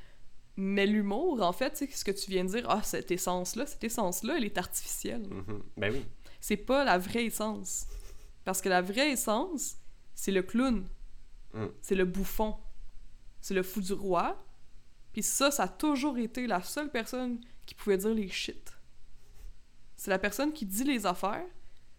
Mais 0.55 0.85
l'humour, 0.87 1.41
en 1.41 1.51
fait, 1.53 1.75
sais, 1.77 1.89
ce 1.91 2.03
que 2.05 2.11
tu 2.11 2.31
viens 2.31 2.45
de 2.45 2.49
dire, 2.49 2.65
ah, 2.69 2.81
cette 2.83 3.11
essence-là, 3.11 3.65
cette 3.65 3.83
essence-là, 3.83 4.35
elle 4.37 4.45
est 4.45 4.57
artificielle. 4.57 5.27
Mhm. 5.29 5.63
Ben 5.75 5.91
oui. 5.93 6.05
C'est 6.39 6.57
pas 6.57 6.83
la 6.85 6.97
vraie 6.97 7.25
essence. 7.25 7.85
Parce 8.45 8.61
que 8.61 8.69
la 8.69 8.81
vraie 8.81 9.11
essence, 9.11 9.77
c'est 10.15 10.31
le 10.31 10.41
clown. 10.41 10.87
Mm. 11.53 11.65
C'est 11.81 11.95
le 11.95 12.05
bouffon. 12.05 12.55
C'est 13.47 13.53
le 13.53 13.63
fou 13.63 13.79
du 13.79 13.93
roi. 13.93 14.43
Puis 15.13 15.23
ça, 15.23 15.51
ça 15.51 15.63
a 15.63 15.67
toujours 15.69 16.17
été 16.17 16.47
la 16.47 16.61
seule 16.61 16.91
personne 16.91 17.39
qui 17.65 17.75
pouvait 17.75 17.95
dire 17.97 18.13
les 18.13 18.27
shit. 18.27 18.73
C'est 19.95 20.09
la 20.11 20.19
personne 20.19 20.51
qui 20.51 20.65
dit 20.65 20.83
les 20.83 21.05
affaires, 21.05 21.45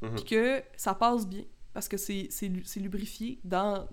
Mhm. 0.02 0.14
puis 0.16 0.24
que 0.24 0.62
ça 0.76 0.94
passe 0.94 1.26
bien. 1.26 1.44
Parce 1.72 1.88
que 1.88 1.96
c'est 1.96 2.28
c'est 2.30 2.48
lu- 2.48 2.64
c'est 2.66 2.80
lubrifié 2.80 3.40
dans 3.44 3.88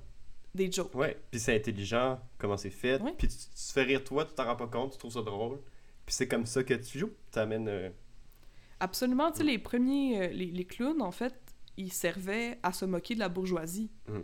des 0.53 0.69
jokes. 0.69 0.93
Ouais, 0.95 1.17
puis 1.31 1.39
c'est 1.39 1.55
intelligent, 1.55 2.19
comment 2.37 2.57
c'est 2.57 2.69
fait. 2.69 2.99
Puis 3.17 3.29
tu, 3.29 3.37
tu 3.37 3.45
te 3.45 3.71
fais 3.73 3.83
rire 3.83 4.03
toi, 4.03 4.25
tu 4.25 4.33
t'en 4.33 4.43
rends 4.47 4.57
pas 4.57 4.67
compte, 4.67 4.91
tu 4.91 4.97
trouves 4.97 5.13
ça 5.13 5.21
drôle. 5.21 5.59
Puis 6.05 6.13
c'est 6.13 6.27
comme 6.27 6.45
ça 6.45 6.61
que 6.61 6.73
tu 6.73 6.99
joues, 6.99 7.11
t'amènes... 7.31 7.69
euh, 7.69 7.89
Absolument. 8.81 9.29
Mm. 9.29 9.31
Tu 9.31 9.37
sais, 9.37 9.43
les 9.45 9.59
premiers, 9.59 10.21
euh, 10.23 10.27
les, 10.27 10.47
les 10.47 10.65
clowns, 10.65 11.01
en 11.01 11.11
fait, 11.11 11.33
ils 11.77 11.93
servaient 11.93 12.59
à 12.63 12.73
se 12.73 12.83
moquer 12.83 13.15
de 13.15 13.19
la 13.19 13.29
bourgeoisie. 13.29 13.89
Mm. 14.09 14.19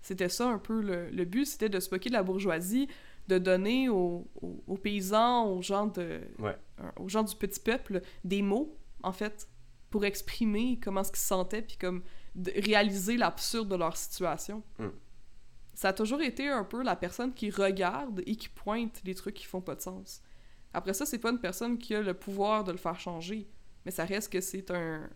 C'était 0.00 0.28
ça 0.28 0.48
un 0.48 0.58
peu 0.58 0.80
le, 0.80 1.10
le 1.10 1.24
but, 1.24 1.44
c'était 1.46 1.68
de 1.68 1.80
se 1.80 1.90
moquer 1.90 2.08
de 2.08 2.14
la 2.14 2.22
bourgeoisie, 2.22 2.88
de 3.28 3.38
donner 3.38 3.88
aux, 3.88 4.26
aux- 4.40 4.62
aux 4.66 4.76
paysans, 4.76 5.46
aux 5.50 5.60
gens, 5.62 5.86
de, 5.86 6.20
Ouais. 6.38 6.56
euh, 6.80 6.90
aux 6.98 7.08
gens 7.08 7.22
du 7.24 7.34
petit 7.36 7.60
peuple 7.60 8.00
des 8.24 8.40
mots, 8.42 8.76
en 9.02 9.12
fait, 9.12 9.48
pour 9.90 10.04
exprimer 10.04 10.78
comment 10.82 11.04
ce 11.04 11.10
qu'ils 11.10 11.18
se 11.20 11.26
sentaient, 11.26 11.62
puis 11.62 11.76
comme 11.76 12.02
de 12.34 12.52
réaliser 12.64 13.16
l'absurde 13.16 13.68
de 13.68 13.76
leur 13.76 13.96
situation. 13.96 14.62
Mm. 14.78 14.86
Ça 15.74 15.88
a 15.88 15.92
toujours 15.92 16.20
été 16.22 16.48
un 16.48 16.64
peu 16.64 16.82
la 16.82 16.96
personne 16.96 17.32
qui 17.34 17.50
regarde 17.50 18.22
et 18.26 18.34
qui 18.36 18.48
pointe 18.48 19.00
les 19.04 19.14
trucs 19.14 19.34
qui 19.34 19.44
font 19.46 19.60
pas 19.60 19.74
de 19.74 19.80
sens. 19.80 20.22
Après 20.72 20.92
ça, 20.94 21.06
c'est 21.06 21.18
pas 21.18 21.30
une 21.30 21.40
personne 21.40 21.78
qui 21.78 21.94
a 21.94 22.00
le 22.02 22.14
pouvoir 22.14 22.64
de 22.64 22.72
le 22.72 22.78
faire 22.78 22.98
changer, 22.98 23.48
mais 23.84 23.90
ça 23.90 24.04
reste 24.04 24.32
que 24.32 24.40
c'est 24.40 24.70
un... 24.70 25.08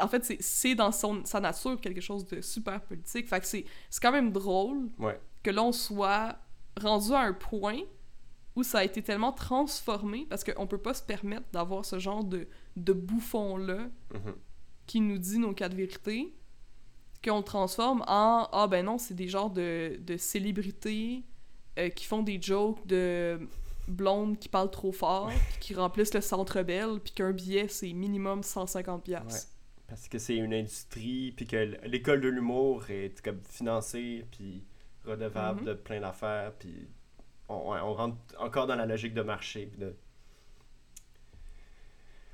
En 0.00 0.08
fait, 0.08 0.24
c'est- 0.40 0.74
dans 0.74 0.92
son, 0.92 1.24
sa 1.24 1.40
nature 1.40 1.80
quelque 1.80 2.00
chose 2.00 2.26
de 2.26 2.40
super 2.40 2.80
politique. 2.82 3.28
Fait 3.28 3.40
que 3.40 3.46
c'est 3.46 3.64
quand 4.00 4.12
même 4.12 4.30
drôle 4.32 4.88
Ouais. 4.98 5.18
que 5.42 5.50
l'on 5.50 5.72
soit 5.72 6.36
rendu 6.80 7.12
à 7.12 7.20
un 7.20 7.32
point 7.32 7.80
où 8.54 8.62
ça 8.62 8.78
a 8.78 8.84
été 8.84 9.02
tellement 9.02 9.32
transformé 9.32 10.26
parce 10.28 10.42
qu'on 10.44 10.66
peut 10.66 10.78
pas 10.78 10.94
se 10.94 11.02
permettre 11.02 11.46
d'avoir 11.52 11.84
ce 11.84 11.98
genre 11.98 12.24
de, 12.24 12.48
de 12.76 12.92
bouffon-là 12.92 13.88
Mhm. 14.14 14.34
qui 14.86 15.00
nous 15.00 15.18
dit 15.18 15.38
nos 15.38 15.52
quatre 15.52 15.74
vérités, 15.74 16.34
qu'on 17.24 17.42
transforme 17.42 18.02
en 18.06 18.48
Ah 18.52 18.66
ben 18.68 18.84
non, 18.84 18.98
c'est 18.98 19.14
des 19.14 19.28
genres 19.28 19.50
de, 19.50 19.98
de 20.00 20.16
célébrités 20.16 21.24
euh, 21.78 21.88
qui 21.90 22.04
font 22.06 22.22
des 22.22 22.40
jokes 22.40 22.86
de 22.86 23.38
blondes 23.88 24.38
qui 24.38 24.48
parlent 24.48 24.70
trop 24.70 24.92
fort, 24.92 25.28
puis 25.50 25.58
qui 25.60 25.74
remplissent 25.74 26.14
le 26.14 26.20
centre 26.20 26.62
belle, 26.62 26.98
puis 27.02 27.12
qu'un 27.12 27.32
billet 27.32 27.68
c'est 27.68 27.92
minimum 27.92 28.40
150$. 28.42 29.00
piastres. 29.02 29.48
Parce 29.88 30.08
que 30.08 30.18
c'est 30.18 30.36
une 30.36 30.52
industrie, 30.52 31.32
puis 31.36 31.46
que 31.46 31.56
l'école 31.86 32.20
de 32.20 32.28
l'humour 32.28 32.90
est 32.90 33.20
comme 33.22 33.40
financée, 33.48 34.26
puis 34.32 34.64
redevable 35.04 35.60
Mhm. 35.60 35.66
de 35.66 35.74
plein 35.74 36.00
d'affaires, 36.00 36.52
puis 36.58 36.88
on, 37.48 37.54
on 37.54 37.94
rentre 37.94 38.16
encore 38.38 38.66
dans 38.66 38.74
la 38.74 38.86
logique 38.86 39.14
de 39.14 39.22
marché. 39.22 39.70
de... 39.78 39.94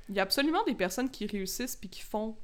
Il 0.09 0.15
y 0.15 0.19
a 0.19 0.23
absolument 0.23 0.63
des 0.65 0.75
personnes 0.75 1.09
qui 1.09 1.25
réussissent 1.25 1.75
puis 1.75 1.89
qui 1.89 2.01
font 2.01 2.35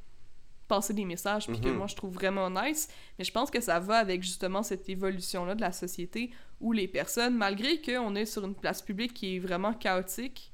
passer 0.68 0.94
des 0.94 1.04
messages 1.06 1.48
puis 1.48 1.60
que 1.60 1.68
Mhm. 1.68 1.78
moi 1.78 1.88
je 1.88 1.96
trouve 1.96 2.14
vraiment 2.14 2.50
nice, 2.50 2.88
mais 3.18 3.26
je 3.26 3.32
pense 3.32 3.50
que 3.50 3.60
ça 3.60 3.80
va 3.80 3.98
avec 3.98 4.22
justement 4.22 4.62
cette 4.62 4.88
évolution-là 4.88 5.56
de 5.56 5.62
la 5.62 5.72
société 5.72 6.32
où 6.62 6.72
les 6.72 6.88
personnes, 6.88 7.36
malgré 7.36 7.82
qu'on 7.82 8.14
est 8.16 8.26
sur 8.28 8.46
une 8.46 8.54
place 8.56 8.82
publique 8.84 9.16
qui 9.16 9.36
est 9.36 9.40
vraiment 9.40 9.74
chaotique, 9.74 10.54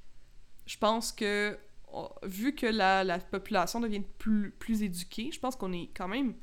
je 0.65 0.77
pense 0.77 1.11
que 1.11 1.57
on- 1.95 2.10
vu 2.27 2.53
que 2.55 2.65
la, 2.67 3.03
la 3.03 3.19
population 3.19 3.79
devient 3.79 4.03
plus, 4.17 4.51
plus 4.51 4.84
éduquée, 4.84 5.31
je 5.31 5.39
pense 5.39 5.55
qu'on 5.55 5.73
est 5.73 5.89
quand 5.95 6.08
même... 6.08 6.36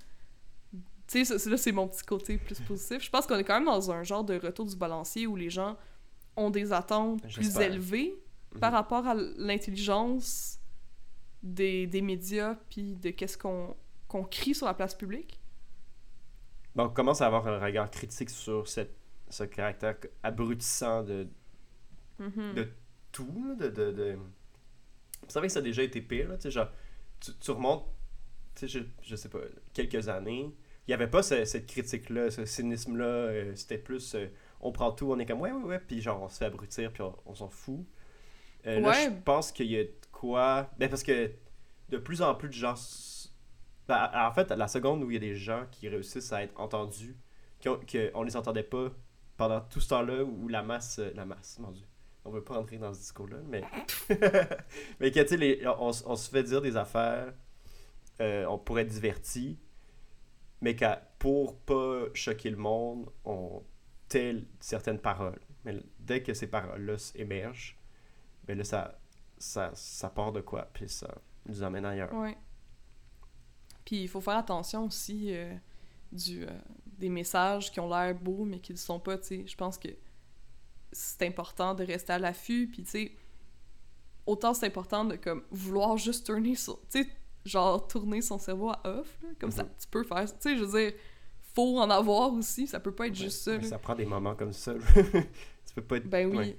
Tu 1.08 1.24
sais, 1.24 1.50
là 1.50 1.56
c'est 1.56 1.72
mon 1.72 1.88
petit 1.88 2.04
côté 2.04 2.38
plus 2.38 2.58
positif. 2.60 3.02
Je 3.02 3.10
pense 3.10 3.26
qu'on 3.26 3.36
est 3.36 3.44
quand 3.44 3.54
même 3.54 3.66
dans 3.66 3.90
un 3.90 4.02
genre 4.02 4.24
de 4.24 4.34
retour 4.38 4.64
du 4.66 4.76
balancier 4.76 5.26
où 5.26 5.36
les 5.36 5.50
gens 5.50 5.76
ont 6.36 6.48
des 6.50 6.72
attentes 6.72 7.22
plus 7.28 7.56
élevées 7.58 8.14
Mhm. 8.54 8.60
par 8.60 8.72
rapport 8.72 9.06
à 9.06 9.14
l'intelligence 9.14 10.58
des, 11.42 11.86
des 11.86 12.02
médias 12.02 12.54
puis 12.68 12.94
de 12.96 13.08
qu'est-ce 13.10 13.38
qu'on 13.38 13.74
qu'on 14.08 14.24
crie 14.24 14.54
sur 14.54 14.66
la 14.66 14.74
place 14.74 14.94
publique. 14.94 15.40
Donc, 16.76 16.90
on 16.90 16.94
commence 16.94 17.22
à 17.22 17.26
avoir 17.26 17.46
un 17.48 17.58
regard 17.58 17.90
critique 17.90 18.28
sur 18.28 18.68
cette, 18.68 18.94
ce 19.30 19.44
caractère 19.44 19.96
abrutissant 20.22 21.02
de, 21.02 21.28
Mhm. 22.18 22.54
de 22.54 22.68
tout, 23.10 23.44
là, 23.48 23.54
de... 23.54 23.68
de, 23.70 23.92
de... 23.92 24.18
Vous 25.22 25.30
savez 25.30 25.46
que 25.48 25.52
ça 25.52 25.60
a 25.60 25.62
déjà 25.62 25.82
été 25.82 26.00
pire, 26.00 26.28
là, 26.28 26.36
genre, 26.50 26.68
tu, 27.20 27.32
tu 27.40 27.50
remontes, 27.52 27.84
je, 28.60 28.80
je 29.02 29.16
sais 29.16 29.28
pas, 29.28 29.38
quelques 29.72 30.08
années, 30.08 30.50
il 30.86 30.90
n'y 30.90 30.94
avait 30.94 31.08
pas 31.08 31.22
ce- 31.22 31.44
cette 31.44 31.66
critique-là, 31.66 32.30
ce 32.30 32.44
cynisme-là, 32.44 33.04
euh, 33.04 33.54
c'était 33.54 33.78
plus, 33.78 34.14
euh, 34.14 34.26
on 34.60 34.72
prend 34.72 34.92
tout, 34.92 35.10
on 35.12 35.18
est 35.18 35.26
comme, 35.26 35.40
ouais, 35.40 35.52
ouais, 35.52 35.62
ouais, 35.62 35.78
puis 35.78 36.00
genre, 36.00 36.20
on 36.22 36.28
se 36.28 36.38
fait 36.38 36.46
abrutir, 36.46 36.92
puis 36.92 37.02
on, 37.02 37.16
on 37.26 37.34
s'en 37.34 37.48
fout. 37.48 37.84
Euh, 38.66 38.80
Là, 38.80 38.92
je 39.04 39.22
pense 39.24 39.52
qu'il 39.52 39.66
y 39.70 39.78
a 39.78 39.84
de 39.84 39.92
quoi... 40.12 40.70
Ben, 40.78 40.88
parce 40.88 41.02
que 41.02 41.30
de 41.88 41.98
plus 41.98 42.22
en 42.22 42.34
plus 42.34 42.48
de 42.48 42.54
gens... 42.54 42.74
ben, 43.88 44.10
en 44.14 44.32
fait, 44.32 44.50
la 44.50 44.68
seconde 44.68 45.02
où 45.02 45.10
il 45.10 45.14
y 45.14 45.16
a 45.16 45.20
des 45.20 45.34
gens 45.36 45.66
qui 45.70 45.88
réussissent 45.88 46.32
à 46.32 46.42
être 46.42 46.58
entendus, 46.60 47.16
qu'on 47.62 47.78
ne 47.80 48.24
les 48.24 48.36
entendait 48.36 48.62
pas 48.62 48.90
pendant 49.36 49.60
tout 49.60 49.80
ce 49.80 49.88
temps-là, 49.90 50.22
où 50.24 50.48
la 50.48 50.62
masse... 50.62 50.98
La 51.14 51.24
masse, 51.24 51.58
mon 51.58 51.70
Dieu. 51.70 51.86
On 52.24 52.30
veut 52.30 52.44
pas 52.44 52.58
entrer 52.58 52.78
dans 52.78 52.94
ce 52.94 53.00
discours-là, 53.00 53.38
mais... 53.48 53.62
mais 55.00 55.10
que, 55.10 55.20
tu 55.22 55.66
on, 55.66 55.90
on 56.06 56.16
se 56.16 56.30
fait 56.30 56.44
dire 56.44 56.62
des 56.62 56.76
affaires, 56.76 57.32
euh, 58.20 58.44
on 58.46 58.58
pourrait 58.58 58.82
être 58.82 58.92
diverti, 58.92 59.58
mais 60.60 60.76
qu'à 60.76 60.96
pour 61.18 61.58
pas 61.58 62.04
choquer 62.14 62.50
le 62.50 62.56
monde, 62.56 63.10
on 63.24 63.62
tait 64.08 64.44
certaines 64.60 65.00
paroles. 65.00 65.40
Mais 65.64 65.80
dès 65.98 66.22
que 66.22 66.34
ces 66.34 66.46
paroles-là 66.46 66.96
émergent, 67.16 67.78
ben 68.44 68.56
là, 68.58 68.64
ça, 68.64 68.98
ça, 69.38 69.70
ça 69.74 70.10
part 70.10 70.32
de 70.32 70.40
quoi, 70.40 70.68
puis 70.72 70.88
ça 70.88 71.12
nous 71.46 71.62
amène 71.62 71.84
ailleurs. 71.84 72.12
Ouais. 72.12 72.36
Puis 73.84 74.02
il 74.02 74.08
faut 74.08 74.20
faire 74.20 74.36
attention 74.36 74.84
aussi 74.86 75.34
euh, 75.34 75.54
du, 76.12 76.44
euh, 76.44 76.50
des 76.86 77.08
messages 77.08 77.70
qui 77.72 77.80
ont 77.80 77.88
l'air 77.88 78.14
beaux 78.14 78.44
mais 78.44 78.60
qui 78.60 78.72
ne 78.72 78.78
sont 78.78 79.00
pas, 79.00 79.18
tu 79.18 79.26
sais. 79.26 79.46
Je 79.46 79.56
pense 79.56 79.78
que 79.78 79.88
c'est 80.92 81.26
important 81.26 81.74
de 81.74 81.84
rester 81.84 82.12
à 82.12 82.18
l'affût, 82.18 82.68
puis 82.68 82.82
tu 82.84 82.90
sais, 82.90 83.12
autant 84.26 84.54
c'est 84.54 84.66
important 84.66 85.04
de 85.04 85.16
comme 85.16 85.42
vouloir 85.50 85.96
juste 85.96 86.26
tourner 86.26 86.54
sur, 86.54 86.78
tu 86.90 87.02
sais, 87.02 87.08
genre 87.44 87.86
tourner 87.88 88.22
son 88.22 88.38
cerveau 88.38 88.70
à 88.70 88.80
off, 88.84 89.18
là, 89.22 89.28
comme 89.40 89.50
ça, 89.50 89.64
Mhm. 89.64 89.70
tu 89.80 89.88
peux 89.88 90.04
faire, 90.04 90.24
tu 90.26 90.36
sais, 90.40 90.56
je 90.56 90.64
veux 90.64 90.78
dire, 90.80 90.92
faut 91.54 91.78
en 91.78 91.90
avoir 91.90 92.32
aussi, 92.32 92.66
ça 92.66 92.80
peut 92.80 92.94
pas 92.94 93.06
être 93.08 93.12
Ouais, 93.18 93.24
juste 93.24 93.42
ça, 93.42 93.60
ça 93.62 93.78
prend 93.78 93.94
des 93.94 94.06
moments 94.06 94.34
comme 94.34 94.52
ça. 94.52 94.74
tu 94.94 95.74
peux 95.74 95.82
pas 95.82 95.96
être... 95.98 96.08
Ben 96.08 96.26
oui. 96.30 96.36
ouais. 96.36 96.58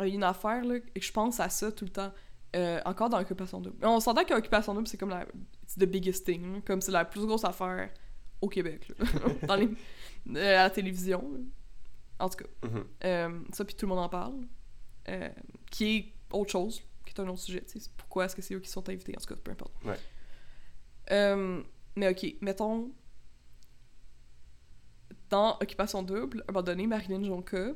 Il 0.00 0.08
y 0.08 0.12
a 0.12 0.14
une 0.14 0.22
affaire, 0.24 0.64
là, 0.64 0.76
et 0.94 1.00
je 1.00 1.12
pense 1.12 1.40
à 1.40 1.48
ça 1.48 1.72
tout 1.72 1.84
le 1.84 1.90
temps. 1.90 2.12
Euh, 2.56 2.80
encore 2.86 3.10
dans 3.10 3.20
Occupation 3.20 3.60
Double. 3.60 3.84
On 3.84 3.98
s'entend 4.00 4.24
qu'Occupation 4.24 4.72
Double, 4.72 4.86
c'est 4.86 4.96
comme 4.96 5.10
la... 5.10 5.26
It's 5.64 5.74
the 5.76 5.84
biggest 5.84 6.24
thing. 6.24 6.62
Comme 6.62 6.80
c'est 6.80 6.92
la 6.92 7.04
plus 7.04 7.26
grosse 7.26 7.44
affaire 7.44 7.90
au 8.40 8.48
Québec, 8.48 8.88
là. 8.96 9.04
dans 9.48 9.56
les... 9.56 9.66
euh, 10.36 10.58
à 10.58 10.62
la 10.64 10.70
télévision. 10.70 11.20
là. 11.32 11.38
En 12.18 12.28
tout 12.28 12.38
cas. 12.44 12.68
Mhm. 12.68 12.84
Euh, 13.04 13.40
ça, 13.52 13.64
puis 13.64 13.74
tout 13.74 13.86
le 13.86 13.90
monde 13.90 14.04
en 14.04 14.08
parle. 14.08 14.40
Euh, 15.08 15.28
qui 15.70 15.96
est 15.96 16.12
autre 16.32 16.50
chose, 16.52 16.82
qui 17.06 17.14
est 17.14 17.20
un 17.20 17.28
autre 17.28 17.40
sujet. 17.40 17.64
tu 17.64 17.80
sais. 17.80 17.90
Pourquoi 17.96 18.24
est-ce 18.26 18.36
que 18.36 18.42
c'est 18.42 18.54
eux 18.54 18.60
qui 18.60 18.68
sont 18.70 18.86
invités? 18.88 19.14
En 19.16 19.20
tout 19.20 19.34
cas, 19.34 19.40
peu 19.42 19.50
importe. 19.52 19.72
Ouais. 19.84 19.98
Euh, 21.12 21.62
mais 21.96 22.08
ok, 22.10 22.34
mettons... 22.40 22.90
Dans 25.30 25.58
Occupation 25.60 26.02
Double, 26.02 26.40
à 26.40 26.44
un 26.50 26.52
moment 26.52 26.62
donné, 26.62 26.86
Marilyn 26.86 27.22
Jonca 27.22 27.72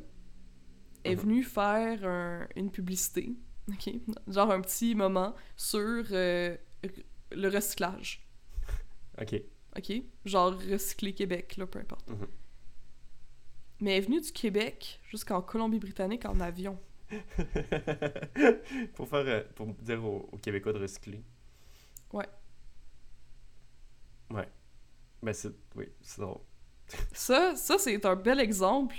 est 1.04 1.14
Mhm. 1.16 1.20
venue 1.20 1.42
faire 1.44 2.04
un- 2.06 2.48
une 2.56 2.70
publicité, 2.70 3.34
ok? 3.68 3.90
Genre 4.28 4.50
un 4.50 4.60
petit 4.62 4.94
moment 4.94 5.34
sur 5.56 5.78
le 6.10 6.58
recyclage. 7.48 8.26
Ok. 9.20 9.34
OK? 9.76 9.92
Genre 10.24 10.54
recycler 10.70 11.12
Québec, 11.14 11.56
là, 11.58 11.66
peu 11.66 11.78
importe. 11.78 12.08
Mhm. 12.10 12.26
Mais 13.82 13.96
est 13.96 14.00
venue 14.00 14.20
du 14.20 14.30
Québec 14.30 15.00
jusqu'en 15.10 15.42
Colombie-Britannique 15.42 16.24
en 16.24 16.38
avion. 16.38 16.78
pour 18.94 19.08
faire 19.08 19.26
euh, 19.26 19.42
pour 19.56 19.66
dire 19.74 20.04
aux, 20.04 20.28
aux 20.30 20.38
Québécois 20.38 20.72
de 20.72 20.78
recycler. 20.78 21.20
Ouais. 22.12 22.28
Ouais. 24.30 24.48
Ben 25.20 25.32
c'est 25.32 25.52
oui, 25.74 25.86
c'est 26.00 26.20
drôle. 26.20 26.40
Ça, 27.12 27.56
ça 27.56 27.76
c'est 27.76 28.06
un 28.06 28.14
bel 28.14 28.38
exemple 28.38 28.94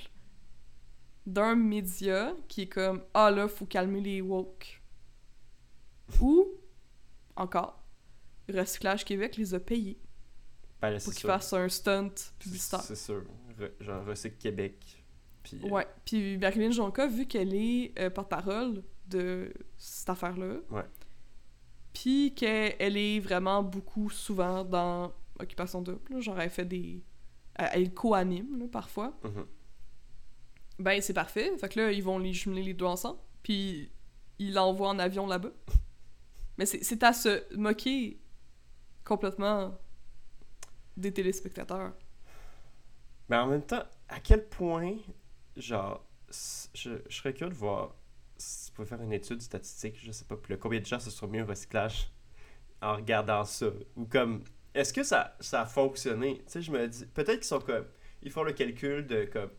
d'un 1.25 1.55
média 1.55 2.35
qui 2.49 2.63
est 2.63 2.67
comme 2.67 3.05
Ah 3.13 3.31
là, 3.31 3.47
faut 3.47 3.65
calmer 3.65 4.01
les 4.01 4.19
woke. 4.19 4.81
Ou, 6.19 6.45
encore, 7.37 7.81
Recyclage 8.49 9.05
Québec 9.05 9.37
les 9.37 9.53
a 9.53 9.61
payés 9.61 9.97
Ben 10.81 10.89
là, 10.89 10.99
pour 10.99 11.13
qu'ils 11.13 11.27
fassent 11.27 11.53
un 11.53 11.69
stunt 11.69 12.13
publicitaire. 12.37 12.81
C'est 12.81 12.97
sûr. 12.97 13.23
Re- 13.59 13.71
genre 13.83 14.05
Recycle 14.05 14.37
Québec. 14.37 15.03
Puis 15.43 15.59
euh, 15.63 15.69
Ouais. 15.69 15.87
Puis 16.05 16.37
Marilyn 16.37 16.71
Jonca, 16.71 17.07
vu 17.07 17.25
qu'elle 17.25 17.53
est 17.53 17.93
euh, 17.99 18.09
porte-parole 18.09 18.83
de 19.07 19.53
cette 19.77 20.09
affaire-là, 20.09 20.55
Ouais. 20.71 20.85
puis 21.93 22.33
qu'elle 22.33 22.75
elle 22.79 22.97
est 22.97 23.19
vraiment 23.19 23.61
beaucoup 23.63 24.09
souvent 24.09 24.63
dans 24.63 25.13
Occupation 25.39 25.81
Double, 25.81 25.99
là, 26.13 26.19
genre 26.21 26.39
elle 26.39 26.49
fait 26.49 26.65
des... 26.65 27.03
Elle, 27.55 27.69
elle 27.73 27.93
co-anime, 27.93 28.57
là, 28.59 28.65
parfois. 28.71 29.17
mhm. 29.23 29.45
Ben, 30.79 30.99
c'est 31.01 31.13
parfait. 31.13 31.55
Fait 31.59 31.69
que 31.69 31.79
là, 31.79 31.91
ils 31.91 32.03
vont 32.03 32.17
les 32.17 32.33
jumeler 32.33 32.63
les 32.63 32.73
deux 32.73 32.85
ensemble, 32.85 33.19
puis 33.43 33.91
ils 34.39 34.53
l'envoient 34.53 34.89
en 34.89 34.97
avion 34.99 35.27
là-bas. 35.27 35.51
Mais 36.57 36.65
c'est 36.65 36.83
c'est 36.83 37.03
à 37.03 37.13
se 37.13 37.55
moquer 37.55 38.19
complètement 39.03 39.77
des 40.97 41.11
téléspectateurs. 41.13 41.93
Mais 43.29 43.37
en 43.37 43.47
même 43.47 43.63
temps, 43.63 43.83
à 44.09 44.19
quel 44.19 44.47
point, 44.47 44.95
genre, 45.55 46.05
je, 46.73 46.89
je 47.07 47.15
serais 47.15 47.33
curieux 47.33 47.53
de 47.53 47.57
voir 47.57 47.95
si 48.37 48.67
tu 48.67 48.71
pouvais 48.73 48.87
faire 48.87 49.01
une 49.01 49.13
étude 49.13 49.41
statistique, 49.41 49.97
je 50.01 50.11
sais 50.11 50.25
pas, 50.25 50.35
là, 50.49 50.57
combien 50.57 50.79
de 50.79 50.85
gens 50.85 50.99
se 50.99 51.09
sont 51.09 51.27
mis 51.27 51.41
au 51.41 51.45
recyclage 51.45 52.11
en 52.81 52.95
regardant 52.95 53.45
ça? 53.45 53.67
Ou 53.95 54.05
comme, 54.05 54.43
est-ce 54.73 54.93
que 54.93 55.03
ça, 55.03 55.35
ça 55.39 55.61
a 55.61 55.65
fonctionné? 55.65 56.39
Tu 56.39 56.43
sais, 56.47 56.61
je 56.61 56.71
me 56.71 56.87
dis, 56.87 57.05
peut-être 57.05 57.39
qu'ils 57.39 57.43
sont 57.43 57.59
comme, 57.59 57.85
ils 58.21 58.31
font 58.31 58.43
le 58.43 58.53
calcul 58.53 59.05
de 59.05 59.25
comme 59.25 59.51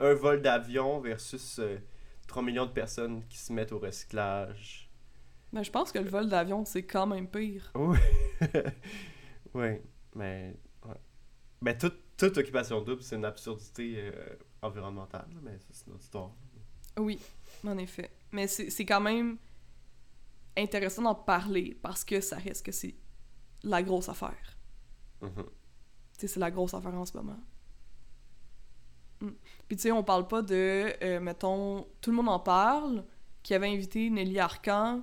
un 0.00 0.14
vol 0.14 0.42
d'avion 0.42 1.00
versus 1.00 1.58
euh, 1.58 1.78
3 2.26 2.42
millions 2.42 2.66
de 2.66 2.72
personnes 2.72 3.24
qui 3.28 3.38
se 3.38 3.52
mettent 3.52 3.72
au 3.72 3.78
recyclage. 3.78 4.90
Mais 5.52 5.64
je 5.64 5.70
pense 5.70 5.92
que 5.92 5.98
le 5.98 6.08
vol 6.08 6.28
d'avion, 6.28 6.64
c'est 6.64 6.84
quand 6.84 7.06
même 7.06 7.28
pire. 7.28 7.72
Oui. 7.76 7.98
oui, 9.54 9.80
mais. 10.14 10.54
Ouais. 10.84 11.00
Ben, 11.62 11.76
toute, 11.76 11.98
toute 12.18 12.36
occupation 12.36 12.82
double, 12.82 13.02
c'est 13.02 13.16
une 13.16 13.24
absurdité 13.24 13.94
euh, 13.98 14.36
environnementale, 14.60 15.28
mais 15.42 15.58
ça, 15.58 15.66
c'est 15.70 15.86
notre 15.88 16.02
histoire. 16.02 16.30
Oui, 16.98 17.18
en 17.66 17.78
effet. 17.78 18.10
Mais 18.32 18.46
c'est 18.48 18.84
quand 18.84 19.00
même 19.00 19.38
intéressant 20.56 21.02
d'en 21.02 21.14
parler 21.14 21.78
parce 21.80 22.04
que 22.04 22.20
ça 22.20 22.36
reste 22.36 22.66
que 22.66 22.72
c'est 22.72 22.94
la 23.62 23.82
grosse 23.82 24.08
affaire. 24.08 24.58
Mhm. 25.22 25.30
Tu 25.36 26.20
sais, 26.20 26.26
c'est 26.26 26.40
la 26.40 26.50
grosse 26.50 26.74
affaire 26.74 26.94
en 26.94 27.06
ce 27.06 27.16
moment. 27.16 27.38
Mm. 29.20 29.28
Puis 29.68 29.76
tu 29.76 29.82
sais, 29.82 29.92
on 29.92 30.02
parle 30.02 30.26
pas 30.28 30.42
de, 30.42 30.92
euh, 31.02 31.20
mettons, 31.20 31.86
tout 32.00 32.10
le 32.10 32.16
monde 32.16 32.28
en 32.28 32.40
parle, 32.40 33.04
qui 33.42 33.54
avait 33.54 33.68
invité 33.68 34.10
Nelly 34.10 34.38
Arcan 34.40 35.02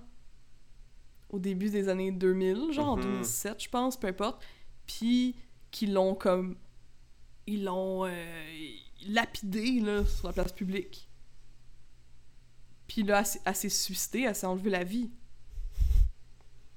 au 1.29 1.39
début 1.39 1.69
des 1.69 1.87
années 1.89 2.11
2000, 2.11 2.71
genre 2.71 2.89
en 2.89 2.97
Mhm. 2.97 3.03
2007, 3.03 3.63
je 3.63 3.69
pense, 3.69 3.97
peu 3.99 4.07
importe, 4.07 4.43
puis 4.85 5.35
qui 5.71 5.87
l'ont 5.87 6.15
comme... 6.15 6.57
Ils 7.47 7.63
l'ont 7.63 8.05
euh, 8.05 8.11
lapidé, 9.07 9.79
là, 9.79 10.03
sur 10.05 10.27
la 10.27 10.33
place 10.33 10.51
publique. 10.51 11.07
Puis 12.87 13.03
là, 13.03 13.23
elle 13.45 13.55
s'est- 13.55 13.69
suicidée, 13.69 14.21
elle 14.21 14.35
s'est 14.35 14.45
enlevée 14.47 14.69
la 14.69 14.83
vie. 14.83 15.09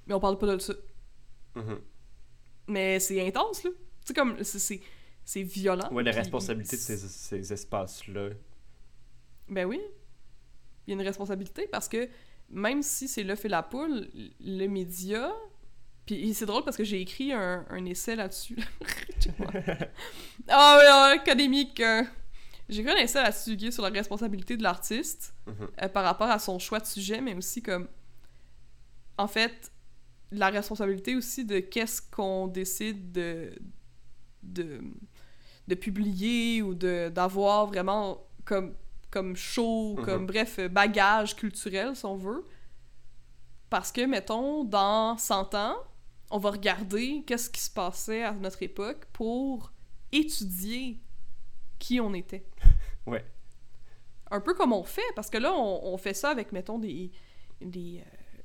Mais 0.07 0.15
on 0.15 0.21
parle 0.21 0.39
pas 0.39 0.47
de 0.47 0.59
ça. 0.59 0.75
Mhm. 1.55 1.81
Mais 2.69 2.99
c'est 3.01 3.27
intense, 3.27 3.65
là. 3.65 3.71
Sais, 4.05 4.15
comme, 4.15 4.43
c'est- 4.45 4.59
c'est 4.59 4.81
c'est 5.25 5.43
violent. 5.43 5.91
Ouais, 5.93 6.03
la 6.03 6.11
puis- 6.13 6.21
responsabilité 6.21 6.77
de 6.77 6.81
ces, 6.81 6.97
ces 6.97 7.53
espaces-là. 7.53 8.31
Ben 9.51 9.67
oui. 9.67 9.79
Il 10.87 10.91
y 10.91 10.93
a 10.97 11.01
une 11.01 11.07
responsabilité 11.07 11.67
parce 11.71 11.87
que 11.87 12.09
même 12.49 12.83
si 12.83 13.09
c'est 13.09 13.23
l'œuf 13.23 13.45
et 13.45 13.49
la 13.49 13.63
poule, 13.63 14.09
le 14.41 14.67
média. 14.69 15.31
Puis 16.09 16.33
c'est 16.33 16.47
drôle 16.47 16.65
parce 16.65 16.77
que 16.79 16.85
j'ai 16.85 17.01
écrit 17.03 17.33
un, 17.35 17.67
un 17.69 17.85
essai 17.85 18.17
là-dessus. 18.17 18.57
Ah 20.49 20.79
oui, 20.81 21.19
académique. 21.19 21.81
euh. 21.81 22.03
J'ai 22.69 22.81
écrit 22.81 22.93
un 22.93 22.97
essai 22.97 23.23
là-dessus 23.23 23.71
sur 23.73 23.83
la 23.83 23.91
responsabilité 23.91 24.57
de 24.57 24.63
l'artiste 24.63 25.35
Mhm. 25.47 25.69
euh, 25.83 25.89
par 25.89 26.05
rapport 26.05 26.31
à 26.31 26.39
son 26.39 26.59
choix 26.59 26.81
de 26.81 26.87
sujet, 26.87 27.21
mais 27.21 27.35
aussi 27.35 27.63
comme. 27.63 27.89
En 29.19 29.27
fait, 29.29 29.71
la 30.31 30.49
responsabilité 30.51 31.17
aussi 31.17 31.45
de 31.45 31.59
qu'est-ce 31.61 32.01
qu'on 32.03 32.47
décide 32.47 33.13
de. 33.13 33.53
de 34.43 34.81
de 35.67 35.75
publier 35.75 36.63
ou 36.63 36.73
de 36.75 37.11
d'avoir 37.15 37.67
vraiment 37.67 38.27
comme 38.47 38.75
comme 39.11 39.37
show, 39.37 39.97
Mhm. 39.99 40.05
comme 40.05 40.27
bref, 40.27 40.59
bagage 40.71 41.37
culturel 41.37 41.95
si 41.95 42.07
on 42.07 42.17
veut. 42.17 42.47
Parce 43.69 43.93
que 43.93 44.01
mettons 44.07 44.65
dans 44.65 45.19
100 45.19 45.55
ans, 45.55 45.77
on 46.31 46.39
va 46.39 46.51
regarder 46.51 47.23
qu'est-ce 47.27 47.49
qui 47.51 47.61
se 47.61 47.71
passait 47.71 48.23
à 48.23 48.33
notre 48.33 48.63
époque 48.63 49.07
pour 49.13 49.73
étudier 50.13 50.99
qui 51.79 52.01
on 52.01 52.15
était. 52.15 52.45
Ouais. 53.07 53.25
Un 54.31 54.41
peu 54.43 54.53
comme 54.53 54.75
on 54.75 54.85
fait 54.85 55.01
parce 55.17 55.31
que 55.31 55.39
là 55.39 55.55
on, 55.55 55.95
on 55.95 55.97
fait 55.97 56.13
ça 56.13 56.29
avec 56.29 56.53
mettons 56.53 56.79
des 56.79 57.11
des 57.63 58.03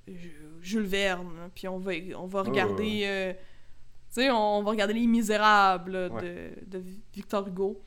euh, 0.07 0.13
Jules 0.61 0.85
Verne, 0.85 1.27
hein, 1.37 1.51
puis 1.53 1.67
on 1.67 1.79
va 1.79 1.91
on 2.17 2.27
va 2.27 2.43
Ouais, 2.43 2.49
regarder 2.49 3.01
euh, 3.03 3.33
tu 3.33 4.21
sais, 4.21 4.31
on 4.31 4.63
va 4.63 4.69
regarder 4.71 4.93
Les 4.93 5.05
Misérables 5.07 5.91
là, 5.91 6.07
Ouais. 6.09 6.21
de, 6.67 6.77
de 6.77 6.83
Victor 7.13 7.45
Hugo. 7.47 7.81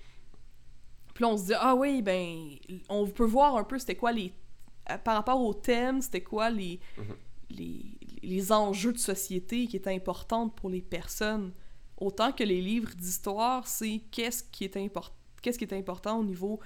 Puis 1.14 1.22
là, 1.22 1.30
on 1.30 1.38
se 1.38 1.44
dit, 1.47 1.55
ah 1.57 1.74
oui, 1.74 2.03
ben, 2.03 2.51
on 2.90 3.07
peut 3.07 3.24
voir 3.24 3.57
un 3.57 3.64
peu 3.64 3.78
c'était 3.78 3.94
quoi 3.94 4.12
les. 4.12 4.34
Par 5.03 5.14
rapport 5.14 5.40
au 5.40 5.55
thème, 5.55 6.03
c'était 6.03 6.22
quoi 6.22 6.51
les, 6.51 6.78
Mhm. 6.99 7.05
les, 7.51 7.95
les 8.27 8.53
enjeux 8.53 8.93
de 8.93 8.99
société 8.99 9.66
qui 9.66 9.77
étaient 9.77 9.95
importants 9.95 10.49
pour 10.49 10.68
les 10.70 10.83
personnes. 10.83 11.53
Autant 11.99 12.33
que 12.33 12.45
les 12.45 12.61
livres 12.61 12.93
d'histoire, 12.95 13.66
c'est 13.66 14.03
qu'est-ce 14.11 14.43
qui 14.45 14.64
est 14.64 14.77
important 14.77 15.12
qu'est-ce 15.43 15.59
qui 15.59 15.64
est 15.64 15.74
important 15.74 16.18
au 16.18 16.24
niveau 16.24 16.59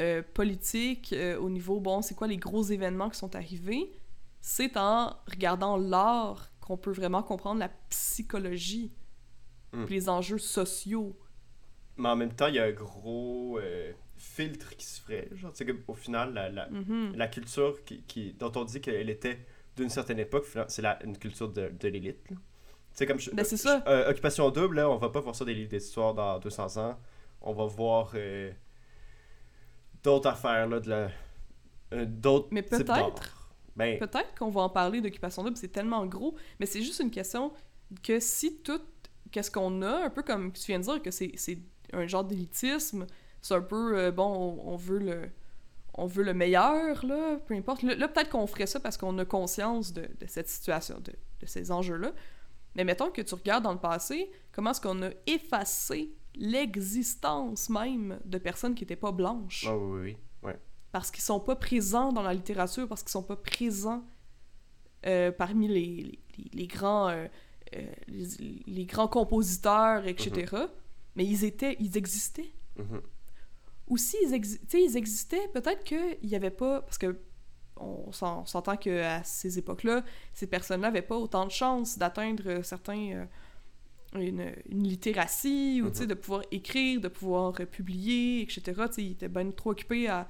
euh, 0.00 0.22
politique, 0.32 1.12
euh, 1.12 1.36
au 1.38 1.50
niveau, 1.50 1.78
bon, 1.78 2.00
c'est 2.00 2.14
quoi 2.14 2.26
les 2.26 2.38
gros 2.38 2.62
événements 2.62 3.10
qui 3.10 3.18
sont 3.18 3.36
arrivés? 3.36 3.92
C'est 4.40 4.76
en 4.78 5.14
regardant 5.30 5.76
l'art 5.76 6.50
qu'on 6.60 6.78
peut 6.78 6.90
vraiment 6.92 7.22
comprendre 7.22 7.60
la 7.60 7.68
psychologie, 7.90 8.90
Mm. 9.72 9.84
puis 9.86 9.94
les 9.96 10.08
enjeux 10.08 10.38
sociaux. 10.38 11.16
Mais 11.96 12.08
en 12.08 12.16
même 12.16 12.32
temps, 12.32 12.46
il 12.46 12.54
y 12.54 12.58
a 12.60 12.64
un 12.64 12.72
gros 12.72 13.58
euh, 13.60 13.92
filtre 14.16 14.74
qui 14.76 14.86
se 14.86 15.00
ferait. 15.02 15.28
Genre, 15.34 15.52
au 15.88 15.94
final, 15.94 16.32
la, 16.32 16.48
la, 16.48 16.68
Mhm. 16.70 17.12
la 17.16 17.28
culture 17.28 17.84
qui, 17.84 18.02
qui- 18.02 18.32
dont 18.32 18.52
on 18.56 18.64
dit 18.64 18.80
qu'elle 18.80 19.10
était 19.10 19.38
d'une 19.76 19.88
certaine 19.90 20.18
époque, 20.18 20.46
c'est 20.68 20.82
la- 20.82 21.02
une 21.04 21.16
culture 21.18 21.48
de, 21.48 21.68
de 21.68 21.88
l'élite. 21.88 22.18
sais, 22.92 23.06
comme 23.06 23.18
je- 23.18 23.30
Ben, 23.32 23.44
c'est 23.44 23.56
je- 23.56 23.62
ça. 23.62 23.82
euh, 23.88 24.10
Occupation 24.10 24.50
double, 24.50 24.76
là, 24.76 24.88
on 24.90 24.96
va 24.96 25.08
pas 25.10 25.20
voir 25.20 25.34
ça 25.34 25.44
des 25.44 25.54
livres 25.54 25.70
d'histoire 25.70 26.14
dans 26.14 26.38
200 26.38 26.76
ans. 26.76 26.96
On 27.40 27.52
va 27.52 27.66
voir 27.66 28.12
euh, 28.14 28.52
d'autres 30.02 30.28
affaires, 30.28 30.68
là, 30.68 30.80
de 30.80 30.88
la. 30.90 31.08
euh, 31.92 32.04
d'autres 32.06 32.48
Mais 32.50 32.62
peut-être. 32.62 33.40
Ben, 33.76 33.98
Peut-être 33.98 34.34
qu'on 34.38 34.50
va 34.50 34.60
en 34.62 34.68
parler 34.70 35.00
d'occupation 35.00 35.42
double, 35.42 35.56
c'est 35.56 35.72
tellement 35.72 36.06
gros, 36.06 36.36
mais 36.60 36.66
c'est 36.66 36.80
juste 36.82 37.00
une 37.00 37.10
question 37.10 37.52
que 38.04 38.20
si 38.20 38.58
tout, 38.58 38.80
qu'est-ce 39.32 39.50
qu'on 39.50 39.82
a, 39.82 40.04
un 40.04 40.10
peu 40.10 40.22
comme 40.22 40.52
tu 40.52 40.66
viens 40.66 40.78
de 40.78 40.84
dire, 40.84 41.02
que 41.02 41.10
c'est 41.10 41.32
c'est 41.34 41.58
un 41.92 42.06
genre 42.06 42.22
d'élitisme, 42.22 43.04
c'est 43.42 43.54
un 43.54 43.60
peu, 43.60 44.12
bon, 44.12 44.24
on, 44.64 44.74
on 44.74 44.76
veut 44.76 44.98
le 45.00 45.28
on 45.96 46.06
veut 46.06 46.24
le 46.24 46.34
meilleur, 46.34 47.04
là, 47.06 47.38
peu 47.46 47.54
importe. 47.54 47.82
Là, 47.82 48.08
peut-être 48.08 48.30
qu'on 48.30 48.46
ferait 48.46 48.66
ça 48.66 48.80
parce 48.80 48.96
qu'on 48.96 49.16
a 49.18 49.24
conscience 49.24 49.92
de, 49.92 50.02
de 50.02 50.26
cette 50.26 50.48
situation, 50.48 50.98
de, 51.00 51.12
de 51.40 51.46
ces 51.46 51.70
enjeux-là. 51.70 52.12
Mais 52.74 52.82
mettons 52.84 53.10
que 53.10 53.22
tu 53.22 53.34
regardes 53.34 53.62
dans 53.64 53.72
le 53.72 53.78
passé, 53.78 54.30
comment 54.52 54.72
est-ce 54.72 54.80
qu'on 54.80 55.00
a 55.02 55.10
effacé 55.26 56.12
l'existence 56.34 57.70
même 57.70 58.18
de 58.24 58.38
personnes 58.38 58.74
qui 58.74 58.82
n'étaient 58.82 58.96
pas 58.96 59.12
blanches? 59.12 59.66
Ah 59.68 59.76
oui, 59.76 59.84
oui, 59.92 60.00
oui. 60.42 60.48
Ouais. 60.50 60.58
parce 60.92 61.10
qu'ils 61.10 61.22
sont 61.22 61.40
pas 61.40 61.56
présents 61.56 62.12
dans 62.12 62.22
la 62.22 62.34
littérature, 62.34 62.88
parce 62.88 63.02
qu'ils 63.02 63.12
sont 63.12 63.22
pas 63.22 63.36
présents 63.36 64.04
euh, 65.06 65.30
parmi 65.30 65.68
les, 65.68 65.84
les, 65.84 66.20
les- 66.38 66.50
les 66.52 66.66
grands 66.66 67.08
euh, 67.08 67.26
euh, 67.76 67.82
les, 68.08 68.62
les 68.66 68.84
grands 68.86 69.08
compositeurs, 69.08 70.06
etc. 70.06 70.52
Mais 71.16 71.24
ils 71.24 71.44
étaient, 71.44 71.76
ils 71.80 71.96
existaient. 71.96 72.52
Mhm. 72.76 73.00
Ou 73.88 73.96
si 73.98 74.16
ils, 74.22 74.34
ils 74.74 74.96
existaient, 74.96 75.48
peut-être 75.52 75.84
qu'il 75.84 76.18
n'y 76.22 76.34
avait 76.34 76.50
pas, 76.50 76.80
parce 76.82 76.98
que 76.98 77.18
on 77.76 78.12
s'en- 78.12 78.42
on 78.42 78.46
s'entend 78.46 78.76
qu'à 78.76 79.22
ces 79.24 79.58
époques-là, 79.58 80.04
ces 80.32 80.46
personnes-là 80.46 80.88
n'avaient 80.88 81.02
pas 81.02 81.16
autant 81.16 81.44
de 81.44 81.50
chances 81.50 81.98
d'atteindre 81.98 82.62
certains, 82.62 83.10
euh, 83.12 83.24
une, 84.20 84.52
une 84.68 84.84
littératie, 84.84 85.82
ou 85.82 85.86
Mhm. 85.86 86.06
de 86.06 86.14
pouvoir 86.14 86.42
écrire, 86.52 87.00
de 87.00 87.08
pouvoir 87.08 87.52
euh, 87.60 87.66
publier, 87.66 88.42
etc. 88.42 88.62
Tu 88.86 88.92
sais, 88.94 89.02
il 89.04 89.12
était 89.12 89.28
bien 89.28 89.50
trop 89.50 89.70
occupé 89.72 90.08
à 90.08 90.28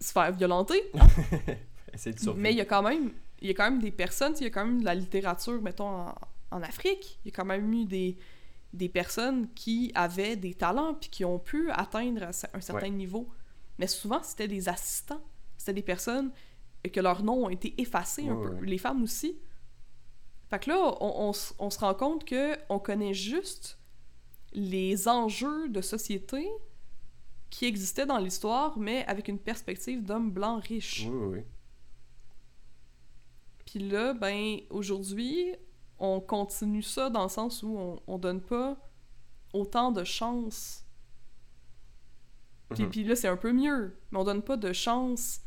se 0.00 0.12
faire 0.12 0.30
violenter. 0.32 0.80
Mais 2.36 2.52
il 2.52 2.56
y 2.56 2.60
a 2.60 2.64
quand 2.64 2.82
même, 2.82 3.10
il 3.40 3.48
y 3.48 3.50
a 3.50 3.54
quand 3.54 3.70
même 3.70 3.80
des 3.80 3.90
personnes, 3.90 4.34
il 4.40 4.44
y 4.44 4.46
a 4.46 4.50
quand 4.50 4.64
même 4.64 4.80
de 4.80 4.84
la 4.84 4.94
littérature, 4.94 5.60
mettons, 5.62 5.88
en, 5.88 6.14
en 6.52 6.62
Afrique. 6.62 7.18
Il 7.24 7.30
y 7.30 7.32
a 7.32 7.36
quand 7.36 7.44
même 7.44 7.72
eu 7.72 7.84
des, 7.86 8.16
des 8.76 8.88
personnes 8.88 9.52
qui 9.54 9.90
avaient 9.94 10.36
des 10.36 10.54
talents 10.54 10.94
puis 10.94 11.10
qui 11.10 11.24
ont 11.24 11.38
pu 11.38 11.70
atteindre 11.70 12.22
un 12.24 12.30
cer- 12.30 12.50
un 12.54 12.60
certain 12.60 12.86
Ouais. 12.86 12.90
niveau. 12.90 13.28
Mais 13.78 13.86
souvent, 13.86 14.22
c'était 14.22 14.48
des 14.48 14.68
assistants. 14.68 15.22
C'était 15.56 15.74
des 15.74 15.82
personnes 15.82 16.30
que 16.92 17.00
leurs 17.00 17.22
noms 17.24 17.46
ont 17.46 17.48
été 17.50 17.74
effacés 17.80 18.28
un 18.28 18.36
peu. 18.36 18.50
ouais. 18.50 18.66
Les 18.66 18.78
femmes 18.78 19.02
aussi. 19.02 19.38
Fait 20.48 20.60
que 20.60 20.70
là, 20.70 20.78
on, 21.00 21.26
on 21.28 21.30
s- 21.30 21.54
on 21.58 21.70
se 21.70 21.78
rend 21.80 21.94
compte 21.94 22.24
que 22.24 22.56
on 22.68 22.78
connaît 22.78 23.14
juste 23.14 23.78
les 24.52 25.08
enjeux 25.08 25.68
de 25.68 25.80
société 25.80 26.48
qui 27.50 27.64
existaient 27.66 28.06
dans 28.06 28.18
l'histoire, 28.18 28.78
mais 28.78 29.04
avec 29.06 29.28
une 29.28 29.38
perspective 29.38 30.02
d'hommes 30.04 30.30
blancs 30.30 30.64
riches. 30.64 31.06
Oui, 31.08 31.16
oui, 31.16 31.38
oui. 31.38 31.44
Puis 33.64 33.80
là, 33.80 34.14
ben, 34.14 34.58
aujourd'hui, 34.70 35.54
on 35.98 36.20
continue 36.20 36.82
ça 36.82 37.08
dans 37.10 37.22
le 37.24 37.28
sens 37.28 37.62
où 37.62 37.76
on, 37.78 38.00
on 38.06 38.18
donne 38.18 38.40
pas 38.40 38.76
autant 39.52 39.92
de 39.92 40.04
chance. 40.04 40.84
Puis, 42.70 42.82
Mhm. 42.84 42.90
puis 42.90 43.04
là, 43.04 43.16
c'est 43.16 43.28
un 43.28 43.36
peu 43.36 43.52
mieux, 43.52 43.98
mais 44.10 44.18
on 44.18 44.24
donne 44.24 44.42
pas 44.42 44.56
de 44.56 44.72
chance 44.72 45.40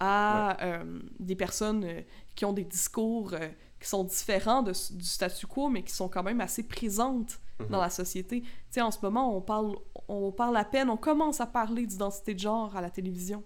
à 0.00 0.60
euh, 0.64 1.00
des 1.20 1.36
personnes 1.36 1.84
euh, 1.84 2.02
qui 2.34 2.44
ont 2.44 2.52
des 2.52 2.64
discours 2.64 3.32
euh, 3.34 3.48
qui 3.80 3.88
sont 3.88 4.04
différents 4.04 4.62
de- 4.62 4.72
du 4.96 5.04
statu 5.04 5.46
quo, 5.46 5.68
mais 5.68 5.82
qui 5.84 5.92
sont 5.92 6.08
quand 6.08 6.22
même 6.22 6.40
assez 6.40 6.66
présentes 6.66 7.38
Mhm. 7.60 7.68
dans 7.68 7.80
la 7.80 7.90
société. 7.90 8.42
Tu 8.42 8.48
sais, 8.70 8.80
en 8.80 8.90
ce 8.90 8.98
moment, 9.02 9.36
on 9.36 9.40
parle, 9.40 9.76
on 10.08 10.32
parle 10.32 10.56
à 10.56 10.64
peine, 10.64 10.90
on 10.90 10.96
commence 10.96 11.40
à 11.40 11.46
parler 11.46 11.86
d'identité 11.86 12.34
de 12.34 12.40
genre 12.40 12.74
à 12.76 12.80
la 12.80 12.90
télévision. 12.90 13.44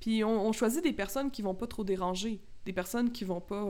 Puis 0.00 0.22
on, 0.24 0.46
on 0.46 0.52
choisit 0.52 0.82
des 0.82 0.92
personnes 0.92 1.30
qui 1.30 1.42
vont 1.42 1.54
pas 1.54 1.66
trop 1.66 1.84
déranger, 1.84 2.42
des 2.66 2.72
personnes 2.72 3.10
qui 3.12 3.24
vont 3.24 3.40
pas 3.40 3.62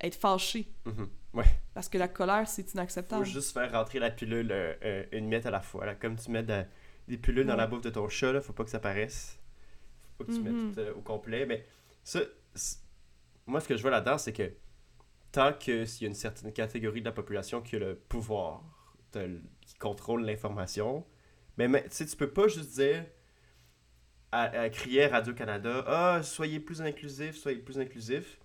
être 0.00 0.14
fâchées, 0.14 0.68
Mhm. 0.84 1.08
Ouais. 1.32 1.44
parce 1.74 1.88
que 1.88 1.98
la 1.98 2.08
colère, 2.08 2.46
c'est 2.48 2.62
Faut 2.64 2.74
inacceptable. 2.74 3.24
juste 3.24 3.52
faire 3.52 3.72
rentrer 3.72 3.98
la 3.98 4.10
pilule 4.10 4.50
euh, 4.52 4.74
euh, 4.82 5.04
une 5.12 5.28
miette 5.28 5.46
à 5.46 5.50
la 5.50 5.60
fois. 5.60 5.86
Là. 5.86 5.94
Comme 5.94 6.16
tu 6.16 6.30
mets 6.30 6.42
de- 6.42 6.64
des 7.08 7.16
pilules 7.18 7.46
dans 7.46 7.56
la 7.56 7.66
bouffe 7.66 7.82
de 7.82 7.90
ton 7.90 8.08
chat, 8.08 8.32
là, 8.32 8.40
faut 8.40 8.52
pas 8.52 8.64
que 8.64 8.70
ça 8.70 8.80
paraisse. 8.80 9.38
Faut 10.18 10.24
pas 10.24 10.30
que 10.32 10.36
tu 10.36 10.42
Mhm. 10.42 10.52
mettes 10.66 10.74
tout 10.74 10.80
euh, 10.80 10.94
au 10.94 11.00
complet. 11.00 11.46
Mais 11.46 11.64
ça, 12.04 12.20
moi, 13.46 13.60
ce 13.60 13.68
que 13.68 13.76
je 13.76 13.82
vois 13.82 13.90
là-dedans, 13.90 14.18
c'est 14.18 14.32
que 14.32 14.52
tant 15.32 15.52
que 15.52 15.84
s'il 15.84 16.02
y 16.02 16.06
a 16.06 16.08
une 16.08 16.14
certaine 16.14 16.52
catégorie 16.52 17.00
de 17.00 17.06
la 17.06 17.12
population 17.12 17.60
qui 17.62 17.76
a 17.76 17.78
le 17.78 17.94
pouvoir, 17.96 18.62
de- 19.12 19.40
qui 19.60 19.74
contrôle 19.76 20.24
l'information, 20.24 21.06
mais, 21.58 21.68
mais 21.68 21.88
tu 21.88 22.04
peux 22.16 22.30
pas 22.30 22.48
juste 22.48 22.74
dire 22.74 23.04
à, 24.32 24.42
à 24.60 24.68
crier 24.70 25.04
à 25.04 25.08
Radio-Canada 25.08 25.84
Ah, 25.86 26.20
soyez 26.22 26.60
plus 26.60 26.82
inclusifs, 26.82 27.36
soyez 27.36 27.58
plus 27.58 27.78
inclusifs. 27.78 28.38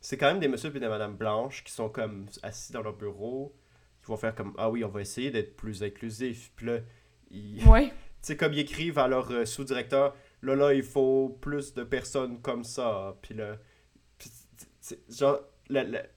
C'est 0.00 0.16
quand 0.16 0.26
même 0.26 0.40
des 0.40 0.48
messieurs 0.48 0.74
et 0.74 0.80
des 0.80 0.88
madames 0.88 1.16
blanches 1.16 1.64
qui 1.64 1.72
sont 1.72 1.88
comme 1.88 2.26
assis 2.42 2.72
dans 2.72 2.82
leur 2.82 2.96
bureau, 2.96 3.54
qui 4.00 4.06
vont 4.06 4.16
faire 4.16 4.34
comme 4.34 4.54
Ah 4.58 4.70
oui, 4.70 4.84
on 4.84 4.88
va 4.88 5.00
essayer 5.00 5.30
d'être 5.30 5.56
plus 5.56 5.82
inclusif. 5.82 6.52
Puis 6.56 6.66
là, 6.66 6.78
ils- 7.30 7.62
Ouais, 7.68 7.88
tu 7.88 7.94
sais, 8.22 8.36
comme 8.36 8.52
ils 8.52 8.60
écrivent 8.60 8.98
à 8.98 9.08
leur 9.08 9.30
euh, 9.30 9.44
sous-directeur, 9.44 10.14
là, 10.42 10.54
là, 10.54 10.72
il 10.74 10.82
faut 10.84 11.36
plus 11.40 11.74
de 11.74 11.82
personnes 11.84 12.40
comme 12.40 12.64
ça. 12.64 13.16
Puis 13.22 13.34
là, 13.34 13.56
puis, 14.18 14.30
genre, 15.10 15.40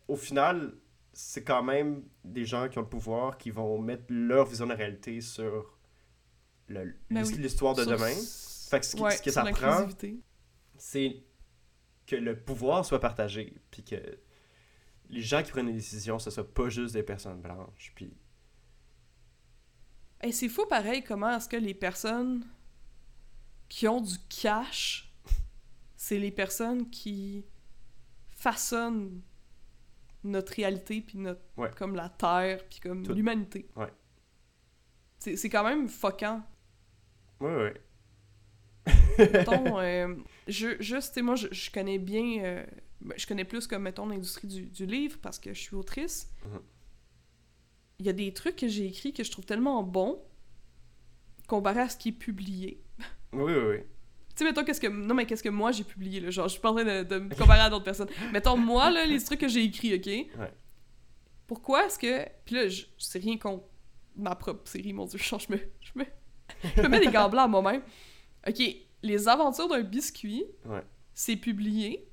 au 0.07 0.15
final, 0.15 0.73
c'est 1.13 1.43
quand 1.43 1.61
même 1.63 2.03
des 2.23 2.45
gens 2.45 2.69
qui 2.69 2.77
ont 2.77 2.83
le 2.83 2.87
pouvoir 2.87 3.37
qui 3.37 3.51
vont 3.51 3.79
mettre 3.79 4.03
leur 4.09 4.45
vision 4.45 4.65
de 4.65 4.71
la 4.71 4.77
réalité 4.77 5.19
sur 5.21 5.77
le- 6.67 6.95
Ben 7.09 7.21
l'his- 7.23 7.33
oui. 7.33 7.37
l'histoire 7.39 7.73
de 7.75 7.83
Sur- 7.83 7.91
demain. 7.93 8.13
Fait 8.69 8.79
que 8.79 8.85
ce 8.85 8.95
qui- 8.95 9.01
ouais, 9.01 9.11
ce 9.17 9.21
que 9.21 9.31
ça 9.31 9.43
prend, 9.43 9.87
c'est 10.77 11.23
que 12.11 12.15
le 12.21 12.37
pouvoir 12.39 12.85
soit 12.85 12.99
partagé. 12.99 13.53
Puis 13.71 13.83
que 13.83 13.95
les 15.09 15.21
gens 15.21 15.41
qui 15.43 15.51
prennent 15.51 15.67
les 15.67 15.73
décisions, 15.73 16.19
ce 16.19 16.29
soit 16.29 16.53
pas 16.53 16.69
juste 16.69 16.93
des 16.93 17.03
personnes 17.03 17.41
blanches. 17.41 17.91
Puis 17.95 18.13
Et 20.23 20.31
c'est 20.31 20.49
fou 20.49 20.65
pareil 20.67 21.03
comment 21.03 21.35
est-ce 21.35 21.49
que 21.49 21.57
les 21.57 21.73
personnes 21.73 22.45
qui 23.69 23.87
ont 23.87 24.01
du 24.01 24.17
cash, 24.29 25.11
c'est 25.95 26.17
les 26.19 26.31
personnes 26.31 26.89
qui 26.89 27.45
façonnent 28.35 29.21
notre 30.23 30.53
réalité 30.53 31.01
puis 31.01 31.17
notre 31.17 31.41
Ouais. 31.57 31.71
comme 31.77 31.95
la 31.95 32.09
terre 32.09 32.63
puis 32.69 32.79
comme 32.79 33.03
Tout. 33.03 33.13
l'humanité. 33.13 33.69
Ouais. 33.75 33.91
C'est 35.17 35.35
c'est 35.35 35.49
quand 35.49 35.63
même 35.63 35.87
foquant. 35.87 36.43
ouais, 37.39 37.55
ouais. 37.55 37.81
Mettons, 39.17 39.79
euh, 39.79 40.15
je, 40.51 40.81
juste, 40.81 41.09
tu 41.09 41.13
sais, 41.15 41.21
moi, 41.21 41.35
je, 41.35 41.47
je 41.51 41.71
connais 41.71 41.97
bien, 41.97 42.43
euh, 42.43 42.65
ben, 43.01 43.15
je 43.17 43.25
connais 43.25 43.45
plus 43.45 43.67
comme, 43.67 43.83
mettons, 43.83 44.05
l'industrie 44.05 44.47
du, 44.47 44.63
du 44.63 44.85
livre 44.85 45.17
parce 45.21 45.39
que 45.39 45.53
je 45.53 45.59
suis 45.59 45.75
autrice. 45.75 46.29
Mhm. 46.45 46.59
Il 47.99 48.05
y 48.05 48.09
a 48.09 48.13
des 48.13 48.33
trucs 48.33 48.55
que 48.55 48.67
j'ai 48.67 48.87
écrits 48.87 49.13
que 49.13 49.23
je 49.23 49.31
trouve 49.31 49.45
tellement 49.45 49.81
bons 49.83 50.21
comparé 51.47 51.81
à 51.81 51.89
ce 51.89 51.97
qui 51.97 52.09
est 52.09 52.13
publié. 52.13 52.81
Oui, 53.33 53.53
oui, 53.53 53.63
oui. 53.69 53.77
Tu 53.79 54.37
sais, 54.37 54.43
mettons, 54.45 54.63
qu'est-ce 54.63 54.79
que. 54.79 54.87
Non, 54.87 55.13
mais 55.13 55.25
qu'est-ce 55.25 55.43
que 55.43 55.49
moi 55.49 55.71
j'ai 55.71 55.83
publié, 55.83 56.19
là? 56.19 56.31
Genre, 56.31 56.47
je 56.47 56.53
suis 56.53 56.61
pas 56.61 56.71
en 56.71 56.75
train 56.75 56.85
de, 56.85 57.03
de 57.03 57.19
me 57.19 57.35
comparer 57.35 57.59
à 57.59 57.69
d'autres 57.69 57.83
personnes. 57.83 58.09
Mettons, 58.31 58.55
moi, 58.55 58.89
là, 58.89 59.05
les 59.05 59.21
trucs 59.21 59.41
que 59.41 59.49
j'ai 59.49 59.63
écrits, 59.63 59.93
ok? 59.93 60.05
Ouais. 60.05 60.53
Pourquoi 61.47 61.85
est-ce 61.85 61.99
que. 61.99 62.25
Puis 62.45 62.55
là, 62.55 62.67
je 62.69 62.83
c'est 62.97 63.19
rien 63.19 63.37
contre 63.37 63.65
ma 64.15 64.35
propre 64.35 64.69
série, 64.69 64.93
mon 64.93 65.05
dieu, 65.05 65.19
genre, 65.19 65.39
je 65.39 65.51
me. 65.51 65.59
Je 65.81 65.91
me, 65.95 66.05
je 66.77 66.81
me 66.81 66.87
mets 66.87 66.99
des 66.99 67.11
gants 67.11 67.29
blancs 67.29 67.45
à 67.45 67.47
moi-même. 67.47 67.81
Ok, 68.47 68.61
Les 69.03 69.27
aventures 69.27 69.67
d'un 69.67 69.81
biscuit, 69.81 70.45
Ouais. 70.65 70.83
c'est 71.13 71.35
publié. 71.35 72.07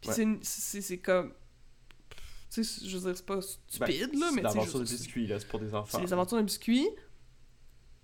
Puis 0.00 0.10
Ouais. 0.10 0.38
c'est 0.42 0.98
comme. 0.98 1.32
Tu 2.50 2.62
sais, 2.64 2.86
je 2.86 2.96
veux 2.96 3.02
dire, 3.08 3.16
c'est 3.16 3.26
pas 3.26 3.40
stupide, 3.42 4.10
Ben, 4.12 4.20
là, 4.20 4.26
mais 4.30 4.36
c'est 4.36 4.42
l'aventure 4.42 4.80
de 4.80 4.84
juste- 4.84 5.00
biscuit, 5.02 5.26
là, 5.26 5.40
c'est 5.40 5.48
pour 5.48 5.58
des 5.60 5.74
enfants. 5.74 5.98
c'est 5.98 6.04
les 6.04 6.12
aventures 6.12 6.36
d'un 6.38 6.44
biscuit. 6.44 6.88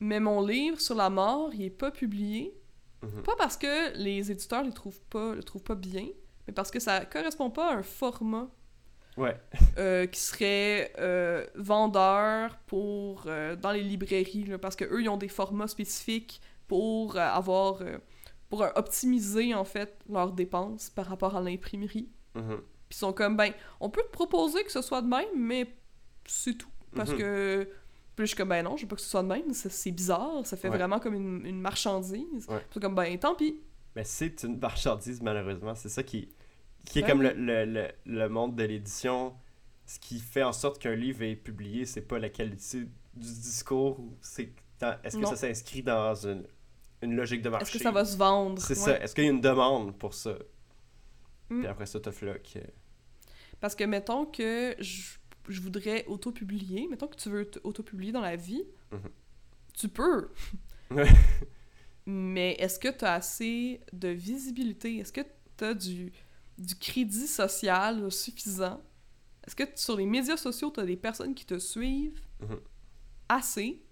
Mais 0.01 0.19
mon 0.19 0.45
livre 0.45 0.81
sur 0.81 0.97
la 0.97 1.11
mort, 1.11 1.51
il 1.55 1.63
est 1.63 1.71
pas 1.71 1.91
publié. 1.93 2.53
Mhm. 3.03 3.23
Pas 3.23 3.37
parce 3.37 3.57
que 3.57 3.97
les 3.97 4.31
éditeurs 4.33 4.65
les 4.65 4.73
trouvent 4.73 5.01
pas, 5.03 5.35
le 5.35 5.43
trouvent 5.45 5.63
pas 5.63 5.75
bien, 5.77 6.09
mais 6.47 6.53
parce 6.53 6.71
que 6.73 6.81
ça 6.81 7.05
correspond 7.05 7.51
pas 7.51 7.71
à 7.73 7.77
un 7.77 7.83
format 7.83 8.49
Ouais. 9.17 9.41
euh, 9.79 10.07
qui 10.07 10.21
serait 10.21 10.93
euh, 10.99 11.47
vendeur 11.55 12.59
pour 12.67 13.25
euh, 13.27 13.55
dans 13.57 13.71
les 13.73 13.83
librairies, 13.83 14.45
là, 14.45 14.59
parce 14.59 14.75
que 14.75 14.85
eux 14.85 15.03
ils 15.03 15.09
ont 15.09 15.17
des 15.17 15.29
formats 15.29 15.69
spécifiques 15.69 16.41
pour 16.73 17.17
euh, 17.17 17.21
avoir 17.21 17.83
euh, 17.83 17.99
pour 18.49 18.63
euh, 18.63 18.71
optimiser 18.77 19.53
en 19.55 19.65
fait 19.65 19.99
leurs 20.09 20.33
dépenses 20.33 20.89
par 20.89 21.05
rapport 21.05 21.37
à 21.37 21.43
l'imprimerie. 21.43 22.09
Mhm. 22.35 22.57
Puis 22.89 22.97
ils 22.97 22.97
sont 22.97 23.13
comme 23.13 23.37
ben 23.37 23.53
on 23.79 23.91
peut 23.91 24.01
te 24.03 24.11
proposer 24.11 24.65
que 24.65 24.73
ce 24.73 24.81
soit 24.81 25.03
de 25.03 25.07
même, 25.07 25.29
mais 25.37 25.67
c'est 26.27 26.55
tout 26.57 26.71
parce 26.97 27.11
Mhm. 27.11 27.19
que 27.19 27.69
puis 28.17 28.25
je 28.25 28.29
suis 28.29 28.37
comme 28.37 28.49
ben 28.49 28.63
non, 28.63 28.77
je 28.79 28.83
veux 28.83 28.89
pas 28.89 28.97
que 28.97 29.03
ce 29.03 29.09
soit 29.11 29.23
de 29.23 29.29
même, 29.29 29.53
c'est 29.53 29.91
bizarre, 29.91 30.47
ça 30.47 30.57
fait 30.57 30.71
Ouais. 30.71 30.77
vraiment 30.79 30.99
comme 30.99 31.13
une, 31.15 31.45
une 31.45 31.61
marchandise. 31.61 32.47
Ouais. 32.49 32.65
Puis 32.71 32.81
comme 32.81 32.95
ben 32.95 33.19
tant 33.19 33.35
pis. 33.35 33.61
Mais 33.97 34.05
c'est 34.05 34.43
une 34.45 34.59
marchandise, 34.59 35.21
malheureusement. 35.21 35.75
C'est 35.75 35.91
ça 35.91 36.03
qui, 36.03 36.31
qui 36.87 37.01
est 37.01 37.03
Ben 37.03 37.09
comme 37.11 37.23
le, 37.23 37.33
le, 37.35 37.65
le, 37.67 37.89
le 38.07 38.29
monde 38.31 38.55
de 38.57 38.65
l'édition. 38.65 39.35
Ce 39.85 39.99
qui 39.99 40.19
fait 40.21 40.43
en 40.43 40.53
sorte 40.55 40.79
qu'un 40.81 40.95
livre 40.95 41.23
est 41.23 41.37
publié, 41.37 41.85
c'est 41.85 42.01
pas 42.13 42.19
la 42.19 42.31
qualité 42.31 42.79
du 43.15 43.33
discours. 43.49 44.01
ou 44.01 44.17
c'est 44.23 44.55
Est-ce 45.05 45.17
que 45.17 45.23
Non. 45.23 45.29
ça 45.29 45.37
s'inscrit 45.37 45.83
dans 45.83 46.15
une, 46.27 46.45
une 47.03 47.17
logique 47.17 47.43
de 47.43 47.49
marché 47.49 47.65
Est-ce 47.65 47.73
que 47.79 47.83
ça 47.83 47.91
va 47.91 48.05
se 48.05 48.17
vendre? 48.17 48.61
C'est 48.61 48.79
Ouais. 48.79 48.85
ça. 48.85 49.01
Est-ce 49.01 49.15
qu'il 49.15 49.25
y 49.25 49.27
a 49.29 49.31
une 49.31 49.41
demande 49.41 49.97
pour 49.99 50.15
ça? 50.15 50.37
Mm. 51.51 51.59
Puis 51.61 51.67
après 51.67 51.87
ça, 51.87 52.01
t'as 52.01 52.13
Flock. 52.13 52.53
euh, 52.57 52.61
Parce 53.61 53.75
que 53.75 53.85
mettons 53.85 54.27
que 54.27 54.75
je, 54.79 55.03
je 55.49 55.61
voudrais 55.61 56.05
auto-publier, 56.07 56.87
mettons 56.89 57.07
que 57.09 57.17
tu 57.17 57.29
veux 57.29 57.51
auto-publier 57.65 58.13
dans 58.13 58.21
la 58.21 58.37
vie, 58.37 58.65
Mhm. 58.93 59.11
tu 59.75 59.89
peux. 59.89 60.31
Mais 62.07 62.53
est-ce 62.59 62.79
que 62.79 62.89
tu 62.89 63.05
as 63.05 63.15
assez 63.15 63.81
de 63.93 64.09
visibilité? 64.09 64.99
Est-ce 64.99 65.13
que 65.13 65.21
tu 65.57 65.65
as 65.65 65.75
du, 65.75 66.13
du 66.59 66.75
crédit 66.77 67.27
social 67.29 68.11
suffisant? 68.11 68.83
Est-ce 69.47 69.55
que 69.57 69.65
sur 69.77 69.97
les 69.97 70.07
médias 70.07 70.37
sociaux, 70.37 70.71
tu 70.73 70.81
as 70.81 70.85
des 70.87 70.97
personnes 70.97 71.35
qui 71.35 71.45
te 71.47 71.59
suivent 71.59 72.21
Mhm. 72.41 72.59
assez 73.29 73.83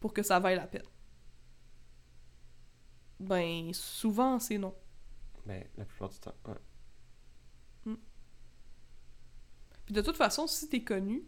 pour 0.00 0.12
que 0.12 0.22
ça 0.22 0.38
vaille 0.38 0.56
la 0.56 0.66
peine? 0.68 0.82
Ben, 3.20 3.72
souvent, 3.72 4.38
c'est 4.38 4.58
non. 4.58 4.74
Ben, 5.46 5.64
la 5.76 5.84
plupart 5.84 6.08
du 6.10 6.18
temps. 6.18 6.34
ouais. 6.46 6.54
Puis 9.86 9.94
de 9.94 10.00
toute 10.02 10.16
façon, 10.16 10.46
si 10.46 10.68
t'es 10.68 10.82
connu, 10.84 11.24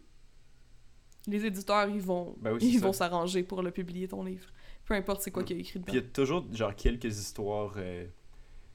les 1.27 1.45
éditeurs, 1.45 1.89
ils 1.89 2.01
vont 2.01 2.35
Ben 2.39 2.53
oui, 2.53 2.59
c'est 2.61 2.67
ils 2.67 2.79
ça. 2.79 2.85
vont 2.85 2.93
s'arranger 2.93 3.43
pour 3.43 3.61
le 3.63 3.71
publier, 3.71 4.07
ton 4.07 4.23
livre. 4.23 4.47
Peu 4.85 4.93
importe 4.93 5.21
c'est 5.21 5.31
quoi 5.31 5.43
Mm. 5.43 5.45
qu'il 5.45 5.55
y 5.57 5.59
a 5.59 5.61
écrit 5.61 5.79
Puis 5.79 5.93
il 5.93 5.95
y 5.97 6.01
dedans. 6.01 6.09
a 6.09 6.13
toujours, 6.13 6.53
genre, 6.53 6.75
quelques 6.75 7.05
histoires. 7.17 7.73
euh, 7.77 8.05
tu 8.05 8.11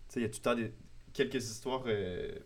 sais, 0.08 0.20
il 0.20 0.22
y 0.24 0.26
a 0.26 0.28
tout 0.28 0.38
le 0.38 0.42
temps 0.42 0.54
des, 0.54 0.72
quelques 1.12 1.36
histoires 1.50 1.84
euh, 1.86 2.36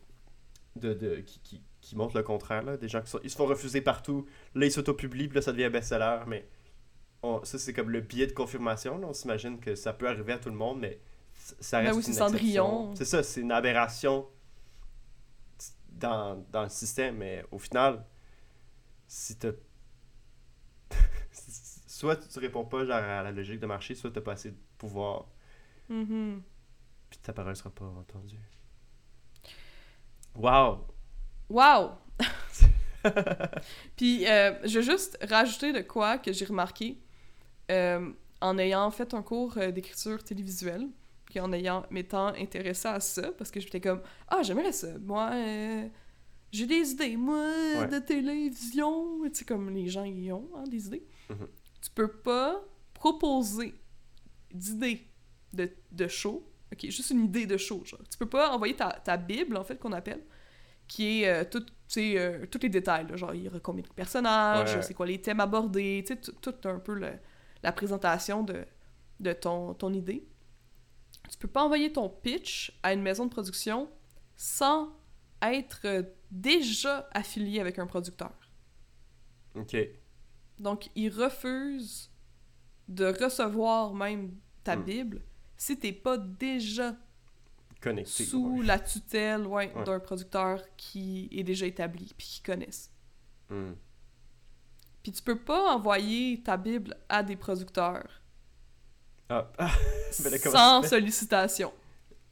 de, 0.76 0.92
de, 0.94 1.16
qui, 1.20 1.40
qui, 1.40 1.62
qui 1.80 1.96
montrent 1.96 2.16
le 2.16 2.22
contraire, 2.22 2.62
là. 2.62 2.76
Des 2.76 2.88
gens 2.88 3.00
qui 3.02 3.10
sont, 3.10 3.20
ils 3.24 3.30
se 3.30 3.36
font 3.36 3.46
refuser 3.46 3.80
partout. 3.80 4.26
Là, 4.54 4.66
ils 4.66 4.72
s'autopublient, 4.72 5.28
puis 5.28 5.36
là, 5.36 5.42
ça 5.42 5.52
devient 5.52 5.64
un 5.64 5.70
best-seller, 5.70 6.20
mais 6.26 6.46
on- 7.22 7.44
ça, 7.44 7.58
c'est 7.58 7.72
comme 7.72 7.90
le 7.90 8.00
biais 8.00 8.26
de 8.26 8.32
confirmation, 8.32 8.98
là. 8.98 9.06
On 9.08 9.12
s'imagine 9.12 9.58
que 9.60 9.74
ça 9.74 9.92
peut 9.92 10.08
arriver 10.08 10.32
à 10.34 10.38
tout 10.38 10.48
le 10.50 10.56
monde, 10.56 10.80
mais 10.80 11.00
ça 11.60 11.82
Ben 11.82 11.92
reste 11.94 12.08
une 12.08 12.14
Cendrillon. 12.14 12.94
C'est 12.96 13.04
ça, 13.04 13.22
c'est 13.22 13.40
une 13.40 13.52
aberration 13.52 14.26
dans, 15.90 16.36
dans 16.50 16.62
le 16.62 16.68
système, 16.68 17.16
mais 17.16 17.44
au 17.50 17.58
final, 17.58 18.04
si 19.06 19.36
t'as... 19.36 19.52
soit 21.86 22.16
tu 22.16 22.38
réponds 22.38 22.64
pas 22.64 22.84
genre 22.84 22.96
à 22.96 23.22
la 23.22 23.32
logique 23.32 23.60
de 23.60 23.66
marché, 23.66 23.94
soit 23.94 24.10
t'as 24.10 24.20
pas 24.20 24.32
assez 24.32 24.50
de 24.50 24.56
pouvoir, 24.78 25.26
Mhm. 25.88 26.40
puis 27.10 27.18
ta 27.18 27.32
parole 27.32 27.54
sera 27.56 27.70
pas 27.70 27.84
entendue. 27.84 28.38
Wow! 30.36 30.86
Wow! 31.48 31.92
Puis, 33.96 34.26
euh, 34.28 34.54
je 34.64 34.78
vais 34.78 34.84
juste 34.84 35.18
rajouter 35.28 35.72
de 35.72 35.80
quoi 35.80 36.18
que 36.18 36.32
j'ai 36.32 36.44
remarqué 36.44 36.98
euh, 37.70 38.10
en 38.40 38.58
ayant 38.58 38.90
fait 38.90 39.14
un 39.14 39.22
cours 39.22 39.56
euh, 39.58 39.70
d'écriture 39.70 40.22
télévisuelle, 40.24 40.88
puis 41.26 41.40
en 41.40 41.52
ayant 41.52 41.86
m'étant 41.90 42.28
intéressée 42.28 42.88
à 42.88 43.00
ça, 43.00 43.30
parce 43.32 43.50
que 43.50 43.60
j'étais 43.60 43.80
comme 43.80 44.02
Ah, 44.28 44.42
j'aimerais 44.42 44.72
ça. 44.72 44.88
Moi, 44.98 45.30
euh, 45.34 45.86
j'ai 46.52 46.66
des 46.66 46.90
idées, 46.90 47.16
moi, 47.16 47.46
Ouais. 47.78 47.86
de 47.86 47.98
télévision. 48.00 49.22
Tu 49.24 49.30
sais, 49.34 49.44
comme 49.44 49.70
les 49.70 49.88
gens 49.88 50.04
y 50.04 50.32
ont, 50.32 50.48
hein, 50.56 50.64
des 50.64 50.86
idées. 50.88 51.06
Mhm. 51.28 51.46
Tu 51.82 51.90
peux 51.94 52.08
pas 52.10 52.60
proposer 52.92 53.74
d'idées 54.52 55.06
de, 55.52 55.70
de 55.92 56.08
show. 56.08 56.46
Ok, 56.72 56.86
juste 56.90 57.10
une 57.10 57.24
idée 57.24 57.46
de 57.46 57.56
show, 57.56 57.82
genre. 57.84 58.00
Tu 58.10 58.16
peux 58.18 58.28
pas 58.28 58.50
envoyer 58.50 58.74
ta, 58.76 58.90
ta 58.90 59.16
Bible, 59.16 59.56
en 59.56 59.64
fait, 59.64 59.76
qu'on 59.78 59.92
appelle, 59.92 60.22
qui 60.86 61.22
est 61.22 61.28
euh, 61.28 61.44
euh, 61.98 62.46
tous 62.46 62.58
les 62.62 62.68
détails, 62.68 63.06
là, 63.08 63.16
genre 63.16 63.34
il 63.34 63.42
y 63.44 63.48
aura 63.48 63.58
combien 63.60 63.82
de 63.82 63.88
personnages, 63.88 64.74
Ouais. 64.76 64.82
c'est 64.82 64.94
quoi 64.94 65.06
les 65.06 65.20
thèmes 65.20 65.40
abordés, 65.40 66.04
tu 66.06 66.14
sais, 66.14 66.20
tout, 66.20 66.32
tout 66.52 66.68
un 66.68 66.78
peu 66.78 66.94
le- 66.94 67.12
la 67.62 67.72
présentation 67.72 68.42
de, 68.42 68.64
de 69.20 69.32
ton, 69.32 69.74
ton 69.74 69.92
idée. 69.92 70.26
Tu 71.30 71.36
peux 71.38 71.48
pas 71.48 71.62
envoyer 71.64 71.92
ton 71.92 72.08
pitch 72.08 72.78
à 72.82 72.92
une 72.92 73.02
maison 73.02 73.26
de 73.26 73.30
production 73.30 73.88
sans 74.36 74.92
être 75.42 76.04
déjà 76.30 77.08
affilié 77.12 77.60
avec 77.60 77.78
un 77.78 77.86
producteur. 77.86 78.32
Ok. 79.54 79.76
Donc, 80.58 80.90
ils 80.94 81.10
refusent 81.10 82.10
de 82.88 83.06
recevoir 83.06 83.94
même 83.94 84.34
ta 84.64 84.76
Hmm. 84.76 84.84
Bible 84.84 85.22
si 85.56 85.78
t'es 85.78 85.92
pas 85.92 86.16
déjà 86.18 86.96
Connecté. 87.80 88.24
sous 88.24 88.58
ouais. 88.58 88.66
la 88.66 88.78
tutelle 88.78 89.46
ouais, 89.46 89.72
Ouais. 89.74 89.84
d'un 89.84 90.00
producteur 90.00 90.62
qui 90.76 91.28
est 91.32 91.42
déjà 91.44 91.66
établi 91.66 92.12
puis 92.16 92.26
qui 92.26 92.42
connaissent. 92.42 92.90
Hmm. 93.48 93.72
Puis 95.02 95.12
tu 95.12 95.22
peux 95.22 95.38
pas 95.38 95.74
envoyer 95.74 96.42
ta 96.42 96.56
Bible 96.56 96.96
à 97.08 97.22
des 97.22 97.36
producteurs 97.36 98.08
Ah. 99.28 99.46
Ben 100.24 100.30
là, 100.30 100.38
sans 100.38 100.82
sollicitation. 100.82 101.72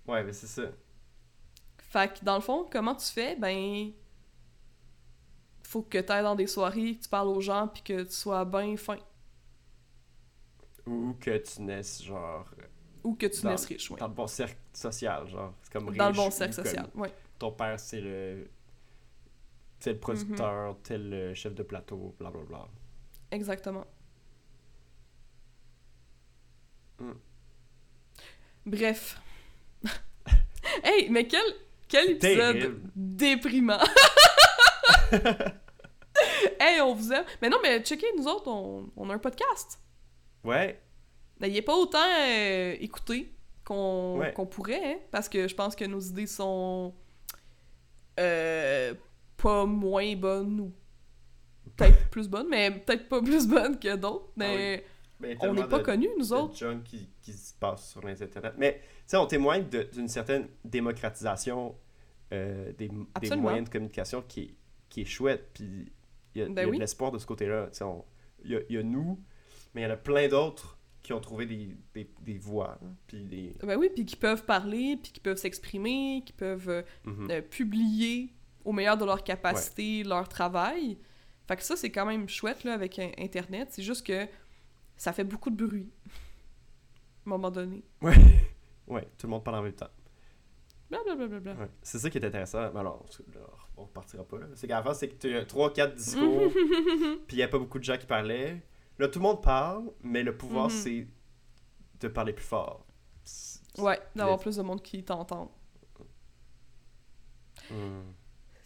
Ouais, 0.07 0.25
mais 0.25 0.33
c'est 0.33 0.47
ça. 0.49 0.63
Fait 1.79 2.13
que 2.19 2.25
dans 2.25 2.35
le 2.35 2.41
fond, 2.41 2.67
comment 2.71 2.95
tu 2.95 3.07
fais? 3.07 3.37
Ben, 3.37 3.93
faut 5.63 5.83
que 5.83 5.99
tu 5.99 6.13
ailles 6.13 6.23
dans 6.25 6.35
des 6.35 6.47
soirées, 6.47 6.97
que 6.97 7.03
tu 7.05 7.09
parles 7.09 7.29
aux 7.29 7.41
gens 7.41 7.69
puis 7.69 7.83
que 7.83 8.03
tu 8.03 8.13
sois 8.13 8.45
bien 8.45 8.77
fin. 8.77 8.99
Ou 10.87 11.15
que 11.21 11.37
tu 11.39 11.63
naisses, 11.63 12.03
genre, 12.03 12.47
Ou 13.05 13.15
que 13.15 13.27
tu 13.27 13.43
Dans- 13.43 13.51
naisses 13.51 13.67
riche, 13.67 13.91
ouais. 13.91 13.99
dans 14.01 14.09
le 14.09 14.15
bon 14.15 14.27
cercle 14.27 14.57
social, 14.73 15.29
genre. 15.29 15.55
C'est 15.63 15.73
comme 15.73 15.95
Dans 15.95 16.05
le 16.07 16.11
riche 16.11 16.17
bon 16.17 16.31
cercle 16.31 16.55
social, 16.55 16.89
ouais. 16.95 17.13
Ton 17.39 17.53
père, 17.53 17.79
c'est 17.79 18.01
le. 18.01 18.51
Tel 19.81 19.99
producteur, 19.99 20.77
tel 20.83 21.13
euh, 21.13 21.35
chef 21.35 21.55
de 21.55 21.63
plateau, 21.63 22.15
blablabla. 22.19 22.67
Exactement. 23.31 23.87
Hmm. 26.99 27.13
Bref. 28.67 29.21
hey, 30.85 31.09
mais 31.11 31.27
quel, 31.27 31.45
quel 31.87 32.11
épisode 32.11 32.59
terrible. 32.59 32.81
déprimant. 32.97 33.79
hey, 36.61 36.81
on 36.81 36.95
vous 36.95 37.13
aime. 37.13 37.25
Mais 37.41 37.49
non, 37.49 37.59
mais 37.63 37.83
checkez, 37.83 38.07
nous 38.17 38.27
autres, 38.27 38.49
on, 38.49 38.91
on 38.97 39.11
a 39.11 39.15
un 39.15 39.19
podcast. 39.19 39.81
Ouais, 40.45 40.81
est 41.43 41.63
pas 41.63 41.77
autant 41.77 41.99
euh, 41.99 42.75
écouté 42.81 43.33
qu'on 43.65 44.19
Ouais. 44.19 44.33
qu'on 44.33 44.47
pourrait, 44.47 44.81
hein, 44.85 44.99
parce 45.11 45.29
que 45.29 45.47
je 45.47 45.55
pense 45.55 45.77
que 45.77 45.85
nos 45.85 46.01
idées 46.01 46.27
sont 46.27 46.95
euh, 48.19 48.95
pas 49.43 49.65
moins 49.67 50.15
bonnes 50.17 50.61
ou 50.61 50.73
peut-être 51.77 52.09
plus 52.11 52.29
bonnes, 52.29 52.49
mais 52.49 52.71
peut-être 52.71 53.09
pas 53.09 53.23
plus 53.23 53.47
bonnes 53.47 53.79
que 53.79 53.97
d'autres. 53.97 54.31
Mais 54.37 54.85
ben, 55.21 55.37
on 55.41 55.55
n'est 55.55 55.67
pas 55.67 55.81
connus, 55.81 56.09
nous 56.19 56.27
de 56.29 56.33
autres. 56.35 56.57
junk 56.57 56.83
qui, 56.85 57.09
qui 57.23 57.33
se 57.33 57.55
passe 57.55 57.91
sur 57.91 58.07
les 58.07 58.23
internets. 58.23 58.53
Mais, 58.57 58.75
tu 58.81 58.87
sais, 59.09 59.17
on 59.17 59.27
témoigne 59.27 59.65
d'une 59.93 60.09
certaine 60.09 60.49
démocratisation 60.65 61.75
euh, 62.33 62.73
des, 62.79 62.91
des 63.21 63.37
moyens 63.37 63.69
de 63.69 63.73
communication 63.73 64.23
qui 64.27 64.41
est, 64.43 64.55
qui 64.89 65.01
est 65.03 65.07
chouette. 65.07 65.51
Puis 65.55 65.93
il 66.35 66.43
y 66.43 66.45
a, 66.45 66.49
Ben 66.49 66.53
il 66.55 66.59
y 66.59 66.65
a 66.65 66.69
oui. 66.69 66.77
de 66.77 66.81
l'espoir 66.83 67.11
de 67.11 67.19
ce 67.19 67.27
côté-là. 67.27 67.71
Il 68.45 68.63
y 68.69 68.73
y 68.75 68.77
a 68.79 68.83
nous, 68.83 69.19
mais 69.75 69.81
il 69.83 69.85
y 69.85 69.87
en 69.87 69.91
a 69.91 69.97
plein 69.97 70.29
d'autres 70.29 70.79
qui 71.03 71.13
ont 71.13 71.21
trouvé 71.21 71.47
des, 71.47 71.77
des, 71.95 72.11
des 72.21 72.39
voies. 72.39 72.79
hein, 72.85 72.95
Puis 73.07 73.25
des. 73.25 73.57
Ben 73.63 73.77
oui, 73.79 73.91
puis 73.95 74.05
qui 74.05 74.17
peuvent 74.17 74.45
parler, 74.45 74.97
puis 75.03 75.11
qui 75.13 75.21
peuvent 75.21 75.37
s'exprimer, 75.39 76.23
qui 76.25 76.33
peuvent 76.33 76.69
euh, 76.69 76.83
Mhm. 77.07 77.29
euh, 77.31 77.43
publier 77.43 78.35
au 78.69 78.73
meilleur 78.73 78.99
de 78.99 79.05
leur 79.07 79.25
capacité 79.25 80.05
leur 80.05 80.29
travail. 80.29 80.99
Fait 81.47 81.57
que 81.57 81.63
ça, 81.63 81.75
c'est 81.75 81.91
quand 81.91 82.05
même 82.05 82.29
chouette 82.29 82.65
là, 82.65 82.75
avec 82.75 82.99
Internet. 82.99 83.69
C'est 83.71 83.83
juste 83.83 84.07
que 84.07 84.29
ça 84.95 85.15
fait 85.15 85.25
beaucoup 85.25 85.49
de 85.49 85.57
bruit. 85.67 85.91
À 86.07 86.11
un 87.29 87.31
moment 87.31 87.51
donné. 87.51 87.83
Ouais. 88.03 88.15
ouais, 88.87 89.09
tout 89.17 89.27
le 89.27 89.31
monde 89.31 89.43
parle 89.43 89.57
en 89.57 89.63
même 89.63 89.73
temps. 89.73 89.89
Blablabla. 90.91 91.55
Ouais. 91.55 91.71
C'est 91.81 91.99
ça 91.99 92.11
qui 92.11 92.19
est 92.19 92.27
intéressant. 92.27 92.71
Mais 92.75 92.81
alors, 92.81 93.07
on 93.79 93.85
repartira 93.85 94.23
pas 94.23 94.39
là. 94.39 94.47
C'est 94.55 94.69
fin, 94.69 94.93
c'est 94.93 95.09
que 95.09 95.17
tu 95.17 95.35
as 95.35 95.45
3-4 95.45 95.95
discours, 95.95 96.53
puis 97.27 97.37
il 97.37 97.37
n'y 97.37 97.43
a 97.43 97.49
pas 97.49 97.59
beaucoup 97.59 97.79
de 97.79 97.85
gens 97.85 97.97
qui 97.97 98.07
parlaient. 98.07 98.63
Là, 98.99 99.09
tout 99.09 99.19
le 99.19 99.23
monde 99.23 99.43
parle, 99.43 99.91
mais 100.03 100.23
le 100.23 100.37
pouvoir, 100.37 100.67
Mhm. 100.67 100.71
c'est 100.71 101.07
de 102.01 102.09
parler 102.09 102.35
plus 102.35 102.45
fort. 102.45 102.85
Ouais, 103.79 103.99
d'avoir 104.15 104.39
plus 104.39 104.57
de 104.57 104.63
monde 104.63 104.83
qui 104.83 105.03
t'entend. 105.03 105.55
Hmm. 107.71 108.13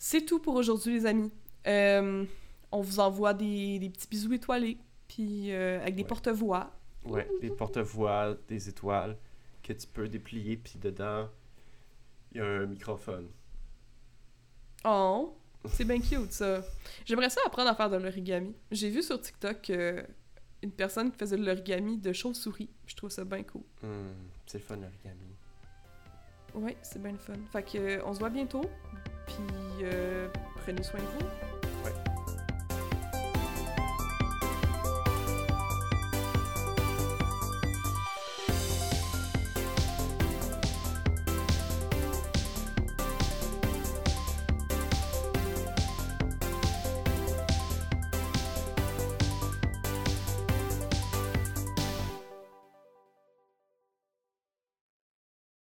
C'est 0.04 0.22
tout 0.22 0.40
pour 0.40 0.56
aujourd'hui, 0.56 0.94
les 0.94 1.06
amis. 1.06 1.30
Euh, 1.68 2.24
on 2.72 2.80
vous 2.80 2.98
envoie 2.98 3.34
des, 3.34 3.78
des 3.78 3.88
petits 3.88 4.08
bisous 4.08 4.32
étoilés, 4.32 4.76
puis 5.06 5.52
euh, 5.52 5.80
avec 5.80 5.94
des 5.94 6.02
Ouais. 6.02 6.08
porte-voix. 6.08 6.72
Ouais, 7.04 7.28
des 7.40 7.50
porte-voix, 7.50 8.36
des 8.48 8.68
étoiles 8.68 9.16
que 9.62 9.72
tu 9.72 9.86
peux 9.86 10.08
déplier, 10.08 10.56
puis 10.56 10.74
dedans, 10.80 11.28
il 12.32 12.38
y 12.38 12.40
a 12.40 12.44
un 12.44 12.66
microphone. 12.66 13.28
Oh, 14.84 15.36
c'est 15.68 15.84
bien 15.84 16.00
cute 16.00 16.32
ça. 16.32 16.64
J'aimerais 17.04 17.30
ça 17.30 17.40
apprendre 17.46 17.70
à 17.70 17.76
faire 17.76 17.88
de 17.88 17.96
l'origami. 17.96 18.56
J'ai 18.72 18.90
vu 18.90 19.04
sur 19.04 19.20
TikTok 19.20 19.70
euh, 19.70 20.02
une 20.64 20.72
personne 20.72 21.12
qui 21.12 21.18
faisait 21.18 21.36
de 21.36 21.46
l'origami 21.46 21.96
de 21.96 22.12
chauves-souris. 22.12 22.70
Je 22.86 22.96
trouve 22.96 23.10
ça 23.10 23.24
bien 23.24 23.44
cool. 23.44 23.62
Hmm, 23.84 24.08
c'est 24.46 24.58
le 24.58 24.64
fun, 24.64 24.74
l'origami. 24.78 25.28
Ouais, 26.54 26.76
c'est 26.82 27.00
bien 27.00 27.12
le 27.12 27.18
fun. 27.18 27.34
Fait 27.52 27.62
que 27.62 28.04
on 28.04 28.12
se 28.12 28.18
voit 28.18 28.30
bientôt. 28.30 28.62
Puis 29.26 29.84
euh, 29.84 30.28
prenez 30.56 30.82
soin 30.82 31.00
de 31.00 31.04
vous. 31.06 31.61